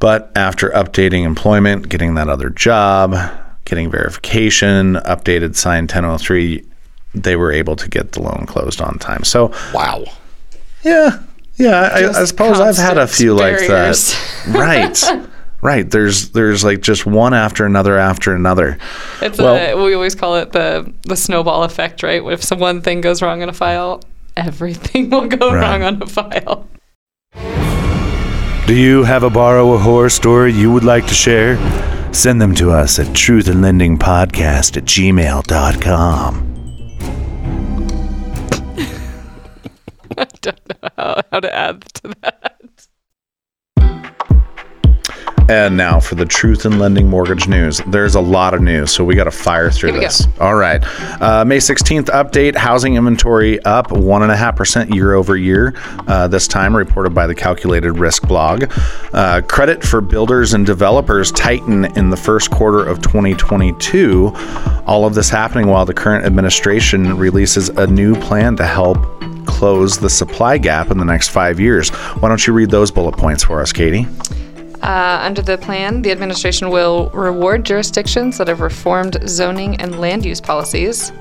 But 0.00 0.30
after 0.36 0.68
updating 0.68 1.24
employment, 1.24 1.88
getting 1.88 2.16
that 2.16 2.28
other 2.28 2.50
job, 2.50 3.16
getting 3.64 3.90
verification, 3.90 4.96
updated 4.96 5.56
sign 5.56 5.84
1003, 5.84 6.62
they 7.14 7.36
were 7.36 7.52
able 7.52 7.74
to 7.76 7.88
get 7.88 8.12
the 8.12 8.20
loan 8.20 8.44
closed 8.46 8.82
on 8.82 8.98
time. 8.98 9.24
So, 9.24 9.50
Wow. 9.72 10.04
Yeah, 10.86 11.22
yeah. 11.56 11.90
I, 11.92 12.20
I 12.20 12.24
suppose 12.24 12.60
I've 12.60 12.76
had 12.76 12.96
a 12.98 13.06
few 13.06 13.36
barriers. 13.36 13.68
like 13.68 13.68
that. 13.68 14.16
Right, 14.54 15.26
right. 15.62 15.90
There's 15.90 16.30
there's 16.30 16.62
like 16.64 16.80
just 16.80 17.04
one 17.06 17.34
after 17.34 17.66
another 17.66 17.98
after 17.98 18.34
another. 18.34 18.78
It's 19.20 19.38
Well- 19.38 19.56
a, 19.56 19.84
we 19.84 19.94
always 19.94 20.14
call 20.14 20.36
it 20.36 20.52
the 20.52 20.92
the 21.02 21.16
snowball 21.16 21.64
effect, 21.64 22.02
right? 22.02 22.22
If 22.24 22.42
some 22.44 22.58
one 22.60 22.80
thing 22.82 23.00
goes 23.00 23.20
wrong 23.22 23.42
in 23.42 23.48
a 23.48 23.52
file, 23.52 24.02
everything 24.36 25.10
will 25.10 25.26
go 25.28 25.52
Right. 25.52 25.60
wrong 25.60 25.82
on 25.82 26.00
a 26.02 26.06
file. 26.06 26.66
Do 28.66 28.74
you 28.74 29.04
have 29.04 29.22
a 29.22 29.30
borrow 29.30 29.74
a 29.74 29.78
horror 29.78 30.08
story 30.10 30.52
you 30.52 30.72
would 30.72 30.84
like 30.84 31.06
to 31.06 31.14
share? 31.14 31.56
Send 32.12 32.40
them 32.40 32.54
to 32.56 32.70
us 32.70 32.98
at 32.98 33.06
truthandlendingpodcast 33.08 34.76
at 34.76 34.84
gmail.com. 34.84 36.55
how, 40.96 41.40
to 41.40 41.54
add 41.54 41.82
to 41.94 42.14
that. 42.22 42.86
And 45.48 45.76
now 45.76 46.00
for 46.00 46.16
the 46.16 46.24
Truth 46.24 46.66
in 46.66 46.80
Lending 46.80 47.08
Mortgage 47.08 47.46
News. 47.46 47.80
There's 47.86 48.16
a 48.16 48.20
lot 48.20 48.52
of 48.52 48.60
news, 48.60 48.90
so 48.90 49.04
we 49.04 49.14
got 49.14 49.24
to 49.24 49.30
fire 49.30 49.70
through 49.70 49.92
this. 49.92 50.26
All 50.40 50.56
right. 50.56 50.82
Uh, 51.22 51.44
May 51.44 51.58
16th 51.58 52.06
update 52.06 52.56
housing 52.56 52.96
inventory 52.96 53.62
up 53.64 53.88
1.5% 53.88 54.92
year 54.92 55.14
over 55.14 55.36
year, 55.36 55.74
uh, 56.08 56.26
this 56.26 56.48
time 56.48 56.74
reported 56.74 57.14
by 57.14 57.28
the 57.28 57.34
Calculated 57.34 57.92
Risk 57.92 58.26
blog. 58.26 58.72
Uh, 59.12 59.40
credit 59.42 59.84
for 59.84 60.00
builders 60.00 60.52
and 60.52 60.66
developers 60.66 61.30
tighten 61.30 61.84
in 61.96 62.10
the 62.10 62.16
first 62.16 62.50
quarter 62.50 62.84
of 62.84 63.00
2022. 63.02 64.32
All 64.84 65.06
of 65.06 65.14
this 65.14 65.30
happening 65.30 65.68
while 65.68 65.84
the 65.84 65.94
current 65.94 66.26
administration 66.26 67.16
releases 67.16 67.68
a 67.68 67.86
new 67.86 68.16
plan 68.16 68.56
to 68.56 68.66
help 68.66 68.96
close 69.46 69.96
the 69.96 70.10
supply 70.10 70.58
gap 70.58 70.90
in 70.90 70.98
the 70.98 71.04
next 71.04 71.28
five 71.28 71.60
years. 71.60 71.90
Why 71.90 72.28
don't 72.28 72.44
you 72.44 72.52
read 72.52 72.70
those 72.70 72.90
bullet 72.90 73.16
points 73.16 73.44
for 73.44 73.62
us, 73.62 73.72
Katie? 73.72 74.06
Uh, 74.82 75.20
under 75.22 75.42
the 75.42 75.58
plan, 75.58 76.02
the 76.02 76.10
administration 76.12 76.70
will 76.70 77.10
reward 77.10 77.64
jurisdictions 77.64 78.38
that 78.38 78.48
have 78.48 78.60
reformed 78.60 79.16
zoning 79.28 79.76
and 79.80 79.98
land 79.98 80.24
use 80.24 80.40
policies, 80.40 81.12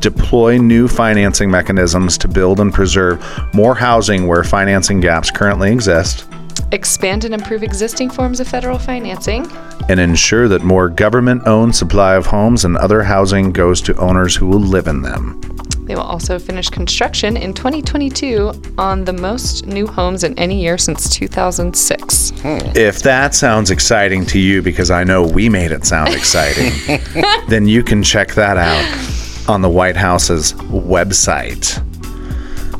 deploy 0.00 0.56
new 0.58 0.88
financing 0.88 1.50
mechanisms 1.50 2.16
to 2.18 2.28
build 2.28 2.60
and 2.60 2.72
preserve 2.72 3.24
more 3.54 3.74
housing 3.74 4.26
where 4.26 4.44
financing 4.44 5.00
gaps 5.00 5.30
currently 5.30 5.72
exist, 5.72 6.26
expand 6.72 7.24
and 7.24 7.34
improve 7.34 7.62
existing 7.62 8.10
forms 8.10 8.40
of 8.40 8.48
federal 8.48 8.78
financing, 8.78 9.46
and 9.88 9.98
ensure 9.98 10.48
that 10.48 10.62
more 10.62 10.88
government 10.88 11.46
owned 11.46 11.74
supply 11.74 12.14
of 12.14 12.26
homes 12.26 12.64
and 12.64 12.76
other 12.76 13.02
housing 13.02 13.52
goes 13.52 13.80
to 13.80 13.96
owners 13.96 14.36
who 14.36 14.46
will 14.46 14.60
live 14.60 14.86
in 14.86 15.02
them. 15.02 15.40
They 15.88 15.94
will 15.94 16.02
also 16.02 16.38
finish 16.38 16.68
construction 16.68 17.38
in 17.38 17.54
2022 17.54 18.52
on 18.76 19.06
the 19.06 19.12
most 19.14 19.66
new 19.66 19.86
homes 19.86 20.22
in 20.22 20.38
any 20.38 20.62
year 20.62 20.76
since 20.76 21.08
2006. 21.08 22.30
Hmm. 22.30 22.58
If 22.76 23.02
that 23.02 23.34
sounds 23.34 23.70
exciting 23.70 24.26
to 24.26 24.38
you, 24.38 24.60
because 24.60 24.90
I 24.90 25.02
know 25.02 25.26
we 25.26 25.48
made 25.48 25.72
it 25.72 25.86
sound 25.86 26.10
exciting, 26.10 27.00
then 27.48 27.66
you 27.66 27.82
can 27.82 28.02
check 28.02 28.34
that 28.34 28.58
out 28.58 29.48
on 29.48 29.62
the 29.62 29.70
White 29.70 29.96
House's 29.96 30.52
website. 30.52 31.82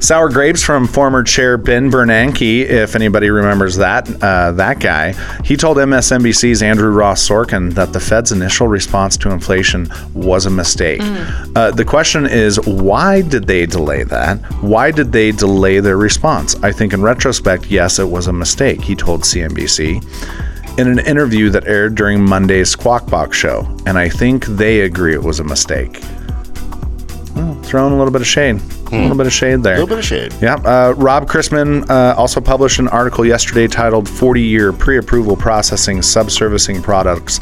Sour 0.01 0.31
grapes 0.31 0.63
from 0.63 0.87
former 0.87 1.25
Chair 1.25 1.59
Ben 1.59 1.91
Bernanke, 1.91 2.65
if 2.65 2.95
anybody 2.95 3.31
remembers 3.31 3.77
that 3.77 4.09
uh, 4.23 4.53
that 4.53 4.79
guy. 4.79 5.13
He 5.45 5.57
told 5.57 5.77
MSNBC's 5.77 6.63
Andrew 6.63 6.91
Ross 6.91 7.27
Sorkin 7.27 7.75
that 7.75 7.93
the 7.93 7.99
Fed's 8.01 8.31
initial 8.31 8.69
response 8.69 9.17
to 9.19 9.31
inflation 9.31 9.89
was 10.15 10.47
a 10.47 10.51
mistake. 10.51 11.01
Uh, 11.57 11.73
the 11.73 11.85
question 11.85 12.27
is, 12.27 12.61
why 12.61 13.23
did 13.23 13.47
they 13.47 13.67
delay 13.67 14.05
that? 14.05 14.39
Why 14.63 14.93
did 14.93 15.11
they 15.11 15.33
delay 15.33 15.81
their 15.81 15.97
response? 15.97 16.55
I 16.63 16.71
think 16.71 16.93
in 16.93 17.03
retrospect, 17.03 17.67
yes, 17.67 17.99
it 17.99 18.09
was 18.09 18.29
a 18.29 18.33
mistake. 18.33 18.81
He 18.81 18.95
told 18.95 19.23
CNBC 19.23 20.79
in 20.79 20.87
an 20.87 21.01
interview 21.01 21.51
that 21.51 21.67
aired 21.67 21.97
during 21.97 22.25
Monday's 22.25 22.71
Squawk 22.71 23.11
Box 23.11 23.37
show, 23.37 23.67
and 23.85 23.99
I 23.99 24.09
think 24.09 24.47
they 24.47 24.83
agree 24.83 25.13
it 25.13 25.23
was 25.23 25.41
a 25.41 25.45
mistake. 25.45 26.01
Throwing 27.69 27.93
a 27.93 27.99
little 27.99 28.11
bit 28.13 28.23
of 28.23 28.27
shade, 28.27 28.57
a 28.57 28.91
little 29.03 29.15
bit 29.17 29.27
of 29.27 29.33
shade 29.33 29.63
there. 29.63 29.75
A 29.75 29.81
little 29.81 29.89
bit 29.89 29.99
of 29.99 30.05
shade. 30.05 30.33
Yeah. 30.41 30.55
Uh, 30.55 30.95
Rob 30.97 31.29
Chrisman 31.29 31.89
uh, 31.91 32.15
also 32.17 32.41
published 32.41 32.79
an 32.79 32.89
article 32.89 33.27
yesterday 33.27 33.67
titled 33.67 34.09
40 34.09 34.41
Year 34.41 34.73
Pre 34.73 34.97
Approval 34.97 35.37
Processing 35.37 35.99
Subservicing 35.99 36.83
Products 36.83 37.41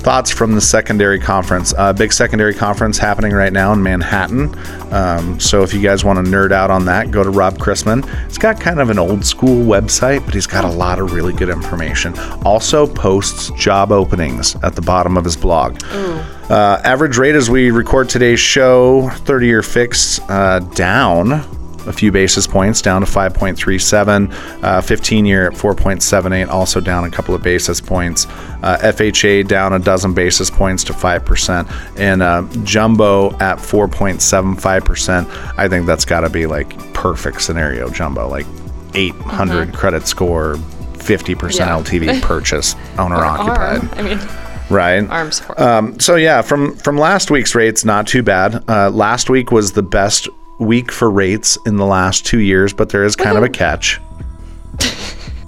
thoughts 0.00 0.30
from 0.30 0.54
the 0.54 0.60
secondary 0.60 1.18
conference. 1.18 1.74
Uh, 1.76 1.92
big 1.92 2.12
secondary 2.12 2.54
conference 2.54 2.98
happening 2.98 3.32
right 3.32 3.52
now 3.52 3.72
in 3.72 3.82
Manhattan. 3.82 4.54
Um, 4.92 5.38
so 5.38 5.62
if 5.62 5.74
you 5.74 5.82
guys 5.82 6.04
want 6.04 6.24
to 6.24 6.30
nerd 6.30 6.52
out 6.52 6.70
on 6.70 6.86
that, 6.86 7.10
go 7.10 7.22
to 7.22 7.30
Rob 7.30 7.58
Chrisman. 7.58 8.08
He's 8.26 8.38
got 8.38 8.60
kind 8.60 8.80
of 8.80 8.90
an 8.90 8.98
old 8.98 9.24
school 9.24 9.64
website, 9.64 10.24
but 10.24 10.34
he's 10.34 10.46
got 10.46 10.64
a 10.64 10.70
lot 10.70 10.98
of 10.98 11.12
really 11.12 11.32
good 11.32 11.50
information. 11.50 12.18
Also 12.44 12.86
posts 12.86 13.50
job 13.58 13.92
openings 13.92 14.56
at 14.62 14.74
the 14.74 14.82
bottom 14.82 15.16
of 15.16 15.24
his 15.24 15.36
blog. 15.36 15.82
Uh, 15.84 16.80
average 16.82 17.16
rate 17.16 17.34
as 17.34 17.48
we 17.48 17.70
record 17.70 18.08
today's 18.08 18.40
show, 18.40 19.08
30 19.10 19.46
year 19.46 19.62
fixed 19.62 20.20
uh, 20.28 20.58
down 20.58 21.44
a 21.90 21.92
few 21.92 22.10
basis 22.10 22.46
points 22.46 22.80
down 22.80 23.02
to 23.02 23.06
5.37 23.06 24.32
uh, 24.64 24.80
15 24.80 25.26
year 25.26 25.46
at 25.48 25.52
4.78 25.52 26.48
also 26.48 26.80
down 26.80 27.04
a 27.04 27.10
couple 27.10 27.34
of 27.34 27.42
basis 27.42 27.80
points 27.80 28.26
uh, 28.62 28.78
fha 28.94 29.46
down 29.46 29.72
a 29.74 29.78
dozen 29.78 30.14
basis 30.14 30.50
points 30.50 30.82
to 30.84 30.92
5% 30.94 31.98
and 31.98 32.22
uh, 32.22 32.42
jumbo 32.64 33.30
at 33.38 33.58
4.75% 33.58 35.26
i 35.58 35.68
think 35.68 35.86
that's 35.86 36.04
got 36.04 36.20
to 36.20 36.30
be 36.30 36.46
like 36.46 36.70
perfect 36.94 37.42
scenario 37.42 37.90
jumbo 37.90 38.28
like 38.28 38.46
800 38.94 39.72
credit 39.74 40.06
score 40.06 40.54
50% 40.94 41.58
Yeah. 41.58 41.68
ltv 41.80 42.22
purchase 42.34 42.74
owner 42.98 43.16
occupied. 43.16 43.98
I 43.98 44.02
mean, 44.02 44.18
right 44.68 45.08
arms 45.08 45.42
um, 45.56 45.98
so 45.98 46.14
yeah, 46.16 46.42
from 46.42 46.76
from 46.76 46.96
last 46.98 47.30
week's 47.30 47.54
rates, 47.56 47.84
not 47.84 48.06
too 48.06 48.22
bad. 48.22 48.62
Uh, 48.68 48.90
last 48.90 49.28
week 49.30 49.50
was 49.50 49.72
the 49.72 49.82
best 49.82 50.28
week 50.60 50.92
for 50.92 51.10
rates 51.10 51.58
in 51.66 51.76
the 51.76 51.86
last 51.86 52.24
two 52.24 52.38
years, 52.38 52.72
but 52.72 52.90
there 52.90 53.04
is 53.04 53.16
kind 53.16 53.36
of 53.36 53.42
a 53.42 53.48
catch. 53.48 54.00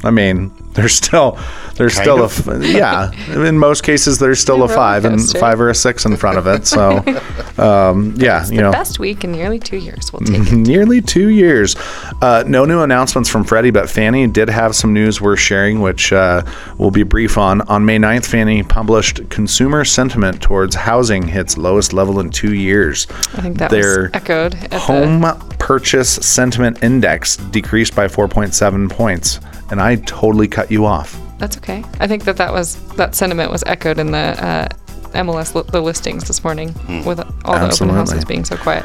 I 0.03 0.11
mean, 0.11 0.51
there's 0.75 0.95
still 0.95 1.39
there's 1.77 1.95
Kind 1.95 2.05
still 2.05 2.25
of. 2.25 2.49
a 2.49 2.55
f- 2.57 2.63
yeah. 2.65 3.47
In 3.49 3.59
most 3.59 3.83
cases, 3.83 4.19
there's 4.19 4.39
still 4.41 4.63
a 4.63 4.69
five 4.69 5.05
and 5.05 5.21
five 5.39 5.61
or 5.61 5.71
a 5.71 5.75
six 5.75 6.05
in 6.05 6.17
front 6.17 6.39
of 6.39 6.47
it. 6.47 6.67
So 6.67 6.99
um, 7.59 8.15
yeah, 8.17 8.45
you 8.47 8.57
the 8.57 8.63
know, 8.63 8.73
best 8.73 8.99
week 8.99 9.25
in 9.25 9.33
nearly 9.33 9.59
two 9.59 9.79
years. 9.79 10.13
We'll 10.13 10.21
take 10.21 10.53
it. 10.53 10.53
nearly 10.53 11.01
two 11.01 11.29
years. 11.29 11.75
Uh, 12.21 12.45
no 12.47 12.65
new 12.65 12.83
announcements 12.83 13.29
from 13.29 13.45
Freddie, 13.45 13.71
but 13.71 13.89
Fannie 13.89 14.27
did 14.27 14.49
have 14.49 14.75
some 14.75 14.93
news 14.93 15.21
worth 15.21 15.41
sharing, 15.41 15.81
which 15.81 16.13
uh, 16.13 16.43
we'll 16.79 16.91
be 16.91 17.03
brief 17.03 17.39
on. 17.39 17.63
On 17.63 17.85
May 17.85 17.99
9th, 17.99 18.27
Fannie 18.27 18.63
published 18.63 19.29
consumer 19.31 19.85
sentiment 19.85 20.41
towards 20.43 20.75
housing 20.75 21.27
hits 21.27 21.57
lowest 21.57 21.93
level 21.93 22.21
in 22.21 22.31
two 22.31 22.55
years. 22.55 23.07
I 23.35 23.41
think 23.41 23.59
that 23.59 23.71
Their 23.71 24.03
was 24.03 24.11
echoed 24.15 24.55
at 24.57 24.71
the 24.71 24.79
Home 24.79 25.23
purchase 25.59 26.11
sentiment 26.11 26.83
index 26.83 27.37
decreased 27.37 27.95
by 27.95 28.07
4.7 28.09 28.91
points. 28.91 29.41
And 29.71 29.81
I 29.81 29.97
totally 29.97 30.49
cut 30.49 30.62
you 30.71 30.87
off. 30.87 31.19
That's 31.39 31.57
okay. 31.59 31.85
I 32.01 32.07
think 32.07 32.25
that 32.25 32.37
that 32.37 32.53
was 32.53 32.77
that 32.95 33.15
sentiment 33.15 33.51
was 33.51 33.65
echoed 33.67 33.99
in 33.99 34.13
the 34.13 34.19
uh, 34.19 34.69
MLS 35.15 35.55
li- 35.55 35.69
the 35.71 35.81
listings 35.81 36.25
this 36.25 36.45
morning 36.45 36.69
with 37.05 37.21
all 37.45 37.59
the 37.59 37.73
open 37.75 37.89
houses 37.91 38.25
being 38.25 38.45
so 38.45 38.57
quiet. 38.57 38.85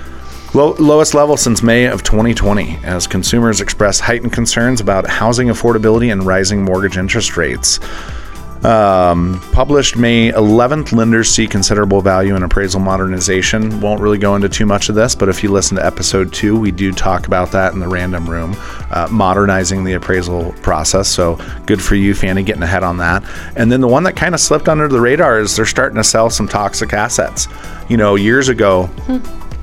Low, 0.54 0.74
lowest 0.80 1.14
level 1.14 1.36
since 1.38 1.62
May 1.62 1.86
of 1.86 2.04
2020, 2.04 2.80
as 2.84 3.06
consumers 3.06 3.60
express 3.60 4.00
heightened 4.00 4.32
concerns 4.32 4.80
about 4.80 5.08
housing 5.08 5.50
affordability 5.50 6.12
and 6.12 6.24
rising 6.24 6.64
mortgage 6.64 6.98
interest 6.98 7.36
rates. 7.38 7.80
Um, 8.64 9.40
published 9.54 9.96
May 9.98 10.32
11th, 10.32 10.92
lenders 10.92 11.30
see 11.30 11.48
considerable 11.48 12.02
value 12.02 12.36
in 12.36 12.44
appraisal 12.44 12.80
modernization. 12.80 13.80
Won't 13.82 14.02
really 14.02 14.18
go 14.18 14.36
into 14.36 14.50
too 14.50 14.66
much 14.66 14.90
of 14.90 14.96
this, 14.96 15.16
but 15.16 15.30
if 15.30 15.44
you 15.44 15.52
listen 15.52 15.78
to 15.78 15.86
episode 15.86 16.34
two, 16.34 16.60
we 16.60 16.72
do 16.72 16.92
talk 16.92 17.28
about 17.28 17.52
that 17.52 17.74
in 17.74 17.80
the 17.80 17.88
random 17.88 18.30
room, 18.30 18.56
uh, 18.92 19.08
modernizing 19.12 19.84
the 19.84 19.94
appraisal 19.94 20.54
process. 20.64 21.08
So 21.08 21.40
good 21.66 21.82
for 21.82 21.96
you, 21.96 22.14
Fannie, 22.14 22.44
getting 22.44 22.64
ahead 22.64 22.84
on 22.84 22.98
that. 22.98 23.24
And 23.56 23.72
then 23.72 23.82
the 23.82 23.88
one 23.88 24.04
that 24.04 24.16
kind 24.16 24.34
of 24.34 24.42
slipped 24.42 24.68
under 24.68 24.88
the 24.88 25.00
radar 25.00 25.40
is 25.40 25.56
they're 25.56 25.66
starting 25.66 25.98
to 25.98 26.04
sell 26.04 26.30
some 26.30 26.48
toxic 26.48 26.94
assets. 26.94 27.48
You 27.90 27.98
know, 27.98 28.16
years 28.16 28.50
ago, 28.50 28.90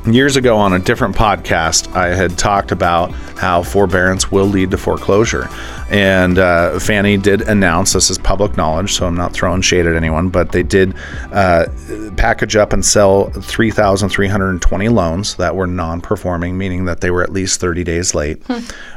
Years 0.06 0.36
ago 0.36 0.58
on 0.58 0.74
a 0.74 0.78
different 0.78 1.16
podcast, 1.16 1.90
I 1.96 2.08
had 2.08 2.36
talked 2.36 2.72
about 2.72 3.10
how 3.38 3.62
forbearance 3.62 4.30
will 4.30 4.44
lead 4.44 4.70
to 4.72 4.76
foreclosure. 4.76 5.48
And 5.90 6.38
uh, 6.38 6.78
Fannie 6.78 7.16
did 7.16 7.42
announce 7.42 7.92
this 7.94 8.10
is 8.10 8.18
public 8.18 8.56
knowledge, 8.56 8.94
so 8.94 9.06
I'm 9.06 9.14
not 9.14 9.32
throwing 9.32 9.62
shade 9.62 9.86
at 9.86 9.96
anyone, 9.96 10.28
but 10.28 10.52
they 10.52 10.62
did 10.62 10.94
uh, 11.32 11.66
package 12.16 12.56
up 12.56 12.72
and 12.72 12.84
sell 12.84 13.30
3,320 13.30 14.88
loans 14.88 15.36
that 15.36 15.56
were 15.56 15.66
non 15.66 16.00
performing, 16.00 16.56
meaning 16.58 16.84
that 16.86 17.00
they 17.00 17.10
were 17.10 17.22
at 17.22 17.32
least 17.32 17.60
30 17.60 17.84
days 17.84 18.14
late, 18.14 18.42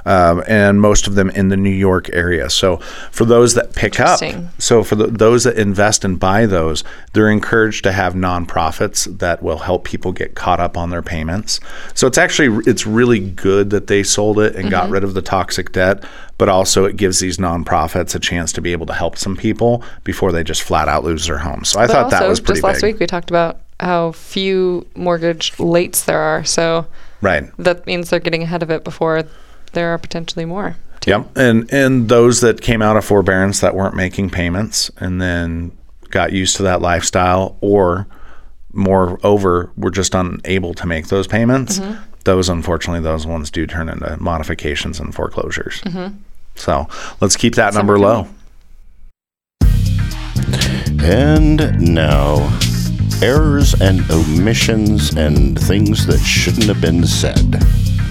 um, 0.06 0.44
and 0.48 0.82
most 0.82 1.08
of 1.08 1.16
them 1.16 1.30
in 1.32 1.50
the 1.50 1.58
New 1.58 1.70
York 1.70 2.10
area. 2.14 2.50
So 2.50 2.78
for 3.12 3.26
those 3.26 3.54
that 3.56 3.76
pick 3.76 4.00
up, 4.00 4.20
so 4.58 4.84
for 4.84 4.96
the, 4.96 5.08
those 5.08 5.44
that 5.44 5.58
invest 5.58 6.06
and 6.06 6.20
buy 6.20 6.46
those, 6.46 6.84
they're 7.14 7.30
encouraged 7.30 7.84
to 7.84 7.92
have 7.92 8.14
nonprofits 8.14 9.20
that 9.20 9.44
will 9.44 9.60
help 9.60 9.84
people 9.84 10.12
get 10.12 10.36
caught 10.36 10.60
up 10.60 10.78
on 10.78 10.90
their 10.90 10.97
payments. 11.02 11.60
So 11.94 12.08
it's 12.08 12.18
actually 12.18 12.62
it's 12.66 12.86
really 12.88 13.20
good 13.20 13.70
that 13.72 13.88
they 13.88 14.04
sold 14.04 14.40
it 14.40 14.56
and 14.56 14.64
Mm-hmm. 14.66 14.70
got 14.72 14.90
rid 14.90 15.04
of 15.04 15.14
the 15.14 15.22
toxic 15.22 15.72
debt, 15.72 16.04
but 16.38 16.50
also 16.50 16.86
it 16.86 16.98
gives 16.98 17.20
these 17.20 17.38
nonprofits 17.38 18.16
a 18.16 18.20
chance 18.20 18.52
to 18.54 18.62
be 18.62 18.72
able 18.72 18.86
to 18.88 18.94
help 18.94 19.18
some 19.18 19.36
people 19.38 19.84
before 20.04 20.32
they 20.32 20.44
just 20.44 20.62
flat 20.64 20.88
out 20.88 21.04
lose 21.04 21.28
their 21.28 21.38
home. 21.40 21.64
So 21.64 21.80
I 21.80 21.88
But 21.88 21.94
thought 21.94 22.04
also, 22.06 22.20
that 22.20 22.28
was 22.30 22.40
pretty 22.40 22.58
just 22.62 22.64
last 22.64 22.82
big. 22.82 22.94
week 22.96 23.00
we 23.00 23.08
talked 23.08 23.30
about 23.30 23.60
how 23.80 24.12
few 24.12 24.86
mortgage 24.96 25.54
lates 25.58 26.06
there 26.06 26.20
are. 26.20 26.44
So 26.44 26.86
Right. 27.22 27.46
that 27.58 27.86
means 27.88 28.10
they're 28.10 28.20
getting 28.20 28.44
ahead 28.44 28.62
of 28.64 28.70
it 28.70 28.84
before 28.84 29.24
there 29.74 29.94
are 29.94 29.98
potentially 29.98 30.46
more. 30.46 30.76
Yep. 31.06 31.38
And 31.38 31.72
and 31.74 32.10
those 32.10 32.42
that 32.42 32.60
came 32.62 32.82
out 32.82 32.98
of 32.98 33.06
forbearance 33.06 33.60
that 33.62 33.74
weren't 33.76 33.96
making 33.96 34.30
payments 34.30 34.92
and 34.98 35.22
then 35.22 35.72
got 36.10 36.32
used 36.34 36.56
to 36.58 36.64
that 36.64 36.82
lifestyle 36.82 37.56
or 37.62 38.08
moreover 38.78 39.72
were 39.76 39.92
just 39.92 40.16
unable 40.16 40.74
to 40.76 40.88
make 40.88 41.08
those 41.08 41.28
payments, 41.28 41.82
those 42.24 42.48
unfortunately 42.48 43.02
those 43.02 43.26
ones 43.26 43.50
do 43.52 43.66
turn 43.68 43.90
into 43.90 44.16
modifications 44.22 45.00
and 45.00 45.14
foreclosures. 45.14 45.82
So 46.56 46.88
let's 47.20 47.36
keep 47.36 47.56
that 47.56 47.74
number 47.74 48.00
low. 48.00 48.28
And 51.04 51.80
now, 51.82 52.36
errors 53.22 53.74
and 53.82 54.10
omissions 54.12 55.16
and 55.16 55.60
things 55.60 56.06
that 56.08 56.20
shouldn't 56.20 56.66
have 56.66 56.82
been 56.82 57.06
said. 57.06 57.56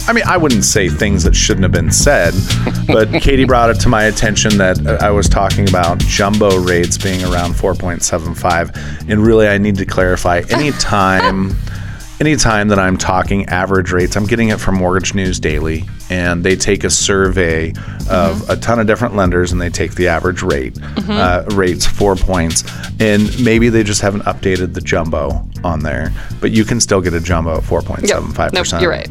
I 0.09 0.13
mean, 0.13 0.25
I 0.27 0.37
wouldn't 0.37 0.65
say 0.65 0.89
things 0.89 1.25
that 1.25 1.35
shouldn't 1.35 1.65
have 1.65 1.73
been 1.73 1.91
said, 1.91 2.33
but 2.87 3.11
Katie 3.21 3.45
brought 3.45 3.71
it 3.71 3.81
to 3.81 3.89
my 3.89 4.05
attention 4.05 4.57
that 4.59 4.87
uh, 4.87 4.99
I 5.01 5.11
was 5.11 5.29
talking 5.29 5.69
about 5.69 5.99
jumbo 5.99 6.59
rates 6.61 6.97
being 6.97 7.25
around 7.25 7.55
4.75, 7.55 9.09
and 9.11 9.21
really, 9.27 9.49
I 9.49 9.59
need 9.59 9.77
to 9.77 9.85
clarify. 9.87 10.43
Anytime, 10.49 11.57
anytime 12.21 12.69
that 12.69 12.79
I'm 12.79 12.97
talking 12.97 13.47
average 13.47 13.91
rates, 13.91 14.17
I'm 14.17 14.27
getting 14.27 14.51
it 14.51 14.61
from 14.61 14.77
Mortgage 14.77 15.13
News 15.15 15.41
Daily, 15.41 15.85
and 16.09 16.45
they 16.45 16.55
take 16.55 16.85
a 16.85 16.91
survey 16.91 17.73
of 18.09 18.49
a 18.49 18.57
ton 18.57 18.79
of 18.79 18.87
different 18.87 19.17
lenders, 19.17 19.51
and 19.51 19.61
they 19.61 19.71
take 19.71 19.97
the 19.97 20.07
average 20.07 20.41
rate, 20.43 20.79
uh, 21.09 21.45
rates 21.51 21.85
four 21.85 22.15
points, 22.15 22.63
and 23.01 23.23
maybe 23.45 23.71
they 23.71 23.83
just 23.83 24.03
haven't 24.03 24.23
updated 24.23 24.73
the 24.73 24.81
jumbo 24.81 25.45
on 25.65 25.81
there, 25.81 26.13
but 26.41 26.53
you 26.53 26.65
can 26.65 26.79
still 26.81 27.01
get 27.01 27.13
a 27.13 27.21
jumbo 27.21 27.57
at 27.57 27.65
4.75 27.65 28.53
Nope, 28.53 28.53
percent. 28.63 28.83
you're 28.83 28.91
right. 28.93 29.09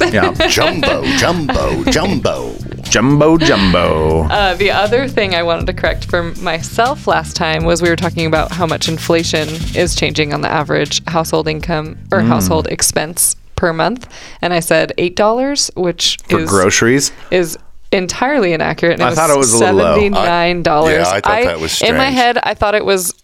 Yeah. 0.00 0.32
Jumbo, 0.48 1.02
jumbo, 1.18 1.84
jumbo. 1.90 2.54
Jumbo 2.82 3.36
Jumbo. 3.36 4.22
Uh, 4.24 4.54
the 4.54 4.70
other 4.70 5.08
thing 5.08 5.34
I 5.34 5.42
wanted 5.42 5.66
to 5.66 5.72
correct 5.72 6.04
for 6.04 6.22
myself 6.34 7.06
last 7.08 7.34
time 7.34 7.64
was 7.64 7.82
we 7.82 7.88
were 7.88 7.96
talking 7.96 8.26
about 8.26 8.52
how 8.52 8.64
much 8.66 8.88
inflation 8.88 9.48
is 9.74 9.94
changing 9.96 10.32
on 10.32 10.40
the 10.40 10.48
average 10.48 11.04
household 11.06 11.48
income 11.48 11.98
or 12.12 12.20
Mm. 12.20 12.28
household 12.28 12.68
expense 12.68 13.34
per 13.56 13.72
month, 13.72 14.06
and 14.40 14.52
I 14.54 14.60
said 14.60 14.92
eight 14.98 15.16
dollars, 15.16 15.70
which 15.74 16.18
For 16.28 16.40
is 16.40 16.48
groceries? 16.48 17.10
is 17.30 17.58
entirely 17.90 18.52
inaccurate. 18.52 18.94
And 18.94 19.02
I 19.02 19.14
thought 19.14 19.30
it 19.30 19.36
was 19.38 19.52
a 19.54 19.58
little 19.58 19.74
low. 19.76 19.94
seventy 19.94 20.10
nine 20.10 20.62
dollars. 20.62 21.06
I- 21.08 21.10
yeah, 21.10 21.16
I 21.16 21.20
thought 21.20 21.44
that 21.44 21.60
was 21.60 21.72
strange. 21.72 21.90
in 21.90 21.96
my 21.98 22.10
head. 22.10 22.38
I 22.42 22.54
thought 22.54 22.74
it 22.76 22.84
was 22.84 23.14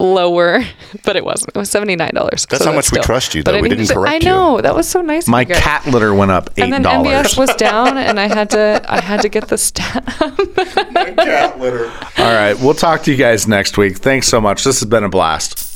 lower, 0.00 0.64
but 1.04 1.14
it 1.16 1.24
wasn't. 1.24 1.52
It 1.54 1.58
was 1.58 1.70
seventy 1.70 1.94
nine 1.94 2.12
dollars. 2.14 2.46
That's 2.50 2.64
how 2.64 2.72
much 2.72 2.90
we 2.90 2.98
trust 3.00 3.34
you, 3.34 3.42
but 3.44 3.52
though. 3.52 3.58
I 3.58 3.60
We 3.60 3.68
didn't 3.68 3.86
to- 3.86 3.94
correct 3.94 4.10
I 4.12 4.16
you. 4.16 4.24
know 4.24 4.60
that 4.60 4.74
was 4.74 4.88
so 4.88 5.00
nice. 5.02 5.24
of 5.24 5.28
My 5.28 5.42
you 5.42 5.54
cat 5.54 5.86
litter 5.86 6.12
went 6.14 6.30
up 6.32 6.50
eight 6.56 6.56
dollars. 6.56 6.64
And 6.64 6.72
then 6.72 6.82
dollars. 6.82 7.26
MBS 7.34 7.38
was 7.38 7.54
down, 7.56 7.96
and 7.98 8.18
I 8.18 8.26
had 8.26 8.50
to 8.50 8.84
I 8.88 9.00
had 9.00 9.22
to 9.22 9.28
get 9.28 9.48
the 9.48 9.58
stamp. 9.58 10.06
cat 10.06 11.58
litter 11.60 11.86
All 12.18 12.32
right, 12.34 12.58
we'll 12.58 12.74
talk 12.74 13.02
to 13.04 13.10
you 13.10 13.16
guys 13.16 13.46
next 13.46 13.76
week. 13.78 13.98
Thanks 13.98 14.26
so 14.28 14.40
much. 14.40 14.64
This 14.64 14.80
has 14.80 14.88
been 14.88 15.04
a 15.04 15.08
blast. 15.08 15.66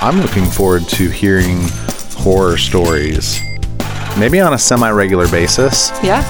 I'm 0.00 0.20
looking 0.20 0.46
forward 0.46 0.88
to 0.88 1.08
hearing 1.10 1.58
horror 2.16 2.56
stories, 2.56 3.40
maybe 4.18 4.40
on 4.40 4.52
a 4.52 4.58
semi-regular 4.58 5.28
basis, 5.28 5.90
yeah. 6.02 6.22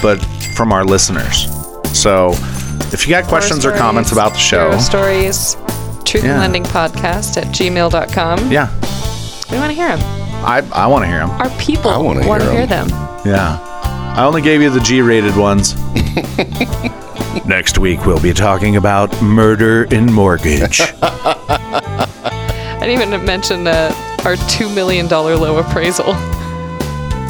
but 0.00 0.16
from 0.56 0.72
our 0.72 0.84
listeners. 0.84 1.48
So, 1.92 2.32
if 2.92 3.06
you 3.06 3.10
got 3.12 3.24
questions 3.24 3.64
or 3.66 3.72
comments 3.76 4.12
about 4.12 4.32
the 4.32 4.38
show, 4.38 4.76
stories, 4.78 5.56
truth 6.04 6.24
Yeah. 6.24 6.32
and 6.32 6.40
lending 6.40 6.64
podcast 6.64 7.36
at 7.36 7.46
gmail.com. 7.48 8.50
yeah, 8.52 8.68
We 9.50 9.58
want 9.58 9.70
to 9.70 9.74
hear 9.76 9.88
them. 9.96 10.00
I 10.44 10.62
I 10.72 10.86
want 10.86 11.04
to 11.04 11.08
hear 11.08 11.18
them. 11.20 11.30
Our 11.30 11.50
people 11.58 11.90
I 11.90 11.96
wanna 11.98 12.26
want 12.26 12.42
to 12.42 12.50
hear 12.50 12.66
hear 12.66 12.76
'em. 12.78 12.88
them. 12.88 13.08
Yeah, 13.24 13.58
I 14.16 14.24
only 14.24 14.42
gave 14.42 14.62
you 14.62 14.70
the 14.70 14.80
G-rated 14.80 15.36
ones. 15.36 15.74
Next 17.46 17.78
week, 17.78 18.04
we'll 18.06 18.20
be 18.20 18.32
talking 18.32 18.76
about 18.76 19.10
murder 19.22 19.84
in 19.84 20.12
mortgage. 20.12 20.80
I 21.02 22.78
didn't 22.80 23.02
even 23.02 23.24
mention 23.24 23.66
uh, 23.66 23.92
our 24.24 24.36
$2 24.36 24.72
million 24.74 25.06
low 25.08 25.58
appraisal. 25.58 26.12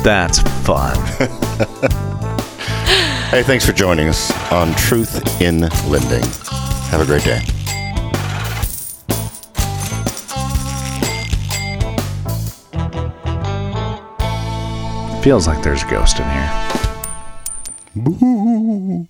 That's 0.03 0.41
fun. 0.65 0.97
Hey, 3.29 3.43
thanks 3.43 3.67
for 3.67 3.73
joining 3.73 4.09
us 4.09 4.31
on 4.53 4.73
Truth 4.77 5.43
in 5.43 5.63
Lending. 5.89 6.23
Have 6.91 7.01
a 7.01 7.05
great 7.05 7.25
day. 7.25 7.41
Feels 15.23 15.49
like 15.49 15.61
there's 15.65 15.83
a 15.83 15.91
ghost 15.91 16.21
in 16.21 16.31
here. 16.31 16.69
Boo. 17.97 19.09